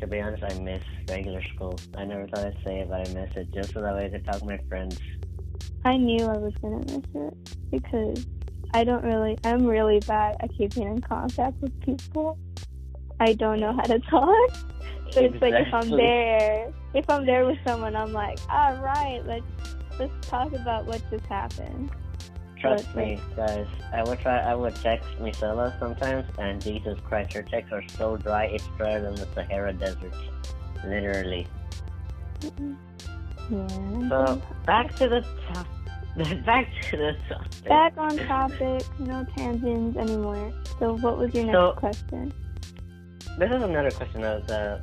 To 0.00 0.06
be 0.06 0.20
honest, 0.20 0.44
I 0.44 0.54
miss 0.60 0.82
regular 1.08 1.42
school. 1.54 1.78
I 1.96 2.04
never 2.04 2.28
thought 2.28 2.44
I'd 2.44 2.56
say 2.64 2.80
it, 2.80 2.88
but 2.88 3.08
I 3.08 3.12
miss 3.12 3.30
it 3.34 3.52
just 3.52 3.72
so 3.72 3.82
that 3.82 3.94
way 3.94 4.06
I 4.06 4.08
could 4.10 4.24
talk 4.24 4.38
to 4.38 4.44
my 4.44 4.58
friends. 4.68 4.98
I 5.84 5.96
knew 5.96 6.24
I 6.24 6.36
was 6.36 6.52
gonna 6.62 6.78
miss 6.78 7.04
it 7.14 7.56
because 7.70 8.26
I 8.74 8.84
don't 8.84 9.02
really. 9.02 9.38
I'm 9.44 9.66
really 9.66 10.00
bad 10.00 10.36
at 10.40 10.50
keeping 10.56 10.84
in 10.84 11.00
contact 11.00 11.60
with 11.60 11.78
people. 11.80 12.38
I 13.18 13.32
don't 13.32 13.58
know 13.58 13.72
how 13.72 13.82
to 13.82 13.98
talk. 14.00 14.50
So 15.10 15.20
it's 15.24 15.42
like 15.42 15.54
if 15.54 15.74
I'm 15.74 15.90
there, 15.90 16.70
if 16.94 17.08
I'm 17.08 17.26
there 17.26 17.44
with 17.44 17.58
someone, 17.66 17.96
I'm 17.96 18.12
like, 18.12 18.38
all 18.50 18.76
right, 18.76 19.20
let's 19.26 19.44
let's 19.98 20.28
talk 20.28 20.52
about 20.52 20.86
what 20.86 21.02
just 21.10 21.26
happened. 21.26 21.90
Trust 22.60 22.94
me, 22.96 23.20
guys. 23.36 23.66
I 23.92 24.02
would 24.02 24.18
try. 24.18 24.38
I 24.40 24.54
would 24.54 24.74
text 24.76 25.08
Misela 25.20 25.78
sometimes, 25.78 26.26
and 26.38 26.60
Jesus 26.60 26.98
Christ, 27.04 27.32
her 27.34 27.42
texts 27.42 27.72
are 27.72 27.82
so 27.96 28.16
dry. 28.16 28.46
It's 28.46 28.66
drier 28.76 29.00
than 29.00 29.14
the 29.14 29.26
Sahara 29.34 29.72
Desert, 29.72 30.12
literally. 30.84 31.46
Yeah. 33.50 34.08
So 34.08 34.42
back 34.66 34.94
to 34.96 35.08
the 35.08 35.24
top. 35.52 35.66
Back 36.44 36.66
to 36.90 36.96
the 36.96 37.16
topic. 37.28 37.64
Back 37.68 37.92
on 37.96 38.16
topic, 38.26 38.82
no 38.98 39.24
tangents 39.36 39.96
anymore. 39.96 40.52
So, 40.80 40.96
what 40.96 41.16
was 41.16 41.32
your 41.32 41.44
next 41.44 41.54
So- 41.54 41.72
question? 41.76 42.32
This 43.38 43.52
is 43.52 43.62
another 43.62 43.92
question 43.92 44.22
that 44.22 44.50
uh, 44.50 44.78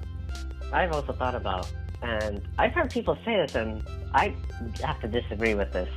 I've 0.72 0.94
also 0.94 1.12
thought 1.12 1.36
about, 1.36 1.70
and 2.02 2.42
I've 2.58 2.72
heard 2.72 2.90
people 2.90 3.18
say 3.26 3.36
this, 3.36 3.54
and 3.56 3.84
I 4.14 4.34
have 4.82 5.02
to 5.02 5.10
disagree 5.10 5.56
with 5.56 5.74
this. 5.74 5.90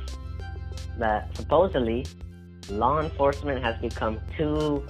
That 0.99 1.35
supposedly 1.35 2.05
law 2.69 2.99
enforcement 2.99 3.63
has 3.63 3.79
become 3.79 4.19
too 4.37 4.85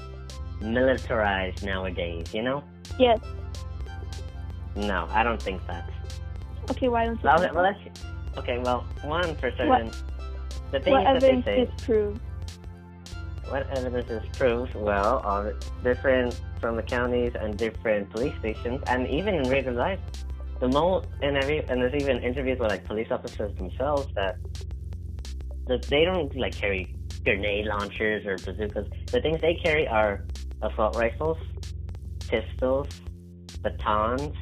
militarized 0.59 1.63
nowadays. 1.63 2.33
You 2.33 2.41
know? 2.41 2.63
Yes. 2.97 3.19
No, 4.75 5.07
I 5.11 5.23
don't 5.23 5.41
think 5.41 5.65
that. 5.67 5.89
Okay, 6.71 6.89
why 6.89 7.05
don't 7.05 7.15
you? 7.15 7.21
Well, 7.23 7.53
well, 7.53 7.75
okay, 8.37 8.57
well, 8.59 8.85
one 9.03 9.35
for 9.35 9.51
certain. 9.51 9.67
What- 9.87 10.03
the 10.71 10.79
thing 10.79 10.93
what 10.93 11.01
is 11.01 11.05
that 11.05 11.21
they 11.21 11.27
evidence 11.27 11.45
say. 11.45 11.65
disproves? 11.65 12.19
What 13.49 13.67
evidence 13.75 14.09
is 14.11 14.37
proof? 14.37 14.75
Well, 14.75 15.17
on 15.25 15.55
different 15.83 16.39
from 16.59 16.75
the 16.75 16.83
counties 16.83 17.33
and 17.39 17.57
different 17.57 18.11
police 18.11 18.37
stations, 18.37 18.83
and 18.85 19.07
even 19.07 19.33
in 19.33 19.49
regular 19.49 19.77
life, 19.77 19.99
the 20.59 20.67
mo 20.67 21.03
and 21.23 21.37
every 21.37 21.59
and 21.67 21.81
there's 21.81 21.95
even 21.95 22.21
interviews 22.21 22.59
with 22.59 22.69
like 22.69 22.85
police 22.85 23.09
officers 23.09 23.55
themselves 23.55 24.07
that 24.15 24.37
that 25.69 25.83
they 25.83 26.03
don't 26.03 26.35
like 26.35 26.55
carry 26.55 26.93
grenade 27.23 27.65
launchers 27.65 28.25
or 28.25 28.35
bazookas. 28.37 28.87
The 29.11 29.21
things 29.21 29.39
they 29.39 29.55
carry 29.55 29.87
are 29.87 30.25
assault 30.61 30.95
rifles, 30.95 31.37
pistols, 32.27 32.87
batons, 33.61 34.35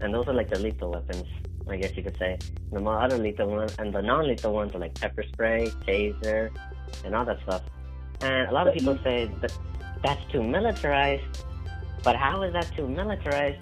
and 0.00 0.14
those 0.14 0.26
are 0.28 0.34
like 0.34 0.48
the 0.48 0.58
lethal 0.58 0.90
weapons. 0.92 1.26
I 1.68 1.76
guess 1.76 1.94
you 1.96 2.02
could 2.02 2.16
say. 2.16 2.38
The 2.72 2.80
more 2.80 2.98
other 2.98 3.18
lethal 3.18 3.48
ones 3.48 3.74
and 3.78 3.92
the 3.92 4.00
non-lethal 4.00 4.54
ones 4.54 4.74
are 4.74 4.78
like 4.78 4.98
pepper 4.98 5.22
spray, 5.32 5.66
taser, 5.86 6.50
and 7.04 7.14
all 7.14 7.26
that 7.26 7.40
stuff. 7.42 7.62
And 8.22 8.48
a 8.48 8.52
lot 8.52 8.66
of 8.66 8.72
people 8.72 8.98
say 9.04 9.30
that 9.42 9.52
that's 10.02 10.24
too 10.32 10.42
militarized. 10.42 11.44
But 12.02 12.16
how 12.16 12.42
is 12.42 12.52
that 12.54 12.70
too 12.74 12.88
militarized 12.88 13.60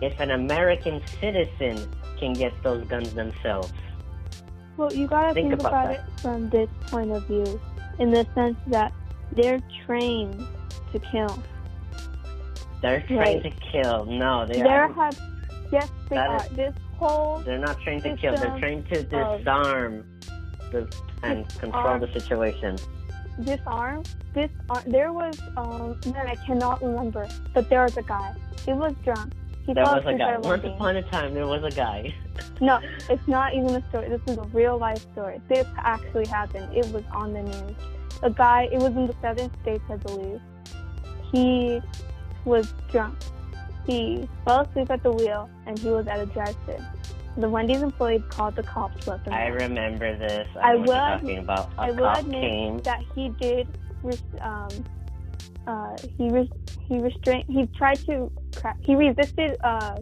if 0.00 0.20
an 0.20 0.30
American 0.30 1.02
citizen 1.20 1.90
can 2.18 2.32
get 2.32 2.52
those 2.62 2.86
guns 2.86 3.14
themselves? 3.14 3.72
Well, 4.78 4.92
you 4.92 5.08
gotta 5.08 5.34
Think 5.34 5.48
think, 5.50 5.60
about 5.60 5.86
about, 5.86 5.94
it 5.96 6.00
from 6.22 6.48
this 6.50 6.68
point 6.86 7.10
of 7.10 7.26
view, 7.26 7.60
in 7.98 8.12
the 8.12 8.24
sense 8.36 8.56
that 8.68 8.92
they're 9.32 9.58
trained 9.84 10.46
to 10.92 10.98
kill. 11.00 11.42
They're 12.80 13.00
trained 13.00 13.18
Right. 13.20 13.42
to 13.42 13.50
kill. 13.72 14.04
No, 14.06 14.46
they 14.46 14.62
are. 14.62 14.92
have, 14.92 15.18
yes, 15.72 15.90
they 16.08 16.14
That 16.14 16.28
are. 16.30 16.36
is- 16.46 16.50
This 16.52 16.74
whole 16.96 17.38
They're 17.40 17.58
not 17.58 17.80
trained 17.80 18.04
to 18.04 18.16
kill. 18.16 18.36
They're 18.36 18.56
trained 18.60 18.88
to 18.92 19.02
disarm 19.02 20.04
the, 20.70 20.88
and 21.24 21.48
control 21.58 21.98
the 21.98 22.08
situation. 22.12 22.76
disarm, 23.42 24.04
disarm. 24.32 24.82
There 24.86 25.12
was, 25.12 25.40
um, 25.56 25.98
man, 26.06 26.26
I 26.28 26.36
cannot 26.46 26.80
remember, 26.82 27.26
but 27.52 27.68
there 27.68 27.82
was 27.82 27.96
a 27.96 28.02
guy. 28.02 28.32
He 28.64 28.72
was 28.72 28.94
drunk. 29.04 29.32
He 29.68 29.74
There 29.74 29.84
was 29.84 30.02
a 30.06 30.14
guy. 30.14 30.38
Once 30.38 30.64
upon 30.64 30.96
a 30.96 31.02
time, 31.02 31.34
there 31.34 31.46
was 31.46 31.62
a 31.62 31.70
guy. 31.70 32.14
No, 32.60 32.80
it's 33.10 33.28
not 33.28 33.54
even 33.54 33.68
a 33.76 33.88
story. 33.88 34.08
This 34.08 34.20
is 34.26 34.38
a 34.38 34.42
real 34.52 34.78
life 34.78 35.00
story. 35.12 35.40
This 35.48 35.66
actually 35.76 36.26
happened. 36.26 36.74
It 36.76 36.86
was 36.92 37.04
on 37.12 37.32
the 37.32 37.42
news. 37.42 37.76
A 38.22 38.30
guy, 38.30 38.68
it 38.72 38.78
was 38.78 38.92
in 38.96 39.06
the 39.06 39.14
southern 39.20 39.50
states, 39.62 39.84
I 39.88 39.96
believe. 39.96 40.40
He 41.30 41.80
was 42.44 42.72
drunk. 42.90 43.16
He 43.86 44.28
fell 44.44 44.60
asleep 44.62 44.90
at 44.90 45.02
the 45.02 45.12
wheel 45.12 45.48
and 45.66 45.78
he 45.78 45.88
was 45.90 46.06
at 46.08 46.18
a 46.20 46.26
drive-thru. 46.26 46.76
The 47.36 47.48
Wendy's 47.48 47.82
employee 47.82 48.24
called 48.28 48.56
the 48.56 48.64
cops, 48.64 49.06
let 49.06 49.24
them 49.24 49.34
I 49.34 49.46
remember 49.48 50.16
this. 50.16 50.48
I 50.60 50.72
I, 50.72 50.74
will 50.76 50.86
talking 50.86 51.38
about. 51.38 51.70
A 51.78 51.82
I 51.82 51.90
will 51.90 52.06
cop 52.06 52.18
admit 52.18 52.40
came. 52.42 52.78
that 52.78 53.02
he 53.14 53.28
did, 53.40 53.68
um, 54.40 54.68
uh, 55.66 55.96
he 56.16 56.28
re- 56.30 56.50
he 56.88 56.98
restrained, 56.98 57.44
he 57.48 57.66
tried 57.76 57.98
to, 58.06 58.32
cra- 58.56 58.76
he 58.80 58.94
resisted, 58.94 59.56
uh, 59.62 59.96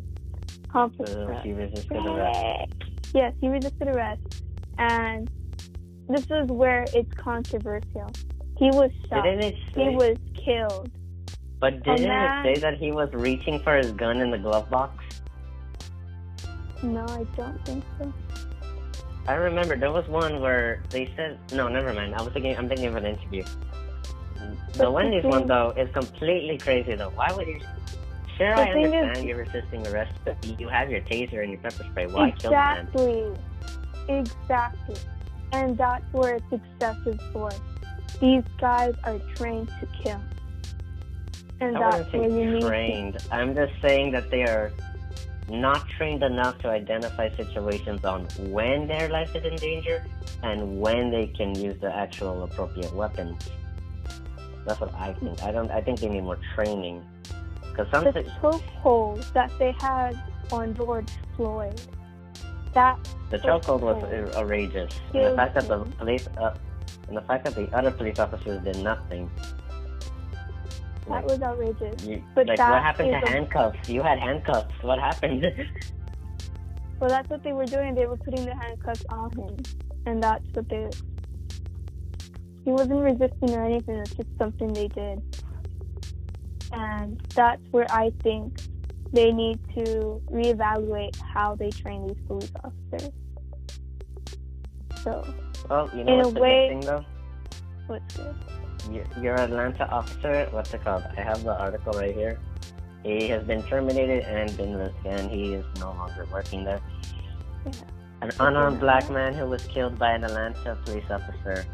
conflict. 0.68 1.10
He 1.44 1.52
resisted 1.52 2.06
arrest. 2.06 2.72
Yes, 3.14 3.32
he 3.40 3.48
resisted 3.48 3.88
arrest, 3.88 4.42
and 4.78 5.30
this 6.08 6.26
is 6.30 6.48
where 6.48 6.84
it's 6.92 7.12
controversial. 7.14 8.10
He 8.58 8.70
was 8.70 8.90
shot. 9.08 9.24
Didn't 9.24 9.42
it 9.44 9.54
He 9.74 9.88
was 9.90 10.16
killed. 10.34 10.90
but 11.60 11.82
didn't 11.82 12.08
man- 12.08 12.46
it 12.46 12.54
say 12.56 12.60
that 12.60 12.78
he 12.78 12.92
was 12.92 13.12
reaching 13.12 13.58
for 13.60 13.76
his 13.76 13.92
gun 13.92 14.20
in 14.20 14.30
the 14.30 14.38
glove 14.38 14.68
box? 14.70 15.02
No, 16.82 17.04
I 17.08 17.24
don't 17.36 17.64
think 17.64 17.84
so. 17.98 18.12
I 19.26 19.34
remember 19.34 19.76
there 19.76 19.90
was 19.90 20.06
one 20.08 20.40
where 20.40 20.82
they 20.90 21.10
said 21.16 21.38
no, 21.52 21.68
never 21.68 21.92
mind. 21.92 22.14
I 22.14 22.22
was 22.22 22.32
thinking 22.32 22.56
I'm 22.56 22.68
thinking 22.68 22.86
of 22.86 22.96
an 22.96 23.06
interview. 23.06 23.44
The 24.74 24.90
Wendy's 24.90 25.24
one 25.24 25.46
though 25.46 25.72
is 25.76 25.90
completely 25.92 26.58
crazy 26.58 26.94
though. 26.94 27.10
Why 27.10 27.32
would 27.32 27.46
you? 27.48 27.58
Sure, 28.36 28.54
The 28.54 28.60
I 28.62 28.72
thing 28.72 28.82
is- 28.84 28.92
understand 28.92 29.28
you're 29.28 29.38
resisting 29.38 29.86
arrest, 29.86 30.12
but 30.24 30.36
you 30.60 30.68
have 30.68 30.90
your 30.90 31.00
taser 31.02 31.42
and 31.42 31.50
your 31.52 31.60
pepper 31.60 31.84
spray. 31.84 32.06
Why 32.06 32.28
exactly, 32.28 33.32
exactly, 34.08 34.96
and 35.52 35.76
that's 35.78 36.04
where 36.12 36.36
it's 36.36 36.52
excessive 36.52 37.20
force. 37.32 37.58
These 38.20 38.44
guys 38.60 38.94
are 39.04 39.18
trained 39.36 39.68
to 39.80 39.86
kill, 40.02 40.20
and 41.60 41.76
I 41.78 41.90
that's 41.98 42.12
where 42.12 42.22
you 42.24 42.30
say 42.30 42.44
need. 42.54 42.62
trained. 42.62 43.16
I'm 43.30 43.54
just 43.54 43.72
saying 43.80 44.12
that 44.12 44.30
they 44.30 44.42
are 44.42 44.70
not 45.48 45.86
trained 45.96 46.22
enough 46.22 46.58
to 46.58 46.68
identify 46.68 47.28
situations 47.36 48.04
on 48.04 48.26
when 48.50 48.86
their 48.86 49.08
life 49.08 49.34
is 49.34 49.44
in 49.44 49.56
danger 49.56 50.02
and 50.42 50.78
when 50.80 51.10
they 51.10 51.26
can 51.28 51.54
use 51.54 51.78
the 51.80 51.94
actual 51.94 52.42
appropriate 52.42 52.92
weapons. 52.92 53.48
That's 54.66 54.80
what 54.80 54.92
I 54.94 55.12
think. 55.14 55.42
I 55.42 55.52
don't. 55.52 55.70
I 55.70 55.80
think 55.80 56.00
they 56.00 56.08
need 56.08 56.24
more 56.24 56.38
training. 56.54 57.04
Because 57.76 58.14
The 58.14 58.22
chokehold 58.40 59.32
that 59.34 59.52
they 59.58 59.72
had 59.72 60.18
on 60.50 60.74
George 60.74 61.08
Floyd, 61.36 61.78
that 62.72 62.98
the 63.30 63.38
chokehold 63.38 63.80
was 63.80 64.02
outrageous, 64.34 64.98
and 65.12 65.26
the 65.26 65.36
fact 65.36 65.54
that 65.56 65.68
the 65.68 65.78
police, 65.98 66.26
uh, 66.38 66.54
and 67.08 67.16
the 67.16 67.20
fact 67.22 67.44
that 67.44 67.54
the 67.54 67.68
other 67.76 67.90
police 67.90 68.18
officers 68.18 68.62
did 68.62 68.78
nothing. 68.82 69.30
that 71.06 71.10
Like, 71.10 71.26
was 71.26 71.42
outrageous. 71.42 72.02
you, 72.02 72.22
but 72.34 72.46
like 72.46 72.58
what 72.58 72.82
happened 72.82 73.10
to 73.10 73.26
a- 73.26 73.28
handcuffs? 73.30 73.88
You 73.88 74.02
had 74.02 74.18
handcuffs. 74.18 74.74
What 74.82 74.98
happened? 74.98 75.44
Well, 76.98 77.10
that's 77.10 77.28
what 77.28 77.42
they 77.44 77.52
were 77.52 77.66
doing. 77.66 77.94
They 77.94 78.06
were 78.06 78.16
putting 78.16 78.46
the 78.46 78.54
handcuffs 78.54 79.04
on 79.10 79.30
him, 79.32 79.54
and 80.06 80.22
that's 80.22 80.42
what 80.54 80.66
they. 80.70 80.88
He 82.64 82.70
wasn't 82.70 83.02
resisting 83.02 83.50
or 83.54 83.62
anything. 83.66 83.96
It's 83.96 84.14
just 84.14 84.30
something 84.38 84.72
they 84.72 84.88
did, 84.88 85.20
and 86.72 87.20
that's 87.34 87.62
where 87.70 87.86
I 87.90 88.12
think 88.22 88.60
they 89.12 89.32
need 89.32 89.58
to 89.74 90.20
reevaluate 90.30 91.16
how 91.20 91.54
they 91.54 91.70
train 91.70 92.06
these 92.08 92.16
police 92.26 92.50
officers. 92.64 93.12
So, 95.02 95.24
well, 95.70 95.90
you 95.94 96.04
know 96.04 96.12
In 96.14 96.20
a 96.20 96.22
what's 96.24 96.34
the 96.34 96.40
way- 96.40 96.68
thing 96.68 96.80
though. 96.80 97.04
what's 97.86 98.16
good? 98.16 98.34
Your, 98.90 99.04
your 99.20 99.34
Atlanta 99.40 99.88
officer, 99.90 100.46
what's 100.52 100.72
it 100.74 100.82
called? 100.84 101.04
I 101.16 101.20
have 101.22 101.42
the 101.42 101.58
article 101.58 101.92
right 101.94 102.14
here. 102.14 102.38
He 103.02 103.28
has 103.28 103.44
been 103.44 103.62
terminated 103.64 104.24
and 104.24 104.56
been 104.56 104.74
and 105.04 105.30
he 105.30 105.54
is 105.54 105.64
no 105.78 105.92
longer 105.92 106.26
working 106.32 106.64
there. 106.64 106.80
Yeah. 107.64 107.72
An 108.22 108.30
unarmed 108.40 108.80
black 108.80 109.08
man 109.10 109.34
who 109.34 109.46
was 109.46 109.64
killed 109.66 109.98
by 109.98 110.12
an 110.12 110.24
Atlanta 110.24 110.76
police 110.84 111.04
officer. 111.10 111.64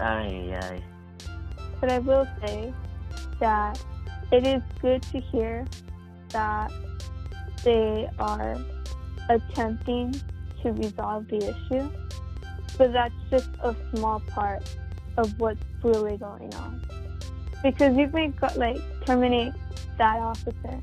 Ay, 0.00 0.58
ay. 0.62 0.82
But 1.80 1.90
I 1.92 1.98
will 2.00 2.26
say 2.44 2.72
that 3.40 3.82
it 4.34 4.44
is 4.44 4.62
good 4.82 5.00
to 5.00 5.20
hear 5.20 5.64
that 6.30 6.72
they 7.62 8.10
are 8.18 8.58
attempting 9.30 10.12
to 10.60 10.72
resolve 10.72 11.28
the 11.28 11.36
issue, 11.36 11.88
but 12.76 12.92
that's 12.92 13.14
just 13.30 13.50
a 13.62 13.76
small 13.94 14.18
part 14.20 14.68
of 15.16 15.38
what's 15.38 15.62
really 15.84 16.16
going 16.16 16.52
on. 16.56 16.84
Because 17.62 17.96
you 17.96 18.08
may 18.08 18.32
like 18.56 18.78
terminate 19.06 19.52
that 19.98 20.18
officer, 20.18 20.80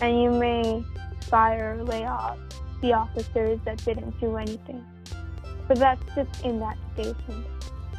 and 0.00 0.20
you 0.20 0.30
may 0.32 0.84
fire 1.30 1.76
or 1.78 1.84
lay 1.84 2.04
off 2.04 2.36
the 2.82 2.92
officers 2.92 3.60
that 3.64 3.82
didn't 3.84 4.18
do 4.20 4.36
anything. 4.36 4.84
But 5.68 5.78
that's 5.78 6.02
just 6.16 6.44
in 6.44 6.58
that 6.58 6.76
station. 6.94 7.44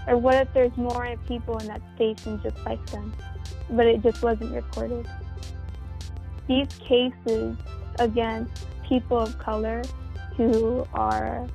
Or 0.08 0.18
what 0.18 0.36
if 0.36 0.54
there's 0.54 0.76
more 0.76 1.16
people 1.26 1.58
in 1.58 1.68
that 1.68 1.82
station 1.96 2.42
just 2.44 2.58
like 2.66 2.86
them, 2.88 3.14
but 3.70 3.86
it 3.86 4.02
just 4.02 4.22
wasn't 4.24 4.54
recorded. 4.54 5.08
These 6.48 6.68
cases 6.80 7.58
against 8.00 8.66
people 8.88 9.18
of 9.20 9.38
color 9.40 9.82
who 10.36 10.86
are 10.94 11.48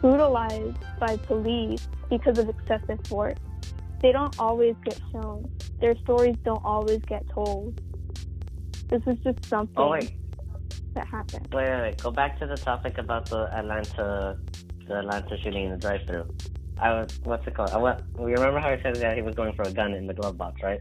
brutalized 0.00 0.76
by 1.00 1.16
police 1.16 1.88
because 2.10 2.38
of 2.38 2.48
excessive 2.48 2.98
force, 3.06 3.38
they 4.00 4.12
don't 4.12 4.38
always 4.38 4.74
get 4.84 5.00
shown. 5.12 5.50
Their 5.80 5.96
stories 5.98 6.36
don't 6.44 6.64
always 6.64 7.00
get 7.06 7.28
told. 7.30 7.80
This 8.88 9.02
is 9.06 9.18
just 9.24 9.44
something 9.44 9.74
Oh 9.76 9.90
wait, 9.90 10.12
that 10.94 11.06
happened. 11.06 11.48
wait, 11.52 11.68
wait, 11.68 11.80
wait. 11.80 12.02
Go 12.02 12.10
back 12.10 12.38
to 12.40 12.46
the 12.46 12.56
topic 12.56 12.98
about 12.98 13.26
the 13.26 13.48
Atlanta, 13.56 14.38
the 14.86 14.98
Atlanta 14.98 15.36
shooting 15.42 15.64
in 15.64 15.70
the 15.70 15.76
drive-through. 15.76 16.28
I 16.80 16.92
was, 16.92 17.20
what's 17.24 17.46
it 17.46 17.54
called? 17.54 17.70
I 17.70 17.78
went, 17.78 18.00
you 18.18 18.26
remember 18.26 18.60
how 18.60 18.68
I 18.68 18.80
said 18.82 18.96
that 18.96 19.16
he 19.16 19.22
was 19.22 19.34
going 19.34 19.52
for 19.54 19.62
a 19.62 19.70
gun 19.70 19.94
in 19.94 20.06
the 20.06 20.14
glove 20.14 20.38
box, 20.38 20.62
right? 20.62 20.80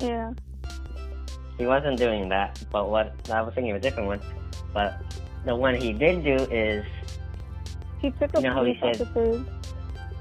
Yeah. 0.00 0.32
He 1.58 1.66
wasn't 1.66 1.98
doing 1.98 2.28
that, 2.28 2.62
but 2.70 2.88
what 2.88 3.14
I 3.30 3.42
was 3.42 3.52
thinking 3.54 3.72
of 3.72 3.78
a 3.78 3.80
different 3.80 4.06
one. 4.06 4.20
But 4.72 5.00
the 5.44 5.54
one 5.54 5.74
he 5.74 5.92
did 5.92 6.24
do 6.24 6.36
is 6.50 6.84
He 8.00 8.10
took 8.12 8.34
a 8.36 8.40
You 8.40 8.48
know 8.48 8.54
police 8.54 8.78
officer's 8.82 9.46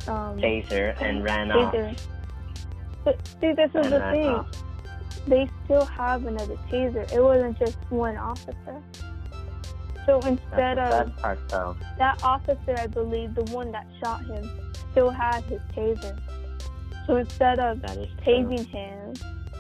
um, 0.08 0.38
taser 0.38 1.00
and 1.02 1.24
ran 1.24 1.52
off. 1.52 1.74
But 3.04 3.28
see, 3.40 3.54
this 3.54 3.70
is 3.70 3.86
And 3.86 3.94
the 3.94 4.00
thing. 4.12 4.28
off. 4.28 4.48
They 5.28 5.50
still 5.66 5.86
have 5.86 6.26
another 6.26 6.56
taser. 6.72 7.12
It 7.14 7.22
wasn't 7.22 7.60
just 7.60 7.78
one 7.90 8.18
officer. 8.18 8.82
So 10.06 10.20
instead 10.22 10.78
That's 10.78 11.10
of 11.10 11.18
part, 11.18 11.50
that 11.98 12.24
officer, 12.24 12.76
I 12.78 12.88
believe 12.88 13.36
the 13.36 13.44
one 13.54 13.72
that 13.74 13.86
shot 14.02 14.26
him 14.26 14.50
still 14.98 15.12
had 15.12 15.44
his 15.44 15.62
taser. 15.76 16.18
So 17.06 17.18
instead 17.18 17.60
of 17.60 17.82
That 17.82 17.98
is 17.98 18.10
true. 18.24 18.34
tasing 18.34 18.66
him 18.66 19.14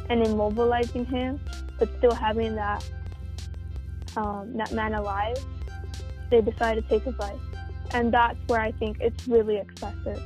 and 0.10 0.26
immobilizing 0.26 1.06
him, 1.06 1.40
but 1.78 1.90
still 2.00 2.16
having 2.16 2.56
that 2.56 2.84
um, 4.16 4.58
that 4.58 4.72
man 4.72 4.96
alive, 4.96 5.38
they 6.32 6.42
decided 6.42 6.84
to 6.86 6.90
take 6.90 7.04
his 7.04 7.18
life, 7.20 7.40
and 7.94 8.12
that's 8.12 8.40
where 8.48 8.60
I 8.60 8.72
think 8.72 8.98
it's 9.00 9.28
really 9.28 9.58
excessive. 9.58 10.24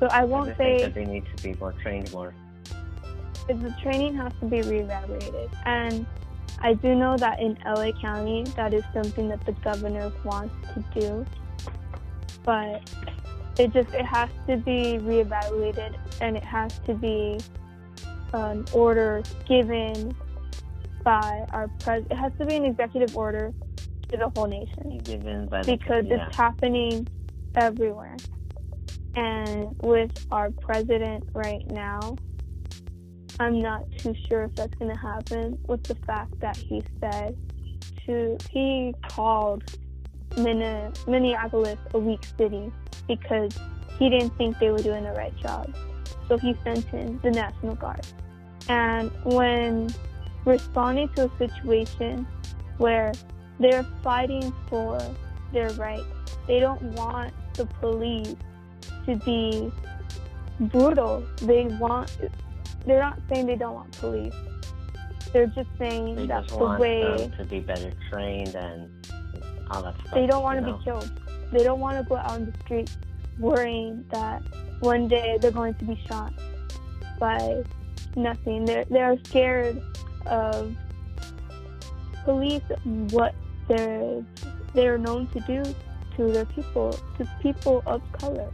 So 0.00 0.06
I 0.06 0.22
I 0.22 0.24
won't 0.24 0.56
think 0.56 0.80
say 0.80 0.84
that 0.86 0.94
they 0.94 1.04
need 1.04 1.24
to 1.36 1.42
be 1.44 1.54
more 1.60 1.72
trained 1.72 2.10
more. 2.12 2.34
the 3.46 3.72
training 3.80 4.16
has 4.16 4.32
to 4.40 4.46
be 4.46 4.60
reevaluated, 4.62 5.50
and 5.64 6.04
I 6.60 6.74
do 6.74 6.96
know 6.96 7.16
that 7.18 7.38
in 7.38 7.56
LA 7.64 7.92
County 7.92 8.42
that 8.56 8.74
is 8.74 8.82
something 8.92 9.28
that 9.28 9.46
the 9.46 9.52
governor 9.52 10.10
wants 10.24 10.56
to 10.74 10.80
do, 10.98 11.24
but 12.44 12.88
it 13.58 13.72
just 13.72 13.92
it 13.94 14.04
has 14.04 14.28
to 14.48 14.56
be 14.56 14.98
reevaluated 15.00 15.96
and 16.20 16.36
it 16.36 16.44
has 16.44 16.78
to 16.80 16.94
be 16.94 17.38
um, 18.32 18.42
an 18.42 18.64
order 18.72 19.22
given 19.48 20.14
by 21.02 21.46
our 21.50 21.68
pres. 21.80 22.04
It 22.10 22.16
has 22.16 22.32
to 22.38 22.46
be 22.46 22.56
an 22.56 22.64
executive 22.64 23.16
order 23.16 23.52
to 24.10 24.16
the 24.16 24.30
whole 24.34 24.46
nation 24.46 24.98
Given 24.98 25.46
by 25.46 25.62
the, 25.62 25.76
because 25.76 26.04
yeah. 26.06 26.26
it's 26.26 26.36
happening 26.36 27.06
everywhere. 27.54 28.16
And 29.14 29.76
with 29.80 30.26
our 30.32 30.50
president 30.50 31.28
right 31.34 31.64
now, 31.70 32.16
I'm 33.38 33.60
not 33.60 33.84
too 33.98 34.14
sure 34.28 34.44
if 34.44 34.54
that's 34.56 34.74
going 34.76 34.90
to 34.90 35.00
happen 35.00 35.58
with 35.68 35.84
the 35.84 35.94
fact 35.94 36.38
that 36.40 36.56
he 36.56 36.82
said 37.00 37.36
to, 38.06 38.36
he 38.50 38.94
called 39.08 39.62
Minneapolis 40.36 41.78
a 41.92 41.98
weak 41.98 42.24
city 42.38 42.72
because 43.06 43.52
he 43.98 44.08
didn't 44.10 44.36
think 44.36 44.58
they 44.58 44.70
were 44.70 44.78
doing 44.78 45.04
the 45.04 45.12
right 45.12 45.36
job. 45.36 45.74
So 46.28 46.38
he 46.38 46.56
sent 46.64 46.92
in 46.92 47.20
the 47.22 47.30
National 47.30 47.74
Guard. 47.74 48.06
And 48.68 49.10
when 49.24 49.94
responding 50.44 51.08
to 51.16 51.26
a 51.26 51.38
situation 51.38 52.26
where 52.78 53.12
they're 53.60 53.86
fighting 54.02 54.52
for 54.68 55.00
their 55.52 55.70
rights, 55.70 56.04
they 56.46 56.60
don't 56.60 56.82
want 56.94 57.32
the 57.54 57.66
police 57.66 58.34
to 59.06 59.16
be 59.16 59.70
brutal. 60.58 61.24
They 61.42 61.66
want, 61.66 62.16
they're 62.86 63.00
not 63.00 63.18
saying 63.28 63.46
they 63.46 63.56
don't 63.56 63.74
want 63.74 63.92
police. 63.92 64.34
They're 65.32 65.46
just 65.46 65.68
saying 65.78 66.14
They 66.16 66.26
that 66.26 66.46
just 66.46 66.58
the 66.58 66.64
way 66.64 67.30
to 67.36 67.44
be 67.44 67.60
better 67.60 67.92
trained 68.10 68.54
and 68.54 69.03
Oh, 69.70 69.76
all 69.76 69.82
that 69.82 69.94
stuff. 70.00 70.14
they 70.14 70.26
don't 70.26 70.42
want 70.42 70.60
you 70.60 70.66
to 70.66 70.70
know? 70.72 70.78
be 70.78 70.84
killed. 70.84 71.20
They 71.52 71.64
don't 71.64 71.80
want 71.80 71.98
to 71.98 72.04
go 72.08 72.16
out 72.16 72.30
on 72.30 72.46
the 72.46 72.58
street 72.64 72.90
worrying 73.38 74.04
that 74.10 74.42
one 74.80 75.08
day 75.08 75.38
they're 75.40 75.50
going 75.50 75.74
to 75.74 75.84
be 75.84 76.00
shot 76.08 76.32
by 77.18 77.62
nothing. 78.16 78.64
They're 78.64 78.84
they're 78.84 79.16
scared 79.24 79.80
of 80.26 80.74
police 82.24 82.62
what 83.10 83.34
they're 83.68 84.24
they're 84.74 84.98
known 84.98 85.26
to 85.28 85.40
do 85.40 85.62
to 86.16 86.32
their 86.32 86.44
people, 86.44 86.92
to 87.18 87.28
people 87.42 87.82
of 87.86 88.00
color. 88.12 88.50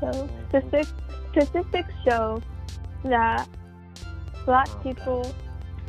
So 0.00 0.28
statistics 0.48 0.90
mm-hmm. 0.90 1.40
statistics 1.40 1.92
show 2.04 2.42
that 3.04 3.48
black 4.44 4.68
Oh, 4.70 4.80
people 4.82 5.34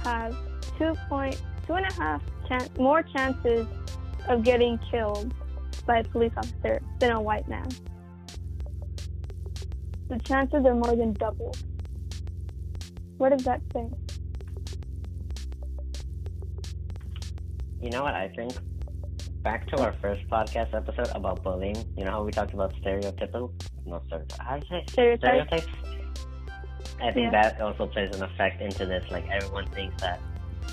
have 0.04 0.36
two 0.78 0.96
point 1.10 1.42
two 1.68 1.74
and 1.74 1.86
a 1.86 1.94
half 1.94 2.22
chan- 2.48 2.70
more 2.78 3.04
chances 3.04 3.68
of 4.28 4.44
getting 4.44 4.78
killed 4.90 5.34
by 5.86 6.00
a 6.00 6.04
police 6.04 6.32
officer 6.38 6.82
than 7.00 7.12
a 7.12 7.22
white 7.22 7.48
man. 7.48 7.68
The 10.10 10.20
chances 10.20 10.66
are 10.66 10.76
more 10.76 10.96
than 10.96 11.14
double. 11.14 11.54
What 13.18 13.30
does 13.30 13.44
that 13.46 13.62
say? 13.74 13.88
You 17.82 17.90
know 17.90 18.04
what 18.04 18.14
I 18.16 18.30
think? 18.36 18.54
Back 19.44 19.68
to 19.68 19.78
our 19.80 19.94
first 20.02 20.22
podcast 20.32 20.74
episode 20.74 21.10
about 21.14 21.44
bullying. 21.44 21.76
You 21.98 22.06
know 22.06 22.12
how 22.12 22.24
we 22.24 22.32
talked 22.32 22.54
about 22.54 22.74
stereotypical? 22.82 23.52
No, 23.86 24.02
stereotype. 24.08 24.40
How 24.40 24.58
do 24.58 24.66
you 24.70 24.80
say? 24.80 24.86
Stereotypes? 24.90 25.48
Stereotypes? 25.48 25.68
I 27.02 27.12
think 27.12 27.34
Yeah. 27.34 27.42
that 27.42 27.60
also 27.62 27.88
plays 27.88 28.16
an 28.16 28.24
effect 28.24 28.62
into 28.62 28.86
this. 28.86 29.04
Like, 29.12 29.28
everyone 29.30 29.66
thinks 29.68 30.02
that, 30.02 30.22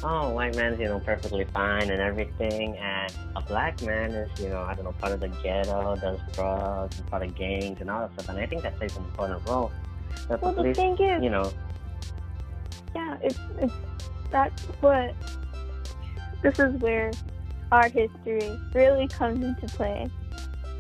oh, 0.03 0.31
white 0.31 0.57
man's, 0.57 0.79
you 0.79 0.87
know, 0.87 1.01
perfectly 1.01 1.45
fine 1.45 1.91
and 1.91 2.01
everything, 2.01 2.77
and 2.79 3.13
a 3.37 3.41
black 3.43 3.81
man 3.83 4.11
is, 4.13 4.41
you 4.41 4.49
know, 4.49 4.63
I 4.63 4.75
don't 4.75 4.85
know, 4.85 4.93
part 4.93 5.13
of 5.13 5.21
the 5.21 5.29
ghetto, 5.29 5.97
does 5.97 6.19
drugs, 6.33 7.01
part 7.11 7.23
of 7.23 7.35
gangs 7.35 7.81
and 7.81 7.91
all 7.91 8.01
that 8.01 8.13
stuff. 8.15 8.29
And 8.31 8.39
I 8.39 8.47
think 8.47 8.63
that 8.63 8.77
plays 8.77 8.97
an 8.97 9.05
important 9.05 9.49
role. 9.49 9.71
That 10.29 10.43
Well, 10.43 10.53
the 10.53 10.63
police, 10.63 10.77
thing 10.77 10.97
is, 10.99 11.23
you 11.23 11.31
know, 11.31 11.53
yeah, 12.95 13.17
it's, 13.23 13.39
it's 13.59 13.73
that's 14.31 14.63
what 14.81 15.15
this 16.43 16.59
is 16.59 16.75
where 16.81 17.11
our 17.73 17.89
history 17.89 18.59
really 18.75 19.07
comes 19.09 19.45
into 19.45 19.67
play 19.77 20.09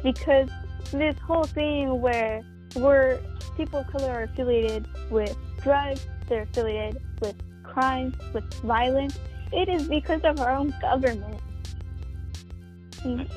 because 0.02 0.48
this 0.90 1.16
whole 1.18 1.44
thing 1.44 2.00
where 2.00 2.42
we're 2.76 3.20
people 3.56 3.80
of 3.80 3.86
color 3.88 4.10
are 4.10 4.22
affiliated 4.24 4.86
with 5.10 5.36
drugs, 5.62 6.06
they're 6.28 6.42
affiliated 6.42 7.02
with 7.20 7.36
crime, 7.72 8.14
with 8.34 8.52
violence. 8.62 9.18
It 9.52 9.68
is 9.68 9.88
because 9.88 10.22
of 10.22 10.40
our 10.40 10.52
own 10.52 10.74
government. 10.80 11.40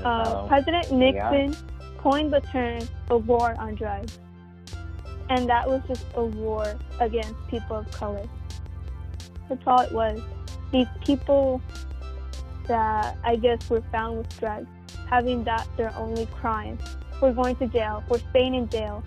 Uh, 0.04 0.48
President 0.48 0.92
we 0.92 1.18
are. 1.18 1.32
Nixon 1.32 1.70
coined 1.98 2.34
the 2.34 2.42
term 2.42 2.82
a 3.10 3.18
war 3.18 3.56
on 3.58 3.76
drugs, 3.76 4.20
and 5.30 5.48
that 5.50 5.68
was 5.68 5.82
just 5.88 6.06
a 6.16 6.26
war 6.26 6.76
against 7.00 7.34
people 7.48 7.78
of 7.78 7.92
color. 7.92 8.28
That's 9.48 9.62
all 9.66 9.82
it 9.82 9.92
was. 9.92 10.20
These 10.72 10.88
people 11.06 11.62
that 12.68 13.18
I 13.24 13.36
guess 13.36 13.70
were 13.70 13.84
found 13.92 14.18
with 14.18 14.40
drugs, 14.40 14.68
having 15.10 15.44
that 15.46 15.68
their 15.78 15.96
only 15.96 16.26
crime, 16.28 16.78
were 17.22 17.32
going 17.32 17.56
to 17.58 17.68
jail, 17.68 18.04
were 18.10 18.22
staying 18.32 18.56
in 18.56 18.68
jail 18.70 19.04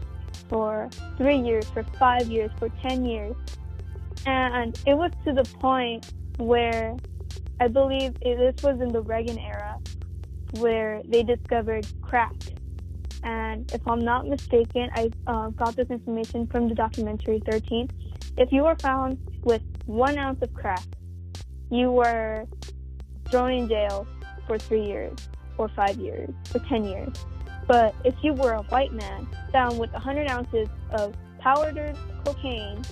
for 0.48 0.88
three 1.18 1.38
years, 1.38 1.68
for 1.68 1.82
five 1.98 2.28
years, 2.28 2.50
for 2.58 2.68
ten 2.80 3.04
years. 3.04 3.34
And 4.26 4.78
it 4.86 4.94
was 4.94 5.12
to 5.24 5.32
the 5.32 5.44
point 5.60 6.12
where 6.36 6.96
I 7.60 7.68
believe 7.68 8.16
it, 8.20 8.36
this 8.36 8.62
was 8.62 8.80
in 8.80 8.92
the 8.92 9.00
Reagan 9.00 9.38
era 9.38 9.78
where 10.58 11.00
they 11.06 11.22
discovered 11.22 11.86
crack. 12.02 12.34
and 13.22 13.70
if 13.72 13.86
I'm 13.88 14.04
not 14.04 14.26
mistaken, 14.26 14.90
I 14.94 15.10
uh, 15.26 15.48
got 15.50 15.74
this 15.74 15.88
information 15.90 16.46
from 16.46 16.68
the 16.68 16.74
documentary 16.74 17.40
13. 17.50 17.88
If 18.36 18.52
you 18.52 18.64
were 18.64 18.76
found 18.76 19.18
with 19.42 19.62
one 19.86 20.18
ounce 20.18 20.42
of 20.42 20.52
crack, 20.52 20.84
you 21.70 21.90
were 21.90 22.46
thrown 23.30 23.52
in 23.52 23.68
jail 23.68 24.06
for 24.46 24.58
three 24.58 24.84
years, 24.84 25.16
or 25.56 25.68
five 25.68 25.96
years, 25.96 26.30
or 26.54 26.60
10 26.60 26.84
years. 26.84 27.26
But 27.66 27.94
if 28.04 28.14
you 28.22 28.34
were 28.34 28.52
a 28.52 28.62
white 28.64 28.92
man 28.92 29.26
found 29.50 29.78
with 29.78 29.92
100 29.92 30.28
ounces 30.30 30.68
of 30.92 31.14
powdered 31.40 31.96
cocaine, 32.24 32.82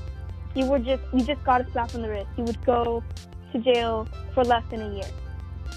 you 0.55 0.67
were 0.67 0.79
just 0.79 1.03
you 1.13 1.25
just 1.25 1.43
got 1.45 1.61
a 1.61 1.71
slap 1.73 1.95
on 1.95 2.03
the 2.03 2.09
wrist. 2.09 2.29
You 2.37 2.45
would 2.45 2.65
go 2.65 3.03
to 3.53 3.59
jail 3.59 4.09
for 4.35 4.45
less 4.45 4.65
than 4.71 4.83
a 4.83 4.95
year, 4.95 5.11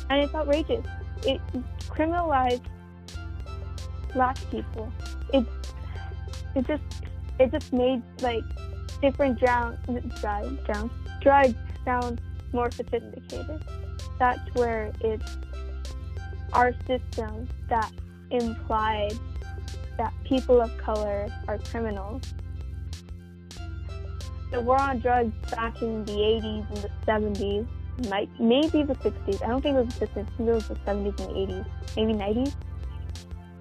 and 0.09 0.21
it's 0.21 0.33
outrageous. 0.33 0.85
It 1.23 1.41
criminalized 1.89 2.65
black 4.13 4.37
people. 4.51 4.91
It 5.33 5.45
it 6.55 6.67
just 6.67 6.83
it 7.39 7.51
just 7.51 7.73
made 7.73 8.01
like 8.21 8.43
different 9.01 9.39
drown 9.39 9.77
drown 10.19 10.59
drown 10.65 10.91
drugs 11.21 11.55
sound 11.85 12.21
more 12.53 12.71
sophisticated. 12.71 13.63
That's 14.19 14.41
where 14.55 14.91
it's 15.01 15.37
our 16.53 16.73
system 16.87 17.47
that 17.69 17.91
implied 18.31 19.13
that 19.97 20.13
people 20.23 20.61
of 20.61 20.75
color 20.77 21.27
are 21.47 21.57
criminals. 21.59 22.21
The 24.51 24.61
war 24.61 24.79
on 24.79 24.99
drugs 24.99 25.33
back 25.51 25.81
in 25.81 26.05
the 26.05 26.13
80s 26.13 26.67
and 26.69 26.77
the 26.77 26.89
70s, 27.05 27.67
might 28.09 28.29
maybe 28.39 28.83
the 28.83 28.93
60s. 28.95 29.43
I 29.43 29.47
don't 29.47 29.61
think 29.61 29.75
it 29.75 29.85
was 29.85 29.95
the 29.95 30.05
60s. 30.07 30.19
I 30.19 30.37
think 30.37 30.49
it 30.49 30.53
was 30.53 30.67
the 30.67 30.75
70s 30.75 30.87
and 30.87 31.15
the 31.17 31.53
80s, 31.53 31.65
maybe 31.95 32.13
90s. 32.13 32.55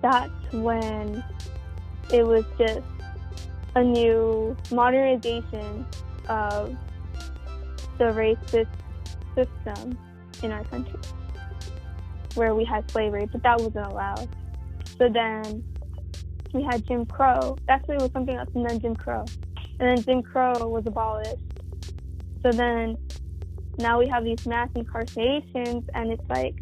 That's 0.03 0.53
when 0.53 1.25
it 2.13 2.25
was 2.25 2.45
just 2.59 2.83
a 3.75 3.83
new 3.83 4.57
modernization 4.71 5.87
of 6.29 6.77
the 7.99 8.05
racist 8.05 8.69
system 9.35 9.99
in 10.43 10.53
our 10.53 10.65
country 10.65 11.01
where 12.35 12.55
we 12.55 12.65
had 12.65 12.89
slavery, 12.91 13.27
but 13.33 13.43
that 13.43 13.59
wasn't 13.59 13.87
allowed. 13.87 14.29
So 14.99 15.09
then 15.09 15.65
we 16.53 16.63
had 16.63 16.87
Jim 16.87 17.07
Crow. 17.07 17.57
Actually, 17.69 17.97
it 17.97 18.03
was 18.03 18.13
something 18.13 18.37
else, 18.37 18.51
and 18.55 18.69
then 18.69 18.79
Jim 18.81 18.95
Crow. 18.95 19.25
And 19.79 19.89
then 19.89 20.05
Jim 20.05 20.23
Crow 20.23 20.69
was 20.69 20.87
abolished. 20.87 21.37
So 22.43 22.53
then 22.53 22.97
now 23.79 23.99
we 23.99 24.09
have 24.09 24.25
these 24.25 24.47
mass 24.47 24.71
incarcerations, 24.75 25.85
and 25.95 26.11
it's 26.11 26.25
like, 26.31 26.57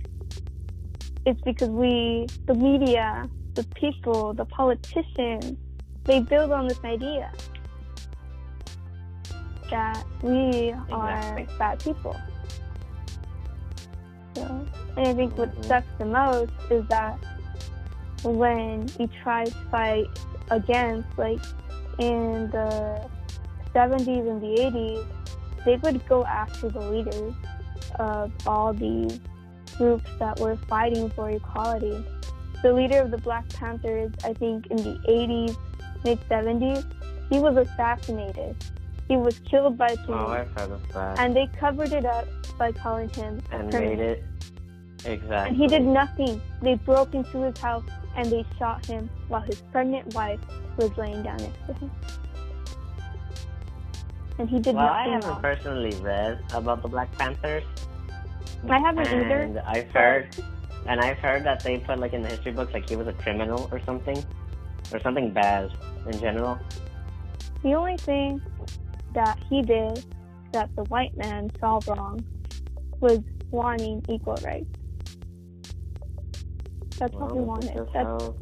it's 1.25 1.41
because 1.45 1.69
we, 1.69 2.27
the 2.47 2.55
media, 2.55 3.29
the 3.55 3.65
people, 3.75 4.35
the 4.35 4.45
politicians, 4.47 5.57
they 6.05 6.21
build 6.21 6.51
on 6.51 6.67
this 6.67 6.81
idea 6.85 7.31
that 9.71 10.05
we 10.23 10.75
are 10.93 11.47
bad 11.59 11.79
people. 11.83 12.21
So, 14.35 14.67
and 14.97 15.07
I 15.07 15.15
think 15.15 15.39
what 15.39 15.55
Mhm. 15.55 15.65
sucks 15.65 15.87
the 15.99 16.07
most 16.07 16.53
is 16.71 16.85
that 16.89 17.19
when 18.25 18.89
you 18.99 19.09
try 19.23 19.45
to 19.45 19.51
fight 19.71 20.09
against, 20.51 21.09
like 21.17 21.41
in 21.99 22.51
the 22.51 23.09
70s 23.75 24.29
and 24.29 24.41
the 24.41 24.63
80s, 24.63 25.07
they 25.65 25.77
would 25.77 26.07
go 26.07 26.25
after 26.27 26.69
the 26.69 26.81
leaders 26.81 27.35
of 27.99 28.33
all 28.47 28.73
these 28.73 29.19
groups 29.79 30.09
that 30.19 30.39
were 30.41 30.57
fighting 30.69 31.11
for 31.11 31.31
equality. 31.31 32.05
The 32.63 32.73
leader 32.73 33.01
of 33.01 33.11
the 33.11 33.19
Black 33.19 33.49
Panthers, 33.51 34.13
I 34.25 34.33
think 34.35 34.67
in 34.69 34.77
the 34.79 34.99
80s, 35.09 35.57
mid 36.05 36.21
70s, 36.29 36.85
he 37.31 37.39
was 37.41 37.57
assassinated. 37.57 38.57
He 39.09 39.17
was 39.17 39.39
killed 39.41 39.77
by 39.77 39.89
police. 39.97 40.09
Oh, 40.09 40.29
I've 40.29 40.51
heard 40.53 40.71
of 40.71 40.93
that. 40.93 41.19
and 41.19 41.37
they 41.37 41.47
covered 41.59 41.93
it 41.93 42.07
up 42.07 42.27
by 42.59 42.73
calling 42.73 43.09
him 43.11 43.43
and 43.51 43.71
made 43.71 43.99
it 44.01 44.25
exactly. 45.05 45.49
And 45.49 45.57
he 45.57 45.67
did 45.67 45.83
nothing. 45.83 46.41
They 46.63 46.75
broke 46.75 47.15
into 47.15 47.43
his 47.43 47.59
house 47.59 47.85
and 48.17 48.31
they 48.31 48.45
shot 48.59 48.87
him 48.87 49.11
while 49.29 49.43
his 49.43 49.61
pregnant 49.73 50.15
wife 50.15 50.41
was 50.77 50.97
laying 50.97 51.23
down 51.23 51.37
next 51.39 51.67
to 51.67 51.75
him. 51.75 51.91
And 54.39 54.49
he 54.51 54.59
did 54.61 54.75
Well, 54.75 54.87
I 54.87 55.07
nothing 55.07 55.13
haven't 55.13 55.31
wrong. 55.31 55.43
personally 55.43 55.97
read 56.01 56.41
about 56.53 56.83
the 56.83 56.89
Black 56.89 57.17
Panthers. 57.17 57.63
I 58.69 58.79
haven't 58.79 59.07
either. 59.07 59.41
And 59.43 59.59
I've 59.61 59.91
heard, 59.91 60.35
and 60.87 61.01
I've 61.01 61.19
heard 61.19 61.45
that 61.45 61.63
they 61.63 61.79
put 61.79 61.99
like 61.99 62.13
in 62.15 62.23
the 62.23 62.29
history 62.29 62.53
books 62.53 62.73
like 62.75 62.89
he 62.89 62.97
was 62.97 63.07
a 63.07 63.13
criminal 63.13 63.69
or 63.71 63.81
something, 63.87 64.25
or 64.93 65.01
something 65.01 65.33
bad 65.33 65.71
in 66.07 66.19
general. 66.19 66.59
The 67.63 67.75
only 67.75 67.97
thing 67.97 68.41
that 69.15 69.39
he 69.49 69.63
did 69.63 70.05
that 70.53 70.75
the 70.77 70.85
white 70.85 71.17
man 71.17 71.51
saw 71.61 71.79
wrong 71.87 72.25
was 73.01 73.21
wanting 73.51 74.05
equal 74.09 74.37
rights. 74.45 74.67
That's 76.99 77.15
what 77.15 77.33
he 77.33 77.39
wanted. 77.39 77.63
this 77.63 77.71
is 77.71 77.77
just 77.77 77.93
That's, 77.93 78.07
how. 78.07 78.35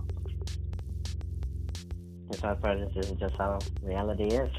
It's 2.33 2.41
how 2.41 2.55
prejudice 2.55 2.97
is 2.97 3.19
just 3.19 3.35
how 3.37 3.59
reality 3.83 4.25
is. 4.25 4.51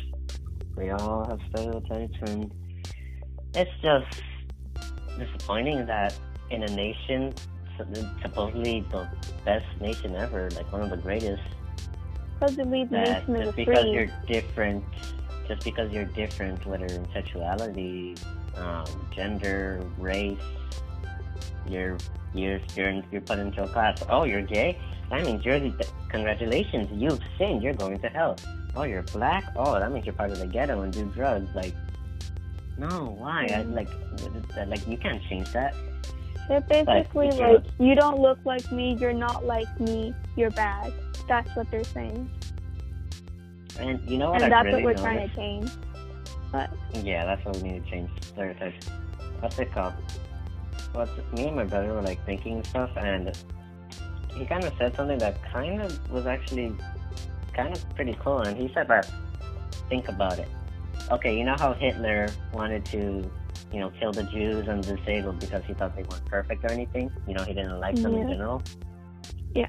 We 0.76 0.91
all 0.91 1.26
have 1.28 1.39
stereotypes, 1.49 2.17
and 2.21 2.51
it's 3.55 3.71
just 3.82 4.21
disappointing 5.17 5.86
that 5.88 6.15
in 6.51 6.63
a 6.63 6.67
nation 6.67 7.34
supposedly 8.21 8.86
the 8.91 9.07
best 9.45 9.65
nation 9.82 10.15
ever, 10.15 10.49
like 10.51 10.71
one 10.71 10.82
of 10.82 10.89
the 10.89 10.97
greatest, 10.97 11.41
supposedly 12.36 12.84
the 12.86 12.91
that 12.91 13.28
nation 13.28 13.45
just 13.45 13.55
because 13.55 13.82
free. 13.82 13.91
you're 13.91 14.09
different, 14.28 14.84
just 15.47 15.63
because 15.63 15.91
you're 15.91 16.05
different, 16.05 16.65
whether 16.65 16.86
in 16.86 17.07
sexuality, 17.11 18.15
um, 18.55 18.86
gender, 19.15 19.84
race, 19.97 20.38
you're 21.68 21.97
you're 22.34 22.59
you're 22.76 23.01
you're 23.11 23.22
put 23.22 23.39
into 23.39 23.64
a 23.64 23.68
class. 23.68 24.03
Oh, 24.09 24.24
you're 24.24 24.41
gay. 24.41 24.80
That 25.09 25.26
means 25.26 25.45
you're 25.45 25.59
the, 25.59 25.88
congratulations. 26.09 26.89
You've 26.91 27.20
sinned. 27.38 27.61
You're 27.61 27.74
going 27.74 27.99
to 27.99 28.09
hell. 28.09 28.38
Oh, 28.76 28.84
you're 28.84 29.03
black. 29.03 29.43
Oh, 29.55 29.80
that 29.80 29.91
means 29.91 30.05
you're 30.05 30.16
part 30.16 30.32
of 30.32 30.39
the 30.39 30.47
ghetto 30.47 30.82
and 30.82 30.91
do 30.91 31.05
drugs. 31.05 31.49
Like, 31.53 31.76
no, 32.78 33.16
why? 33.20 33.47
I, 33.53 33.61
like, 33.64 33.89
like 34.68 34.88
you 34.88 34.97
can't 34.97 35.22
change 35.24 35.51
that. 35.51 35.76
They're 36.47 36.61
basically 36.61 37.28
if 37.28 37.39
like, 37.39 37.64
you 37.80 37.95
don't 37.95 38.20
look 38.20 38.39
like 38.43 38.70
me, 38.72 38.97
you're 38.99 39.14
not 39.14 39.45
like 39.45 39.80
me, 39.80 40.14
you're 40.36 40.51
bad. 40.51 40.91
That's 41.28 41.55
what 41.55 41.70
they're 41.72 41.84
saying. 41.84 42.30
And 43.80 43.99
you 44.09 44.18
know 44.18 44.32
what? 44.32 44.41
and 44.41 44.53
I 44.53 44.64
that's 44.64 44.74
really 44.74 44.84
what 44.84 44.95
we're 44.95 45.01
trying 45.01 45.30
to 45.30 45.36
change. 45.36 45.70
But 46.51 46.70
Yeah, 47.03 47.26
that's 47.26 47.43
what 47.45 47.55
we 47.57 47.70
need 47.70 47.84
to 47.84 47.89
change. 47.89 48.09
Stereotypes. 48.22 48.88
What's 49.39 49.57
it 49.59 49.72
called? 49.72 49.93
What's 50.93 51.11
me 51.33 51.47
and 51.47 51.55
my 51.55 51.65
brother 51.65 51.93
were 51.93 52.01
like 52.01 52.23
thinking 52.25 52.63
stuff, 52.63 52.91
and 52.95 53.35
he 54.35 54.45
kind 54.45 54.63
of 54.63 54.73
said 54.77 54.95
something 54.95 55.17
that 55.19 55.43
kind 55.51 55.81
of 55.81 56.11
was 56.11 56.25
actually 56.25 56.75
kind 57.53 57.75
of 57.75 57.95
pretty 57.95 58.17
cool. 58.19 58.39
And 58.39 58.57
he 58.57 58.71
said 58.73 58.87
that 58.87 59.09
think 59.89 60.07
about 60.07 60.39
it. 60.39 60.47
Okay, 61.11 61.37
you 61.37 61.43
know 61.43 61.55
how 61.57 61.73
Hitler 61.73 62.29
wanted 62.53 62.85
to, 62.85 63.29
you 63.71 63.79
know, 63.79 63.91
kill 63.99 64.11
the 64.11 64.23
Jews 64.23 64.67
and 64.67 64.83
the 64.83 64.95
disabled 64.95 65.39
because 65.39 65.63
he 65.65 65.73
thought 65.73 65.95
they 65.95 66.03
weren't 66.03 66.25
perfect 66.25 66.63
or 66.63 66.71
anything. 66.71 67.11
You 67.27 67.33
know, 67.33 67.43
he 67.43 67.53
didn't 67.53 67.79
like 67.79 67.95
them 67.95 68.15
in 68.15 68.29
general. 68.29 68.61
Yeah. 69.53 69.67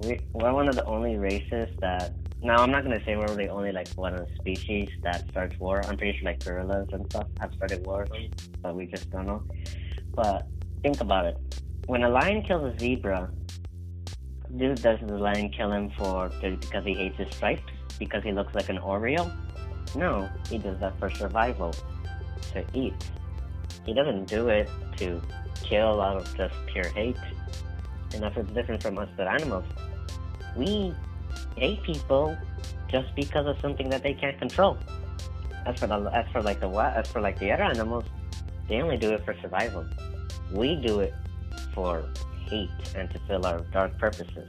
We, 0.00 0.20
we're 0.32 0.52
one 0.52 0.68
of 0.68 0.74
the 0.74 0.84
only 0.84 1.16
races 1.16 1.68
that. 1.80 2.14
Now, 2.42 2.56
I'm 2.56 2.70
not 2.70 2.82
gonna 2.84 3.02
say 3.06 3.16
we're 3.16 3.34
the 3.34 3.48
only 3.48 3.72
like 3.72 3.88
one 3.94 4.14
of 4.14 4.26
the 4.26 4.34
species 4.36 4.90
that 5.02 5.26
starts 5.30 5.58
war. 5.58 5.82
I'm 5.86 5.96
pretty 5.96 6.18
sure 6.18 6.26
like 6.26 6.44
gorillas 6.44 6.88
and 6.92 7.06
stuff 7.06 7.26
have 7.40 7.54
started 7.54 7.86
wars, 7.86 8.10
but 8.60 8.76
we 8.76 8.86
just 8.86 9.10
don't 9.10 9.26
know. 9.26 9.42
But 10.14 10.46
think 10.82 11.00
about 11.00 11.26
it. 11.26 11.38
When 11.86 12.02
a 12.02 12.08
lion 12.08 12.42
kills 12.42 12.74
a 12.74 12.78
zebra, 12.78 13.30
do 14.56 14.74
does 14.74 15.00
the 15.00 15.18
lion 15.18 15.50
kill 15.50 15.72
him 15.72 15.90
for 15.98 16.30
because 16.40 16.84
he 16.84 16.94
hates 16.94 17.18
his 17.18 17.34
stripes? 17.34 17.62
Because 17.98 18.22
he 18.22 18.32
looks 18.32 18.54
like 18.54 18.68
an 18.68 18.78
Oreo? 18.78 19.30
No, 19.96 20.28
he 20.48 20.58
does 20.58 20.78
that 20.80 20.98
for 20.98 21.10
survival, 21.10 21.74
to 22.52 22.64
eat. 22.72 22.94
He 23.84 23.92
doesn't 23.92 24.26
do 24.26 24.48
it 24.48 24.68
to 24.96 25.20
kill 25.62 26.00
out 26.00 26.16
of 26.16 26.36
just 26.36 26.54
pure 26.66 26.88
hate. 26.88 27.16
And 28.12 28.22
that's 28.22 28.36
what's 28.36 28.50
different 28.52 28.82
from 28.82 28.98
us 28.98 29.08
the 29.16 29.28
animals. 29.28 29.64
We 30.56 30.94
hate 31.56 31.82
people 31.82 32.36
just 32.88 33.14
because 33.14 33.46
of 33.46 33.58
something 33.60 33.88
that 33.90 34.02
they 34.02 34.14
can't 34.14 34.38
control. 34.38 34.78
As 35.66 35.78
for 35.78 35.86
the 35.86 35.96
as 36.12 36.26
for 36.30 36.42
like 36.42 36.60
the 36.60 36.68
as 36.68 37.08
for 37.08 37.20
like 37.20 37.38
the 37.38 37.50
other 37.50 37.64
animals, 37.64 38.04
they 38.68 38.80
only 38.82 38.96
do 38.96 39.12
it 39.12 39.24
for 39.24 39.34
survival. 39.42 39.86
We 40.50 40.76
do 40.76 41.00
it 41.00 41.14
for 41.74 42.04
hate 42.48 42.70
and 42.94 43.10
to 43.10 43.18
fill 43.26 43.46
our 43.46 43.60
dark 43.72 43.98
purposes. 43.98 44.48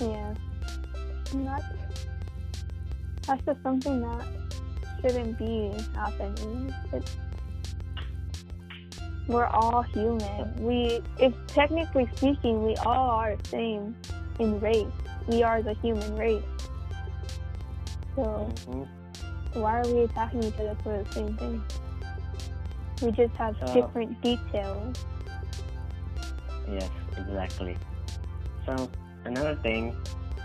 yeah, 0.00 0.34
And 1.32 1.46
that's 1.46 1.64
that's 3.26 3.42
just 3.46 3.62
something 3.62 4.00
that 4.02 4.26
shouldn't 5.00 5.38
be 5.38 5.72
happening. 5.94 6.72
It's, 6.92 7.16
we're 9.26 9.46
all 9.46 9.82
human. 9.82 10.54
We, 10.58 11.00
if 11.18 11.32
technically 11.46 12.06
speaking, 12.16 12.62
we 12.64 12.76
all 12.76 13.10
are 13.10 13.36
the 13.36 13.48
same. 13.48 13.96
in 14.40 14.58
race. 14.60 14.86
We 15.28 15.42
are 15.44 15.62
the 15.62 15.74
human 15.74 16.16
race. 16.16 16.42
So 18.16 18.52
Mhm. 18.66 18.86
why 19.54 19.78
are 19.80 19.86
we 19.86 20.00
attacking 20.02 20.42
each 20.42 20.54
other 20.58 20.76
for 20.82 21.02
the 21.02 21.12
same 21.12 21.36
thing? 21.36 21.62
We 23.04 23.12
just 23.12 23.34
have 23.34 23.54
So- 23.66 23.74
different 23.74 24.20
details. 24.22 25.04
Yes, 26.66 26.90
exactly. 27.18 27.76
So 28.64 28.90
another 29.26 29.56
thing, 29.56 29.94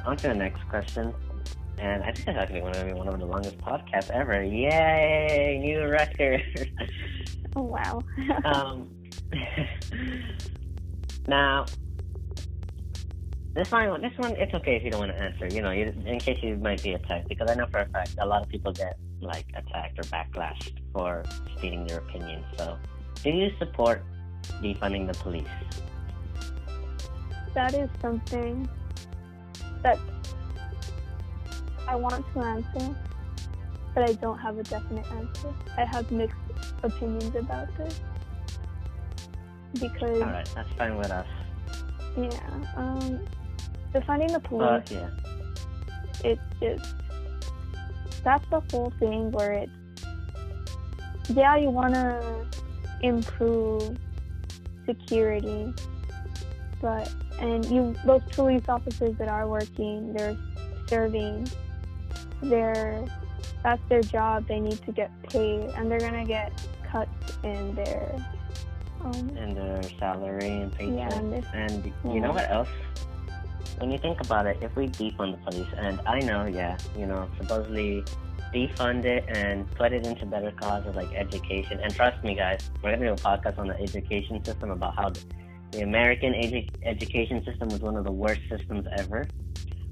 on 0.05 0.17
to 0.17 0.27
the 0.27 0.33
next 0.35 0.67
question. 0.67 1.13
And 1.77 2.03
I 2.03 2.11
think 2.11 2.27
it's 2.27 2.37
actually 2.37 2.61
one 2.61 2.75
of 2.75 2.97
one 2.97 3.07
of 3.07 3.19
the 3.19 3.25
longest 3.25 3.57
podcasts 3.59 4.09
ever. 4.09 4.43
Yay, 4.43 5.59
new 5.61 5.87
record. 5.89 6.43
Oh 7.55 7.63
wow. 7.63 7.99
um, 8.45 8.87
now, 11.27 11.65
this 13.55 13.71
one, 13.71 14.01
this 14.01 14.15
one, 14.17 14.35
it's 14.35 14.53
okay 14.53 14.75
if 14.75 14.83
you 14.83 14.91
don't 14.91 14.99
want 14.99 15.11
to 15.13 15.19
answer. 15.19 15.47
You 15.47 15.63
know, 15.63 15.71
you, 15.71 15.91
in 16.05 16.19
case 16.19 16.37
you 16.43 16.57
might 16.57 16.83
be 16.83 16.93
attacked, 16.93 17.27
because 17.27 17.49
I 17.49 17.55
know 17.55 17.65
for 17.71 17.79
a 17.79 17.89
fact 17.89 18.15
a 18.19 18.25
lot 18.25 18.43
of 18.43 18.49
people 18.49 18.71
get 18.71 18.99
like 19.19 19.47
attacked 19.55 19.97
or 19.97 20.03
backlashed 20.03 20.78
for 20.93 21.23
stating 21.57 21.85
their 21.87 21.99
opinion. 21.99 22.43
So, 22.57 22.77
do 23.23 23.29
you 23.29 23.51
support 23.59 24.03
defunding 24.61 25.07
the 25.07 25.17
police? 25.19 25.47
that 27.53 27.73
is 27.73 27.89
something 28.01 28.69
that 29.81 29.97
I 31.87 31.95
want 31.95 32.23
to 32.33 32.39
answer, 32.39 32.95
but 33.93 34.09
I 34.09 34.13
don't 34.13 34.37
have 34.37 34.57
a 34.57 34.63
definite 34.63 35.05
answer. 35.11 35.53
I 35.77 35.85
have 35.85 36.11
mixed 36.11 36.37
opinions 36.83 37.35
about 37.35 37.67
this 37.77 37.99
because 39.73 40.21
All 40.21 40.27
right, 40.27 40.49
that's 40.55 40.71
fine 40.77 40.97
with 40.97 41.11
us. 41.11 41.27
yeah, 42.17 42.29
um, 42.75 43.19
defunding 43.93 44.31
the 44.31 44.39
police. 44.39 44.83
But 44.87 44.91
yeah, 44.91 45.09
it's 46.23 46.41
just 46.61 46.95
that's 48.23 48.47
the 48.49 48.61
whole 48.71 48.93
thing 48.99 49.31
where 49.31 49.53
it's 49.53 49.71
yeah 51.29 51.55
you 51.55 51.69
want 51.69 51.93
to 51.93 52.45
improve 53.01 53.97
security 54.85 55.73
but 56.81 57.11
and 57.39 57.65
you 57.65 57.95
those 58.05 58.21
police 58.31 58.63
officers 58.67 59.15
that 59.17 59.27
are 59.27 59.47
working 59.47 60.13
they're 60.13 60.35
serving 60.87 61.47
they're 62.43 63.03
that's 63.63 63.81
their 63.89 64.01
job 64.01 64.45
they 64.47 64.59
need 64.59 64.81
to 64.83 64.91
get 64.91 65.11
paid 65.23 65.69
and 65.75 65.89
they're 65.91 65.99
gonna 65.99 66.25
get 66.25 66.51
cuts 66.91 67.37
in 67.43 67.75
their 67.75 68.15
um 69.03 69.29
and 69.37 69.55
their 69.55 69.81
salary 69.99 70.61
and 70.61 70.73
paycheck. 70.73 70.97
yeah 70.97 71.19
and 71.19 71.45
And 71.53 71.85
you 71.85 71.93
Yeah. 72.03 72.19
know 72.21 72.31
what 72.33 72.49
else? 72.51 72.69
When 73.77 73.91
you 73.91 73.97
think 73.97 74.19
about 74.19 74.45
it, 74.45 74.57
if 74.61 74.75
we 74.75 74.87
deep 74.87 75.17
on 75.21 75.31
the 75.31 75.37
police, 75.37 75.67
and 75.77 76.01
I 76.05 76.19
know, 76.19 76.45
yeah, 76.45 76.77
you 76.97 77.05
know, 77.05 77.29
supposedly 77.37 78.03
defund 78.53 79.05
it 79.05 79.25
and 79.29 79.69
put 79.75 79.93
it 79.93 80.05
into 80.05 80.25
better 80.25 80.51
causes 80.51 80.95
like 80.95 81.11
education. 81.13 81.79
And 81.81 81.93
trust 81.93 82.23
me, 82.23 82.35
guys, 82.35 82.69
we're 82.83 82.95
gonna 82.95 83.07
do 83.07 83.13
a 83.13 83.15
podcast 83.15 83.57
on 83.59 83.67
the 83.67 83.79
education 83.79 84.43
system 84.43 84.71
about 84.71 84.95
how 84.95 85.09
the, 85.09 85.21
the 85.71 85.81
American 85.81 86.33
edu- 86.33 86.69
education 86.83 87.43
system 87.45 87.69
was 87.69 87.79
one 87.81 87.95
of 87.95 88.03
the 88.05 88.11
worst 88.11 88.41
systems 88.49 88.85
ever. 88.97 89.27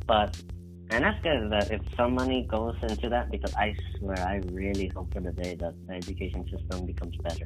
But 0.07 0.41
and 0.89 1.03
that's 1.03 1.21
good 1.21 1.51
that 1.51 1.69
if 1.69 1.81
some 1.97 2.13
money 2.13 2.47
goes 2.49 2.75
into 2.81 3.09
that, 3.09 3.29
because 3.29 3.53
I 3.55 3.75
swear 3.97 4.17
I 4.19 4.41
really 4.51 4.87
hope 4.87 5.13
for 5.13 5.19
the 5.19 5.31
day 5.33 5.55
that 5.55 5.73
the 5.87 5.93
education 5.93 6.45
system 6.49 6.85
becomes 6.85 7.15
better. 7.17 7.45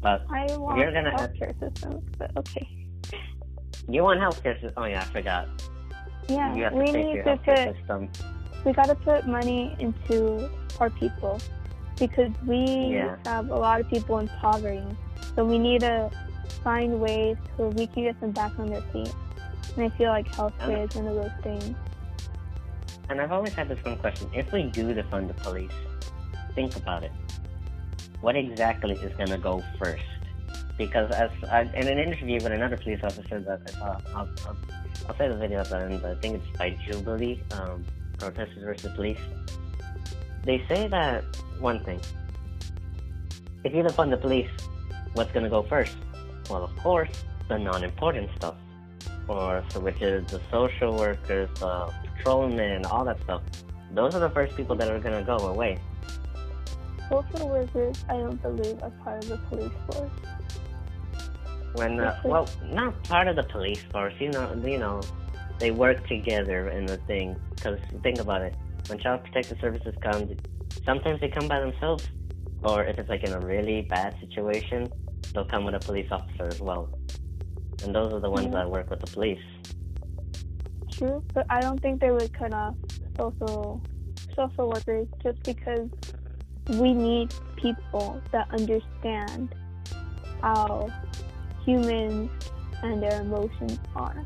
But 0.00 0.24
I 0.30 0.46
want 0.56 0.78
You're 0.78 0.92
gonna- 0.92 1.10
healthcare 1.10 1.58
systems 1.58 2.04
but 2.18 2.30
okay 2.36 2.68
you 3.88 4.02
want 4.02 4.20
healthcare 4.20 4.54
system? 4.60 4.72
Oh 4.76 4.84
yeah, 4.84 5.00
I 5.00 5.04
forgot. 5.12 5.48
yeah 6.28 6.54
you 6.54 6.64
have 6.64 6.72
to 6.72 6.78
we 6.78 6.84
need 6.92 7.14
to 7.14 7.22
healthcare 7.22 7.66
put 7.66 7.76
system. 7.76 8.10
We 8.64 8.72
got 8.72 8.86
to 8.86 8.94
put 8.94 9.26
money 9.26 9.74
into 9.78 10.48
our 10.80 10.90
people 10.90 11.40
because 11.98 12.32
we 12.46 12.94
Yeah. 12.94 13.16
have 13.26 13.50
a 13.50 13.54
lot 13.56 13.80
of 13.80 13.88
people 13.88 14.18
in 14.18 14.28
poverty. 14.40 14.82
So 15.34 15.44
we 15.44 15.58
need 15.58 15.80
to 15.80 16.10
find 16.64 17.00
ways 17.00 17.36
so 17.56 17.68
we 17.68 17.86
can 17.86 18.04
get 18.04 18.20
them 18.20 18.32
back 18.32 18.52
on 18.58 18.68
their 18.70 18.82
feet. 18.92 19.14
And 19.76 19.84
I 19.92 19.96
feel 19.96 20.08
like 20.10 20.30
healthcare 20.32 20.88
is 20.88 20.96
one 20.96 21.06
of 21.08 21.14
those 21.14 21.30
things. 21.42 21.76
And 23.10 23.20
I've 23.20 23.32
always 23.32 23.54
had 23.54 23.68
this 23.68 23.82
one 23.84 23.96
question: 23.96 24.28
If 24.34 24.52
we 24.52 24.64
do 24.64 24.94
defund 24.94 25.28
the 25.28 25.34
police, 25.34 25.72
think 26.54 26.76
about 26.76 27.04
it. 27.04 27.12
What 28.20 28.36
exactly 28.36 28.94
is 28.94 29.14
going 29.16 29.30
to 29.30 29.38
go 29.38 29.62
first? 29.78 30.02
Because 30.76 31.10
as 31.12 31.30
I, 31.50 31.62
in 31.62 31.88
an 31.88 31.98
interview 31.98 32.34
with 32.34 32.52
another 32.52 32.76
police 32.76 33.00
officer 33.02 33.40
that 33.40 33.60
I 33.66 33.70
saw, 33.70 33.98
I'll, 34.14 34.28
I'll, 34.46 34.56
I'll 35.08 35.16
say 35.16 35.28
the 35.28 35.36
video 35.36 35.60
at 35.60 35.70
the 35.70 35.78
end. 35.78 36.04
I 36.04 36.14
think 36.16 36.36
it's 36.42 36.58
by 36.58 36.70
Jubilee, 36.86 37.42
um, 37.52 37.84
protesters 38.18 38.62
versus 38.62 38.92
police. 38.94 39.20
They 40.44 40.64
say 40.68 40.88
that 40.88 41.24
one 41.60 41.84
thing: 41.84 42.00
if 43.64 43.74
you 43.74 43.82
defund 43.82 44.10
the 44.10 44.16
police, 44.16 44.50
what's 45.14 45.32
going 45.32 45.44
to 45.44 45.50
go 45.50 45.62
first? 45.62 45.96
Well, 46.50 46.64
of 46.64 46.76
course, 46.76 47.10
the 47.48 47.58
non-important 47.58 48.30
stuff, 48.36 48.54
or 49.26 49.64
so 49.70 49.80
which 49.80 50.00
is 50.00 50.26
the 50.30 50.40
social 50.50 50.96
workers, 50.96 51.48
the 51.58 51.92
patrolmen, 52.16 52.86
all 52.86 53.04
that 53.04 53.20
stuff. 53.22 53.42
Those 53.92 54.14
are 54.14 54.20
the 54.20 54.30
first 54.30 54.56
people 54.56 54.76
that 54.76 54.90
are 54.90 55.00
going 55.00 55.18
to 55.18 55.24
go 55.24 55.36
away. 55.48 55.78
Social 57.08 57.48
workers, 57.48 58.04
I 58.08 58.18
don't 58.18 58.40
believe, 58.42 58.82
are 58.82 58.90
part 59.02 59.24
of 59.24 59.30
the 59.30 59.38
police 59.48 59.72
force. 59.90 60.10
When 61.74 62.00
uh, 62.00 62.20
well, 62.24 62.48
not 62.64 63.02
part 63.04 63.28
of 63.28 63.36
the 63.36 63.44
police 63.44 63.82
force, 63.92 64.14
you 64.18 64.30
know, 64.30 64.52
you 64.64 64.78
know, 64.78 65.00
they 65.58 65.70
work 65.70 66.06
together 66.08 66.68
in 66.68 66.86
the 66.86 66.96
thing. 66.96 67.36
Because 67.50 67.78
think 68.02 68.20
about 68.20 68.42
it, 68.42 68.56
when 68.88 68.98
child 68.98 69.22
protective 69.24 69.58
services 69.60 69.94
come, 70.00 70.36
sometimes 70.84 71.20
they 71.20 71.28
come 71.28 71.48
by 71.48 71.60
themselves, 71.60 72.04
or 72.62 72.84
if 72.84 72.98
it's 72.98 73.08
like 73.08 73.24
in 73.24 73.32
a 73.32 73.40
really 73.40 73.86
bad 73.90 74.14
situation, 74.20 74.90
they'll 75.32 75.44
come 75.44 75.64
with 75.64 75.74
a 75.74 75.80
police 75.80 76.06
officer 76.10 76.48
as 76.48 76.60
well. 76.60 76.88
And 77.82 77.94
those 77.94 78.12
are 78.12 78.20
the 78.20 78.30
ones 78.30 78.46
Yeah. 78.46 78.58
that 78.58 78.70
work 78.70 78.90
with 78.90 79.00
the 79.00 79.06
police. 79.06 79.38
True, 80.90 81.22
but 81.32 81.46
I 81.48 81.60
don't 81.60 81.80
think 81.80 82.00
they 82.00 82.10
would 82.10 82.32
cut 82.32 82.52
off 82.52 82.74
social 83.16 83.80
social 84.34 84.68
workers 84.68 85.06
just 85.22 85.42
because 85.44 85.88
we 86.68 86.92
need 86.92 87.32
people 87.56 88.20
that 88.30 88.48
understand 88.50 89.54
how 90.40 90.88
humans 91.64 92.30
and 92.82 93.02
their 93.02 93.20
emotions 93.20 93.78
are. 93.96 94.24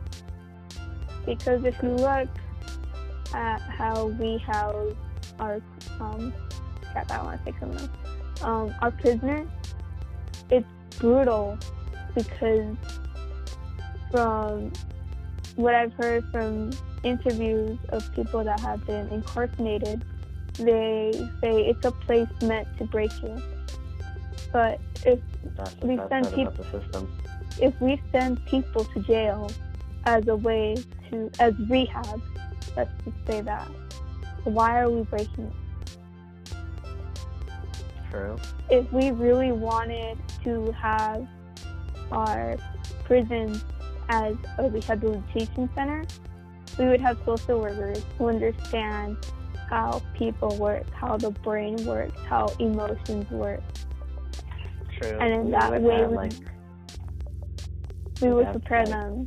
Because 1.27 1.65
if 1.65 1.81
you 1.83 1.91
look 1.91 2.29
at 3.35 3.61
how 3.63 4.07
we 4.07 4.39
house 4.39 4.93
our 5.39 5.61
um 6.01 6.33
crap, 6.93 7.11
I 7.11 7.23
want 7.23 7.45
to 7.45 7.53
say. 7.53 7.89
Um, 8.43 8.75
our 8.81 8.91
prisoners, 8.91 9.49
it's 10.51 10.67
brutal 10.99 11.59
because 12.15 12.77
from 14.11 14.73
what 15.57 15.75
I've 15.75 15.93
heard 15.95 16.25
from 16.31 16.71
interviews 17.03 17.79
of 17.91 18.13
people 18.15 18.43
that 18.45 18.61
have 18.61 18.85
been 18.87 19.09
incarcerated, 19.09 20.05
they 20.55 21.13
say 21.41 21.67
it's 21.67 21.85
a 21.85 21.93
place 21.93 22.29
meant 22.43 22.69
to 22.79 22.85
break 22.85 23.13
you. 23.23 23.41
But 24.53 24.81
if 25.07 25.21
That's 25.57 25.75
We 25.83 25.97
that's 25.97 26.09
send 26.11 26.25
not 26.25 26.35
peop- 26.35 26.49
about 26.49 26.71
the 26.73 26.81
system. 26.81 27.13
if 27.61 27.81
we 27.81 28.03
send 28.13 28.45
people 28.47 28.85
to 28.85 29.01
jail 29.01 29.51
as 30.05 30.27
a 30.29 30.37
way 30.37 30.77
as 31.39 31.55
rehab, 31.69 32.21
let's 32.77 32.91
just 33.05 33.17
say 33.27 33.41
that, 33.43 33.69
why 34.45 34.81
are 34.81 34.91
we 34.91 35.03
breaking 35.03 35.45
it? 35.47 35.53
True. 38.11 38.37
if 38.71 38.93
we 38.93 39.11
really 39.11 39.53
wanted 39.53 40.19
to 40.45 40.71
have 40.73 41.27
our 42.11 42.59
prisons 43.05 43.65
as 44.11 44.35
a 44.59 44.69
rehabilitation 44.69 45.71
center, 45.75 46.05
we 46.79 46.87
would 46.89 47.01
have 47.01 47.19
social 47.25 47.61
workers 47.61 48.03
who 48.19 48.29
understand 48.29 49.17
how 49.71 50.03
people 50.15 50.55
work, 50.59 50.85
how 50.93 51.17
the 51.17 51.31
brain 51.31 51.77
works, 51.87 52.21
how 52.29 52.47
emotions 52.59 53.31
work. 53.31 53.63
True. 55.01 55.17
And 55.19 55.33
in 55.33 55.45
We 55.47 55.51
that 55.53 55.71
would 55.73 55.83
way, 55.83 56.01
have, 56.01 56.11
we- 56.11 56.17
like 56.17 56.33
We 58.21 58.31
would 58.33 58.51
prepare 58.51 58.79
right. 58.81 58.89
them. 58.89 59.27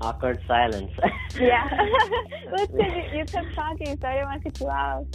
Awkward 0.00 0.40
silence. 0.46 0.92
Yeah. 1.38 1.68
Listen, 2.52 2.92
you, 2.92 3.02
you 3.18 3.24
kept 3.26 3.54
talking, 3.54 3.96
so 4.00 4.08
I 4.08 4.14
didn't 4.14 4.26
want 4.28 4.42
to 4.42 4.50
cut 4.50 4.60
you 4.60 4.68
off. 4.68 5.06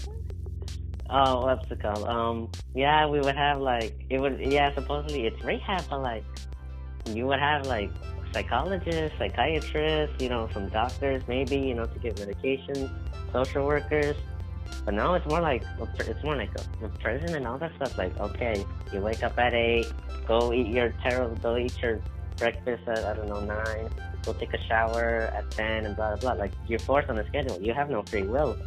Oh, 1.09 1.45
what's 1.45 1.69
it 1.69 1.81
called? 1.81 2.07
Um, 2.07 2.49
yeah, 2.73 3.05
we 3.07 3.19
would 3.19 3.35
have 3.35 3.59
like 3.59 4.05
it 4.09 4.19
would. 4.19 4.39
Yeah, 4.39 4.73
supposedly 4.73 5.25
it's 5.27 5.43
rehab, 5.43 5.85
but 5.89 6.01
like 6.01 6.23
you 7.05 7.27
would 7.27 7.39
have 7.39 7.67
like 7.67 7.91
psychologists, 8.33 9.17
psychiatrists, 9.19 10.15
you 10.19 10.29
know, 10.29 10.49
some 10.53 10.69
doctors, 10.69 11.21
maybe, 11.27 11.57
you 11.57 11.75
know, 11.75 11.85
to 11.85 11.99
give 11.99 12.17
medication, 12.19 12.89
social 13.31 13.65
workers, 13.65 14.15
But 14.85 14.93
now 14.95 15.13
it's 15.15 15.25
more 15.27 15.41
like 15.41 15.63
it's 15.99 16.23
more 16.23 16.35
like 16.35 16.51
a, 16.81 16.85
a 16.85 16.89
prison 16.89 17.35
and 17.35 17.45
all 17.47 17.57
that 17.59 17.75
stuff. 17.75 17.97
Like, 17.97 18.17
okay, 18.19 18.65
you 18.91 19.01
wake 19.01 19.23
up 19.23 19.37
at 19.37 19.53
eight, 19.53 19.91
go 20.27 20.53
eat 20.53 20.67
your 20.67 20.91
terrible, 21.03 21.35
go 21.37 21.57
eat 21.57 21.75
your 21.81 22.01
breakfast 22.37 22.83
at 22.87 23.05
I 23.05 23.13
don't 23.13 23.27
know 23.29 23.41
nine, 23.41 23.89
go 24.25 24.33
take 24.33 24.53
a 24.53 24.61
shower 24.67 25.31
at 25.33 25.49
ten, 25.51 25.85
and 25.85 25.95
blah 25.95 26.15
blah 26.15 26.33
blah. 26.33 26.43
Like 26.43 26.53
you're 26.67 26.79
forced 26.79 27.09
on 27.09 27.17
a 27.17 27.27
schedule. 27.27 27.59
You 27.61 27.73
have 27.73 27.89
no 27.89 28.03
free 28.03 28.23
will. 28.23 28.57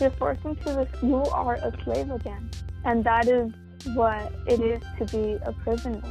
You're 0.00 0.10
forced 0.10 0.44
into 0.44 0.64
this. 0.64 0.88
You 1.02 1.22
are 1.24 1.54
a 1.54 1.72
slave 1.84 2.10
again, 2.10 2.50
and 2.84 3.04
that 3.04 3.28
is 3.28 3.52
what 3.94 4.32
it 4.46 4.60
is 4.60 4.82
to 4.98 5.04
be 5.16 5.38
a 5.44 5.52
prisoner. 5.52 6.02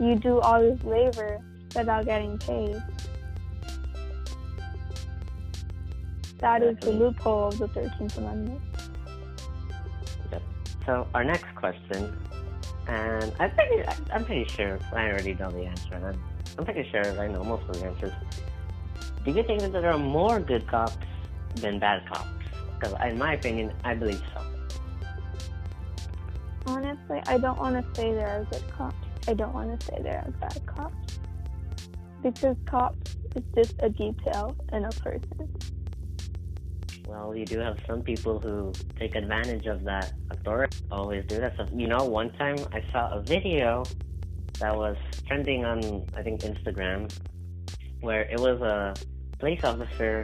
You 0.00 0.16
do 0.16 0.40
all 0.40 0.60
this 0.60 0.82
labor 0.84 1.38
without 1.74 2.04
getting 2.04 2.38
paid. 2.38 2.80
That 6.38 6.62
is 6.62 6.76
the 6.78 6.92
loophole 6.92 7.48
of 7.48 7.58
the 7.58 7.66
13th 7.68 8.16
Amendment. 8.16 8.60
So 10.86 11.06
our 11.14 11.24
next 11.24 11.54
question, 11.56 12.16
and 12.86 13.32
I 13.38 13.48
think 13.48 13.84
I'm 14.10 14.24
pretty 14.24 14.46
sure 14.46 14.78
I 14.94 15.08
already 15.10 15.34
know 15.34 15.50
the 15.50 15.64
answer. 15.66 15.94
and 15.94 16.06
I'm, 16.06 16.22
I'm 16.56 16.64
pretty 16.64 16.88
sure 16.90 17.04
I 17.20 17.28
know 17.28 17.44
most 17.44 17.68
of 17.68 17.78
the 17.78 17.86
answers. 17.86 18.12
Do 19.24 19.32
you 19.32 19.42
think 19.42 19.60
that 19.60 19.72
there 19.72 19.90
are 19.90 19.98
more 19.98 20.40
good 20.40 20.66
cops 20.66 20.96
than 21.56 21.78
bad 21.78 22.06
cops? 22.08 22.28
Because 22.78 22.94
in 23.04 23.18
my 23.18 23.34
opinion, 23.34 23.72
I 23.84 23.94
believe 23.94 24.22
so. 24.34 24.42
Honestly, 26.66 27.20
I 27.26 27.38
don't 27.38 27.58
want 27.58 27.76
to 27.76 28.00
say 28.00 28.12
there 28.12 28.28
are 28.28 28.44
good 28.44 28.62
cops. 28.76 28.94
I 29.26 29.34
don't 29.34 29.52
want 29.52 29.78
to 29.78 29.86
say 29.86 30.00
there 30.02 30.24
are 30.24 30.30
bad 30.40 30.64
cops. 30.66 31.18
Because 32.22 32.56
cops 32.66 33.16
is 33.36 33.42
just 33.54 33.74
a 33.80 33.88
detail 33.90 34.56
in 34.72 34.84
a 34.84 34.90
person. 34.90 35.48
Well, 37.06 37.34
you 37.34 37.46
do 37.46 37.58
have 37.58 37.78
some 37.86 38.02
people 38.02 38.38
who 38.38 38.72
take 38.98 39.14
advantage 39.14 39.66
of 39.66 39.82
that 39.84 40.12
authority. 40.30 40.76
Always 40.90 41.24
do 41.26 41.38
that 41.38 41.54
stuff. 41.54 41.70
You 41.74 41.88
know, 41.88 42.04
one 42.04 42.30
time 42.32 42.56
I 42.72 42.82
saw 42.92 43.10
a 43.12 43.22
video 43.22 43.84
that 44.60 44.76
was 44.76 44.96
trending 45.26 45.64
on, 45.64 46.06
I 46.16 46.22
think, 46.22 46.40
Instagram, 46.42 47.12
where 48.00 48.22
it 48.22 48.40
was 48.40 48.60
a 48.60 48.94
police 49.38 49.62
officer, 49.64 50.22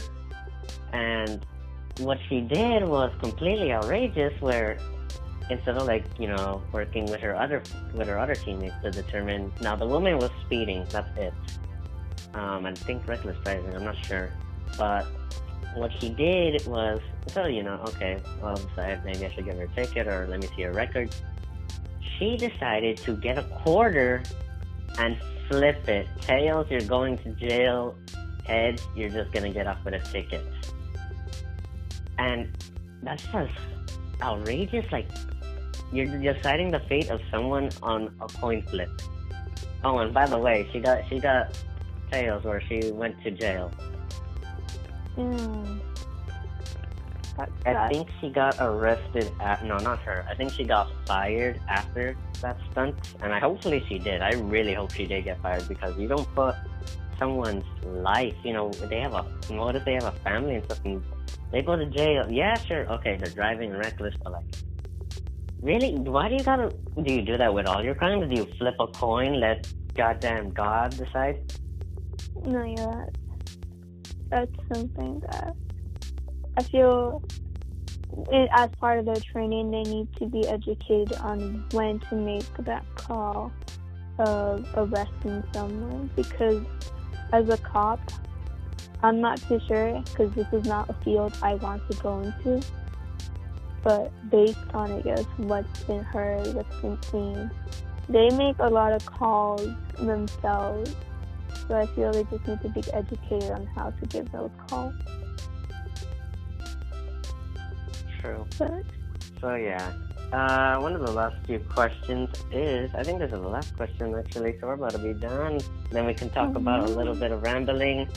and 0.93 1.45
what 1.99 2.19
she 2.29 2.41
did 2.41 2.85
was 2.85 3.13
completely 3.21 3.73
outrageous. 3.73 4.33
Where 4.41 4.79
instead 5.51 5.77
of 5.77 5.87
like 5.87 6.05
you 6.19 6.29
know 6.29 6.63
working 6.73 7.07
with 7.07 7.21
her 7.21 7.37
other 7.37 7.63
with 7.95 8.09
her 8.09 8.19
other 8.19 8.35
teammates 8.35 8.75
to 8.83 8.91
determine, 8.91 9.53
now 9.61 9.77
the 9.77 9.87
woman 9.87 10.19
was 10.19 10.31
speeding. 10.45 10.85
That's 10.91 11.19
it. 11.19 11.35
Um, 12.35 12.67
I 12.67 12.75
think 12.75 13.07
reckless 13.07 13.37
driving. 13.45 13.75
I'm 13.75 13.85
not 13.85 13.97
sure, 14.05 14.33
but 14.77 15.07
what 15.77 15.93
she 16.01 16.09
did 16.11 16.67
was, 16.67 17.01
so 17.29 17.47
you 17.47 17.63
know, 17.63 17.81
okay, 17.89 18.21
well, 18.41 18.59
maybe 18.77 19.27
I 19.27 19.33
should 19.35 19.45
give 19.45 19.57
her 19.57 19.65
a 19.65 19.69
ticket 19.69 20.07
or 20.07 20.27
let 20.29 20.41
me 20.41 20.49
see 20.57 20.63
her 20.63 20.73
record. 20.73 21.15
She 22.19 22.37
decided 22.37 22.97
to 22.99 23.17
get 23.17 23.39
a 23.39 23.43
quarter 23.43 24.23
and 24.99 25.17
flip 25.49 25.89
it. 25.89 26.07
Tails, 26.21 26.67
you're 26.71 26.81
going 26.83 27.19
to 27.19 27.31
jail. 27.33 27.97
Heads, 28.45 28.83
you're 28.95 29.09
just 29.09 29.33
gonna 29.33 29.51
get 29.51 29.67
off 29.67 29.79
with 29.85 29.95
a 29.95 30.01
ticket. 30.01 30.45
And 32.19 32.51
that's 33.03 33.25
just 33.25 33.53
outrageous. 34.23 34.91
Like, 34.93 35.09
you're 35.93 36.07
deciding 36.07 36.71
the 36.71 36.81
fate 36.81 37.11
of 37.11 37.21
someone 37.31 37.71
on 37.83 38.15
a 38.21 38.27
coin 38.27 38.63
flip. 38.63 38.91
Oh, 39.83 39.99
and 39.99 40.15
by 40.15 40.27
the 40.27 40.39
way, 40.39 40.69
she 40.73 40.81
got 40.81 41.07
she 41.09 41.21
got 41.21 41.59
tails, 42.11 42.45
where 42.45 42.61
she 42.61 42.91
went 42.91 43.23
to 43.23 43.31
jail. 43.31 43.71
Mm. 45.17 45.81
That's 47.37 47.51
I 47.67 47.89
think 47.89 48.09
she 48.21 48.29
got 48.31 48.57
arrested 48.61 49.31
at 49.41 49.65
no, 49.65 49.77
not 49.79 49.99
her. 50.01 50.25
I 50.31 50.35
think 50.35 50.53
she 50.53 50.65
got 50.65 50.89
fired 51.07 51.61
after 51.69 52.17
that 52.41 52.57
stunt, 52.71 52.95
and 53.23 53.33
I 53.33 53.41
hopefully 53.41 53.85
she 53.89 53.99
did. 53.99 54.23
I 54.23 54.35
really 54.35 54.75
hope 54.75 54.93
she 54.93 55.05
did 55.05 55.25
get 55.25 55.41
fired 55.43 55.67
because 55.69 55.99
you 55.99 56.07
don't 56.07 56.33
put 56.35 56.55
someone's 57.19 57.65
life. 57.83 58.37
You 58.45 58.53
know, 58.53 58.71
they 58.71 59.01
have 59.01 59.15
a 59.15 59.23
what 59.49 59.75
if 59.75 59.85
they 59.85 59.95
have 59.95 60.05
a 60.05 60.13
family 60.13 60.57
and 60.57 60.65
stuff, 60.65 60.81
and 60.85 61.03
they 61.51 61.63
go 61.63 61.75
to 61.75 61.87
jail? 61.87 62.31
Yeah, 62.31 62.55
sure, 62.55 62.87
okay, 62.93 63.17
they're 63.17 63.35
driving 63.35 63.73
reckless, 63.73 64.15
but 64.23 64.33
like, 64.33 64.45
really, 65.61 65.95
why 65.97 66.29
do 66.29 66.37
you 66.37 66.45
gotta? 66.45 66.73
Do 67.03 67.13
you 67.13 67.23
do 67.23 67.37
that 67.37 67.53
with 67.53 67.67
all 67.67 67.83
your 67.83 67.97
crimes? 67.97 68.33
Do 68.33 68.37
you 68.37 68.47
flip 68.59 68.77
a 68.79 68.87
coin, 68.87 69.41
let 69.41 69.67
goddamn 69.95 70.51
God 70.51 70.97
decide? 70.97 71.41
No, 72.45 72.63
yeah, 72.63 73.07
that's, 74.31 74.51
that's 74.51 74.57
something 74.73 75.21
that 75.31 75.57
I 76.57 76.63
feel 76.63 77.23
it, 78.31 78.49
as 78.53 78.71
part 78.81 78.99
of 78.99 79.07
their 79.07 79.17
training, 79.17 79.71
they 79.71 79.83
need 79.83 80.09
to 80.19 80.27
be 80.27 80.47
educated 80.47 81.15
on 81.19 81.65
when 81.73 81.99
to 82.11 82.15
make 82.15 82.47
that 82.59 82.85
call 82.95 83.53
of 84.19 84.67
arresting 84.77 85.43
someone. 85.53 86.11
Because 86.15 86.63
as 87.33 87.49
a 87.49 87.59
cop, 87.59 88.01
I'm 89.03 89.21
not 89.21 89.41
too 89.49 89.61
sure 89.67 90.01
because 90.05 90.33
this 90.35 90.47
is 90.53 90.65
not 90.65 90.89
a 90.89 90.95
field 91.05 91.37
I 91.43 91.55
want 91.55 91.83
to 91.91 91.97
go 91.99 92.21
into. 92.21 92.65
But 93.83 94.13
based 94.31 94.59
on, 94.73 94.93
I 94.93 95.01
guess, 95.03 95.25
what's 95.37 95.83
been 95.85 96.05
heard, 96.05 96.55
what's 96.55 96.81
been 96.81 97.03
seen, 97.03 97.51
they 98.09 98.31
make 98.31 98.57
a 98.61 98.69
lot 98.69 98.93
of 98.93 99.05
calls 99.05 99.69
themselves. 99.99 100.95
So 101.69 101.77
I 101.77 101.87
feel 101.87 102.13
they 102.13 102.25
just 102.25 102.47
need 102.47 102.61
to 102.63 102.69
be 102.69 102.83
educated 102.93 103.51
on 103.51 103.67
how 103.75 103.91
to 103.91 104.07
give 104.07 104.31
those 104.33 104.51
calls. 104.69 104.95
True. 108.25 108.47
But 108.59 108.85
So 109.41 109.55
yeah, 109.55 109.93
uh, 110.33 110.81
one 110.81 110.95
of 110.95 111.03
the 111.05 111.13
last 111.13 111.37
few 111.47 111.59
questions 111.59 112.31
is 112.51 112.91
I 112.95 113.03
think 113.03 113.19
this 113.19 113.33
is 113.33 113.41
the 113.41 113.49
last 113.49 113.77
question 113.77 114.15
actually. 114.15 114.59
So 114.59 114.67
we're 114.67 114.75
about 114.81 114.93
to 114.93 114.99
be 114.99 115.13
done. 115.13 115.61
Then 115.91 116.07
we 116.07 116.15
can 116.15 116.31
talk 116.31 116.57
about 116.57 116.89
a 116.89 116.93
little 116.93 117.15
bit 117.15 117.33
of 117.33 117.43
rambling. 117.43 118.09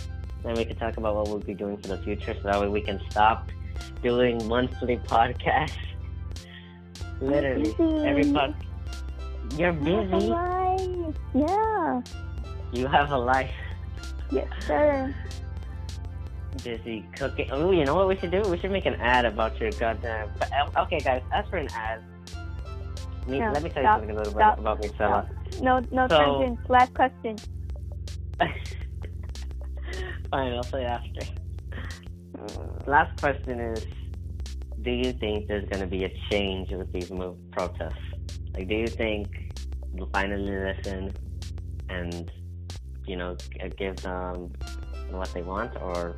Then 0.43 0.53
we 0.55 0.63
can 0.63 0.77
talk 0.77 0.95
about 0.95 1.15
what 1.15 1.27
we'll 1.27 1.39
be 1.39 1.53
doing 1.53 1.75
for 1.77 1.89
the 1.89 1.97
future, 1.97 2.33
so 2.35 2.43
that 2.43 2.61
way 2.61 2.69
we 2.69 2.79
can 2.79 3.01
stop 3.09 3.49
doing 4.01 4.47
monthly 4.47 4.95
podcasts. 4.97 5.75
Literally, 7.19 7.75
every 8.07 8.31
pod. 8.31 8.55
You're 9.57 9.73
busy. 9.73 10.27
Yeah. 11.33 12.01
You 12.71 12.87
have 12.87 13.11
a 13.11 13.17
life. 13.17 13.51
Yes, 14.31 14.47
sir. 14.65 15.13
Busy 16.63 17.05
cooking. 17.15 17.49
Oh, 17.51 17.71
you 17.71 17.85
know 17.85 17.95
what 17.95 18.07
we 18.07 18.17
should 18.17 18.31
do? 18.31 18.41
We 18.49 18.57
should 18.59 18.71
make 18.71 18.85
an 18.85 18.95
ad 18.95 19.25
about 19.25 19.59
your 19.59 19.71
goddamn. 19.71 20.31
but, 20.39 20.49
Okay, 20.77 20.99
guys, 20.99 21.21
as 21.33 21.45
for 21.49 21.57
an 21.57 21.67
ad, 21.73 22.03
me, 23.27 23.39
No, 23.39 23.51
let 23.51 23.61
me 23.63 23.69
tell 23.69 23.83
you 23.83 23.89
something 23.89 24.11
a 24.11 24.15
little 24.15 24.31
stop, 24.33 24.55
bit 24.55 24.61
about 24.61 24.81
me, 24.81 24.87
Stella. 24.89 25.29
No, 25.61 25.79
no 25.91 26.07
So- 26.07 26.17
tangents. 26.39 26.69
Last 26.69 26.93
question. 26.93 27.35
Fine, 30.31 30.53
I'll 30.53 30.63
say 30.63 30.83
after. 30.85 31.21
Last 32.85 33.19
question 33.19 33.59
is 33.59 33.85
Do 34.81 34.91
you 34.91 35.11
think 35.13 35.47
there's 35.47 35.67
going 35.69 35.81
to 35.81 35.87
be 35.87 36.05
a 36.05 36.11
change 36.29 36.71
with 36.71 36.91
these 36.93 37.09
move 37.11 37.35
protests? 37.51 37.95
Like, 38.53 38.67
do 38.67 38.75
you 38.75 38.87
think 38.87 39.27
they'll 39.93 40.09
finally 40.13 40.51
listen 40.51 41.11
and, 41.89 42.31
you 43.05 43.15
know, 43.17 43.35
give 43.77 43.95
them 43.97 44.51
what 45.09 45.33
they 45.33 45.41
want, 45.41 45.75
or 45.81 46.15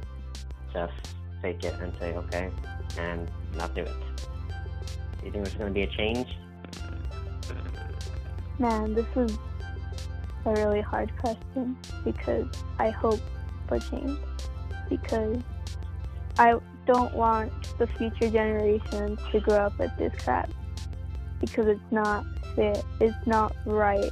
just 0.74 0.94
take 1.41 1.64
it 1.64 1.74
and 1.80 1.94
say, 2.00 2.14
okay, 2.16 2.50
and 2.98 3.30
not 3.56 3.74
do 3.76 3.82
it? 3.82 3.88
Do 3.88 5.26
you 5.26 5.32
think 5.32 5.46
there's 5.46 5.56
going 5.56 5.70
to 5.70 5.74
be 5.74 5.84
a 5.84 5.88
change? 5.88 6.28
Man, 8.58 8.94
this 8.94 9.06
is 9.16 9.38
a 10.46 10.52
really 10.52 10.82
hard 10.82 11.12
question 11.20 11.78
because 12.04 12.48
I 12.78 12.90
hope 12.90 13.20
for 13.68 13.80
change. 13.80 14.20
Because 14.90 15.41
I 16.38 16.58
don't 16.86 17.14
want 17.14 17.52
the 17.78 17.88
future 17.88 18.30
generations 18.30 19.20
to 19.32 19.40
grow 19.40 19.58
up 19.58 19.80
with 19.80 19.96
this 19.98 20.14
crap. 20.24 20.50
Because 21.40 21.68
it's 21.68 21.91
not 21.91 22.26
fit. 22.56 22.84
It's 23.00 23.28
not 23.28 23.56
right 23.66 24.12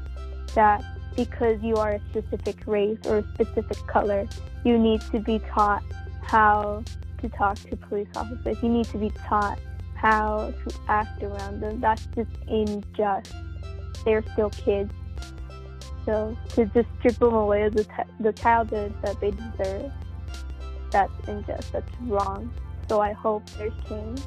that 0.55 0.83
because 1.15 1.61
you 1.61 1.75
are 1.75 1.93
a 1.93 2.01
specific 2.09 2.65
race 2.65 2.99
or 3.05 3.17
a 3.17 3.23
specific 3.33 3.77
color, 3.87 4.27
you 4.63 4.77
need 4.77 5.01
to 5.01 5.19
be 5.19 5.39
taught 5.39 5.83
how 6.27 6.83
to 7.21 7.29
talk 7.29 7.57
to 7.57 7.75
police 7.75 8.07
officers. 8.15 8.57
You 8.61 8.69
need 8.69 8.85
to 8.87 8.97
be 8.97 9.11
taught 9.27 9.59
how 9.95 10.53
to 10.67 10.75
act 10.87 11.23
around 11.23 11.61
them. 11.61 11.79
That's 11.79 12.07
just 12.15 12.29
unjust 12.47 13.33
they're 14.07 14.23
still 14.33 14.49
kids. 14.51 14.91
So 16.05 16.37
to 16.55 16.65
just 16.67 16.87
strip 16.99 17.17
them 17.19 17.33
away 17.33 17.63
of 17.63 17.73
the, 17.73 17.83
t- 17.83 18.11
the 18.21 18.31
childhood 18.31 18.93
that 19.03 19.19
they 19.19 19.31
deserve, 19.31 19.91
that's 20.91 21.11
unjust. 21.27 21.73
That's 21.73 21.91
wrong. 22.03 22.53
So 22.87 23.01
I 23.01 23.11
hope 23.11 23.43
there's 23.57 23.73
change. 23.89 24.21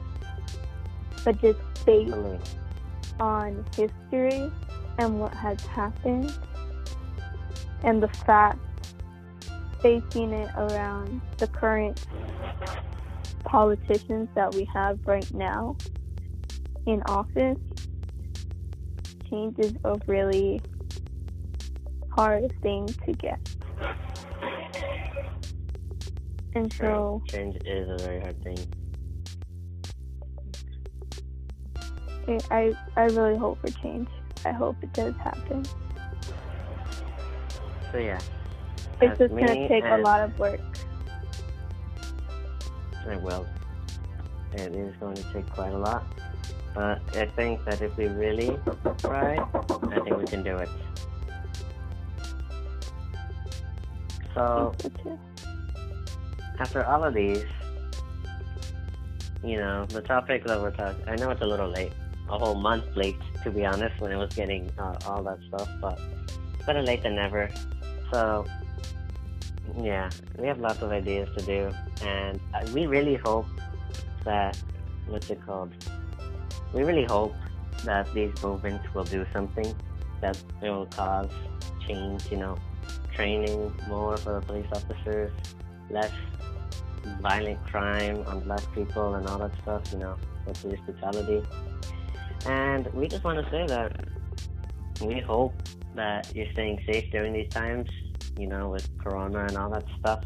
But 1.25 1.41
just 1.41 1.59
based 1.87 2.15
on 3.19 3.65
history 3.75 4.53
and 4.99 5.19
what 5.19 5.33
has 5.33 5.59
happened 5.65 6.31
and 7.83 8.03
the 8.03 8.09
fact 8.09 8.59
facing 9.83 10.33
it 10.33 10.51
around 10.57 11.21
the 11.39 11.47
current 11.47 12.07
politicians 13.45 14.29
that 14.35 14.55
we 14.55 14.65
have 14.73 14.99
right 15.07 15.33
now 15.35 15.77
in 16.87 17.03
office, 17.07 17.59
change 19.29 19.59
is 19.59 19.75
a 19.85 19.99
really 20.07 20.61
hard 22.11 22.53
thing 22.63 22.87
to 22.87 23.13
get. 23.13 23.39
And 26.55 26.73
so, 26.73 27.23
change 27.29 27.57
is 27.65 27.89
a 27.89 27.97
very 28.05 28.21
hard 28.21 28.43
thing. 28.43 28.59
I, 32.51 32.73
I 32.97 33.05
really 33.07 33.37
hope 33.37 33.61
for 33.61 33.71
change. 33.83 34.09
I 34.45 34.53
hope 34.53 34.77
it 34.83 34.93
does 34.93 35.15
happen. 35.17 35.65
So 37.91 37.99
yeah, 37.99 38.21
It's 39.03 39.19
just 39.19 39.31
going 39.31 39.47
to 39.47 39.69
take 39.69 39.85
a 39.85 39.99
lot 39.99 40.21
of 40.21 40.39
work. 40.39 40.61
it 43.11 43.21
will. 43.23 43.47
It 44.53 44.75
is 44.75 44.95
going 44.97 45.17
to 45.17 45.33
take 45.33 45.49
quite 45.51 45.73
a 45.73 45.79
lot. 45.79 46.05
But 46.75 47.01
I 47.17 47.27
think 47.27 47.65
that 47.65 47.83
if 47.83 47.97
we 47.97 48.07
really 48.07 48.57
try, 48.99 49.37
I 49.37 50.01
think 50.01 50.17
we 50.17 50.27
can 50.27 50.43
do 50.43 50.57
it. 50.57 50.69
So 54.35 54.75
So 55.05 55.19
after 56.59 56.85
all 56.85 57.03
of 57.05 57.15
these, 57.15 57.45
you 59.43 59.57
know, 59.57 59.87
the 59.87 60.03
topic 60.03 60.45
that 60.45 60.61
we're 60.61 60.71
talking, 60.71 61.03
I 61.09 61.17
know 61.17 61.31
it's 61.31 61.41
a 61.43 61.47
little 61.47 61.69
late, 61.69 61.93
a 62.29 62.39
whole 62.39 62.55
month 62.55 62.85
late, 62.97 63.17
to 63.43 63.51
be 63.51 63.65
honest, 63.65 64.01
when 64.01 64.13
I 64.13 64.17
was 64.17 64.33
getting 64.35 64.71
uh, 64.79 64.97
all 65.07 65.23
that 65.25 65.39
stuff, 65.49 65.69
but 65.81 65.99
better 66.67 66.83
late 66.83 67.03
than 67.03 67.17
never. 67.17 67.51
So, 68.13 68.47
yeah, 69.79 70.11
we 70.39 70.47
have 70.47 70.59
lots 70.59 70.83
of 70.83 70.91
ideas 70.91 71.29
to 71.37 71.45
do, 71.45 71.73
and 72.03 72.41
uh, 72.55 72.65
we 72.73 72.87
really 72.87 73.17
hope 73.17 73.47
that, 74.25 74.59
what's 75.07 75.31
it 75.31 75.45
called? 75.45 75.73
We 76.73 76.83
really 76.85 77.05
hope 77.05 77.35
that 77.85 78.13
these 78.13 78.33
movements 78.43 78.85
will 78.95 79.05
do 79.05 79.27
something, 79.33 79.75
that 80.21 80.37
it 80.63 80.71
will 80.71 80.87
cause 80.87 81.31
change, 81.87 82.31
you 82.31 82.37
know, 82.37 82.57
training 83.15 83.73
more 83.89 84.17
for 84.17 84.41
the 84.41 84.47
police 84.47 84.67
officers, 84.73 85.33
less 85.91 86.13
violent 87.21 87.63
crime 87.65 88.23
on 88.27 88.41
black 88.41 88.63
people 88.75 89.15
and 89.15 89.27
all 89.27 89.39
that 89.39 89.53
stuff, 89.63 89.83
you 89.93 89.99
know, 89.99 90.17
the 90.47 90.53
police 90.53 90.81
brutality. 90.87 91.43
And 92.47 92.87
we 92.93 93.09
just 93.09 93.25
want 93.25 93.45
to 93.45 93.51
say 93.51 93.67
that 93.67 93.97
we 95.03 95.21
hope 95.21 95.55
that 95.95 96.35
you're 96.35 96.51
staying 96.53 96.81
safe 96.87 97.05
during 97.11 97.33
these 97.33 97.49
times, 97.51 97.89
you 98.41 98.47
know, 98.47 98.71
with 98.71 98.89
Corona 98.99 99.45
and 99.45 99.57
all 99.59 99.69
that 99.71 99.85
stuff. 99.99 100.25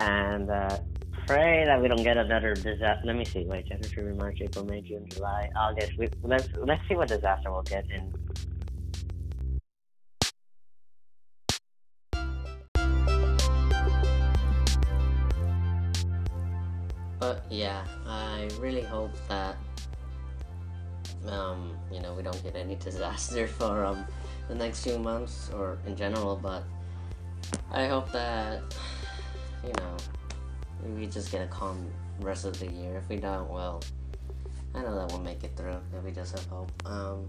And 0.00 0.50
uh, 0.50 0.78
pray 1.26 1.64
that 1.64 1.80
we 1.80 1.86
don't 1.86 2.02
get 2.02 2.16
another 2.16 2.54
disaster. 2.54 3.00
Let 3.04 3.16
me 3.16 3.24
see. 3.24 3.44
Wait, 3.46 3.66
January, 3.66 4.14
March, 4.14 4.38
April, 4.40 4.64
May, 4.64 4.80
June, 4.80 5.06
July, 5.08 5.48
August. 5.56 5.92
We, 5.98 6.08
let's 6.22 6.48
let's 6.56 6.82
see 6.88 6.96
what 6.96 7.08
disaster 7.08 7.52
we'll 7.52 7.62
get 7.62 7.84
in. 7.90 8.12
But 17.20 17.44
yeah, 17.48 17.86
I 18.06 18.48
really 18.58 18.82
hope 18.82 19.12
that 19.28 19.56
um, 21.28 21.76
you 21.90 22.00
know 22.00 22.14
we 22.14 22.22
don't 22.22 22.42
get 22.42 22.56
any 22.56 22.74
disaster 22.74 23.46
for 23.58 23.84
um 23.84 24.04
the 24.48 24.54
next 24.54 24.84
few 24.84 24.98
months 24.98 25.50
or 25.54 25.78
in 25.86 25.96
general. 25.96 26.36
But 26.36 26.64
I 27.70 27.86
hope 27.86 28.10
that 28.12 28.62
you 29.64 29.72
know 29.74 29.96
we 30.96 31.06
just 31.06 31.30
get 31.30 31.42
a 31.42 31.46
calm 31.46 31.86
rest 32.20 32.44
of 32.44 32.58
the 32.58 32.66
year. 32.66 32.96
If 32.96 33.08
we 33.08 33.16
don't, 33.16 33.50
well, 33.50 33.82
I 34.74 34.82
know 34.82 34.94
that 34.94 35.08
we'll 35.08 35.20
make 35.20 35.44
it 35.44 35.56
through. 35.56 35.78
If 35.96 36.04
we 36.04 36.10
just 36.10 36.36
have 36.36 36.46
hope. 36.46 36.72
Um, 36.84 37.28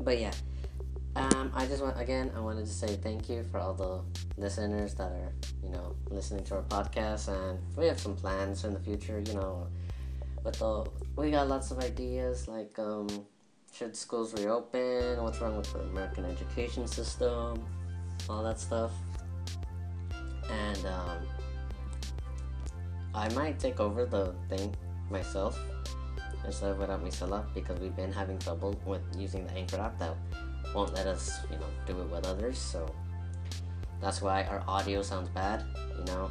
but 0.00 0.18
yeah. 0.18 0.32
Um, 1.14 1.50
I 1.54 1.64
just 1.66 1.82
want 1.82 1.98
again. 1.98 2.30
I 2.36 2.40
wanted 2.40 2.66
to 2.66 2.72
say 2.72 2.88
thank 2.88 3.30
you 3.30 3.42
for 3.50 3.58
all 3.58 3.72
the 3.72 4.02
listeners 4.36 4.92
that 4.94 5.10
are, 5.10 5.32
you 5.62 5.70
know, 5.70 5.96
listening 6.10 6.44
to 6.44 6.56
our 6.56 6.62
podcast, 6.62 7.28
and 7.28 7.58
we 7.74 7.86
have 7.86 7.98
some 7.98 8.14
plans 8.14 8.64
in 8.64 8.74
the 8.74 8.80
future. 8.80 9.22
You 9.26 9.32
know, 9.32 9.66
with 10.44 10.58
the 10.58 10.84
we 11.16 11.30
got 11.30 11.48
lots 11.48 11.70
of 11.70 11.78
ideas 11.78 12.48
like 12.48 12.78
um, 12.78 13.08
should 13.72 13.96
schools 13.96 14.34
reopen? 14.34 15.22
What's 15.22 15.40
wrong 15.40 15.56
with 15.56 15.72
the 15.72 15.80
American 15.80 16.26
education 16.26 16.86
system? 16.86 17.64
All 18.28 18.42
that 18.42 18.58
stuff, 18.58 18.90
and 20.50 20.86
um, 20.86 21.18
I 23.14 23.28
might 23.30 23.58
take 23.58 23.78
over 23.78 24.04
the 24.04 24.34
thing 24.48 24.74
myself 25.10 25.58
instead 26.44 26.70
of 26.70 26.78
without 26.78 27.04
Misela 27.04 27.44
because 27.54 27.78
we've 27.80 27.94
been 27.96 28.12
having 28.12 28.38
trouble 28.38 28.78
with 28.84 29.02
using 29.16 29.46
the 29.46 29.52
Anchor 29.52 29.78
app 29.78 29.98
that 29.98 30.14
won't 30.74 30.92
let 30.94 31.06
us, 31.06 31.40
you 31.50 31.56
know, 31.56 31.66
do 31.86 32.00
it 32.00 32.10
with 32.10 32.26
others. 32.26 32.58
So 32.58 32.92
that's 34.00 34.20
why 34.20 34.44
our 34.44 34.62
audio 34.68 35.02
sounds 35.02 35.28
bad, 35.30 35.64
you 35.98 36.04
know. 36.04 36.30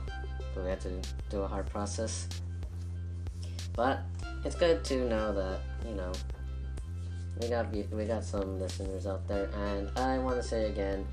So 0.54 0.64
we 0.64 0.70
had 0.70 0.82
to 0.82 1.02
do 1.30 1.42
a 1.42 1.48
hard 1.48 1.68
process. 1.68 2.28
But 3.74 4.02
it's 4.44 4.56
good 4.56 4.84
to 4.86 5.08
know 5.10 5.34
that, 5.34 5.60
you 5.88 5.96
know, 5.96 6.12
we 7.42 7.50
got 7.50 7.72
we 7.72 8.06
got 8.06 8.24
some 8.24 8.60
listeners 8.60 9.08
out 9.08 9.28
there, 9.28 9.50
and 9.54 9.90
I 9.98 10.18
want 10.20 10.38
to 10.38 10.44
say 10.44 10.70
again, 10.70 11.06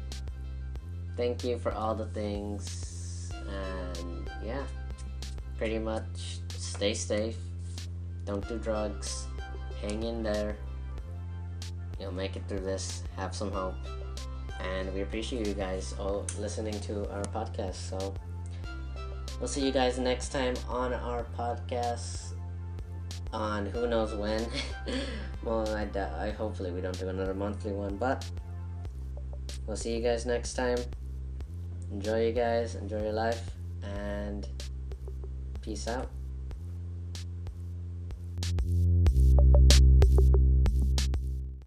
thank 1.17 1.45
you 1.45 1.59
for 1.59 1.73
all 1.73 1.95
the 1.95 2.07
things, 2.07 3.31
and 3.49 4.31
yeah, 4.45 4.63
pretty 5.59 5.79
much 5.79 6.41
stay 6.49 6.95
safe, 6.95 7.37
don't 8.25 8.47
do 8.49 8.59
drugs, 8.59 9.27
hang 9.81 10.03
in 10.03 10.23
there. 10.23 10.57
You'll 12.01 12.13
make 12.13 12.37
it 12.37 12.43
through 12.49 12.61
this. 12.61 13.05
Have 13.17 13.35
some 13.35 13.53
hope, 13.53 13.75
and 14.61 14.93
we 14.93 15.03
appreciate 15.03 15.47
you 15.47 15.55
guys 15.55 15.95
all 15.99 16.27
listening 16.39 16.79
to 16.81 17.09
our 17.13 17.23
podcast. 17.23 17.75
So 17.75 18.15
we'll 19.39 19.49
see 19.49 19.65
you 19.65 19.73
guys 19.73 19.99
next 19.99 20.31
time 20.31 20.55
on 20.69 20.93
our 20.93 21.25
podcast. 21.39 22.33
On 23.33 23.67
who 23.67 23.87
knows 23.87 24.15
when. 24.15 24.47
well, 25.45 25.67
I, 25.75 25.89
I 26.19 26.31
hopefully 26.31 26.71
we 26.71 26.81
don't 26.81 26.99
do 26.99 27.09
another 27.09 27.35
monthly 27.35 27.73
one, 27.73 27.97
but 27.97 28.29
we'll 29.67 29.77
see 29.77 29.95
you 29.95 30.03
guys 30.03 30.27
next 30.27 30.55
time. 30.55 30.79
Enjoy 31.93 32.27
you 32.27 32.33
guys. 32.33 32.75
Enjoy 32.75 33.03
your 33.03 33.13
life, 33.13 33.51
and 33.83 34.49
peace 35.61 35.87
out. 35.87 36.11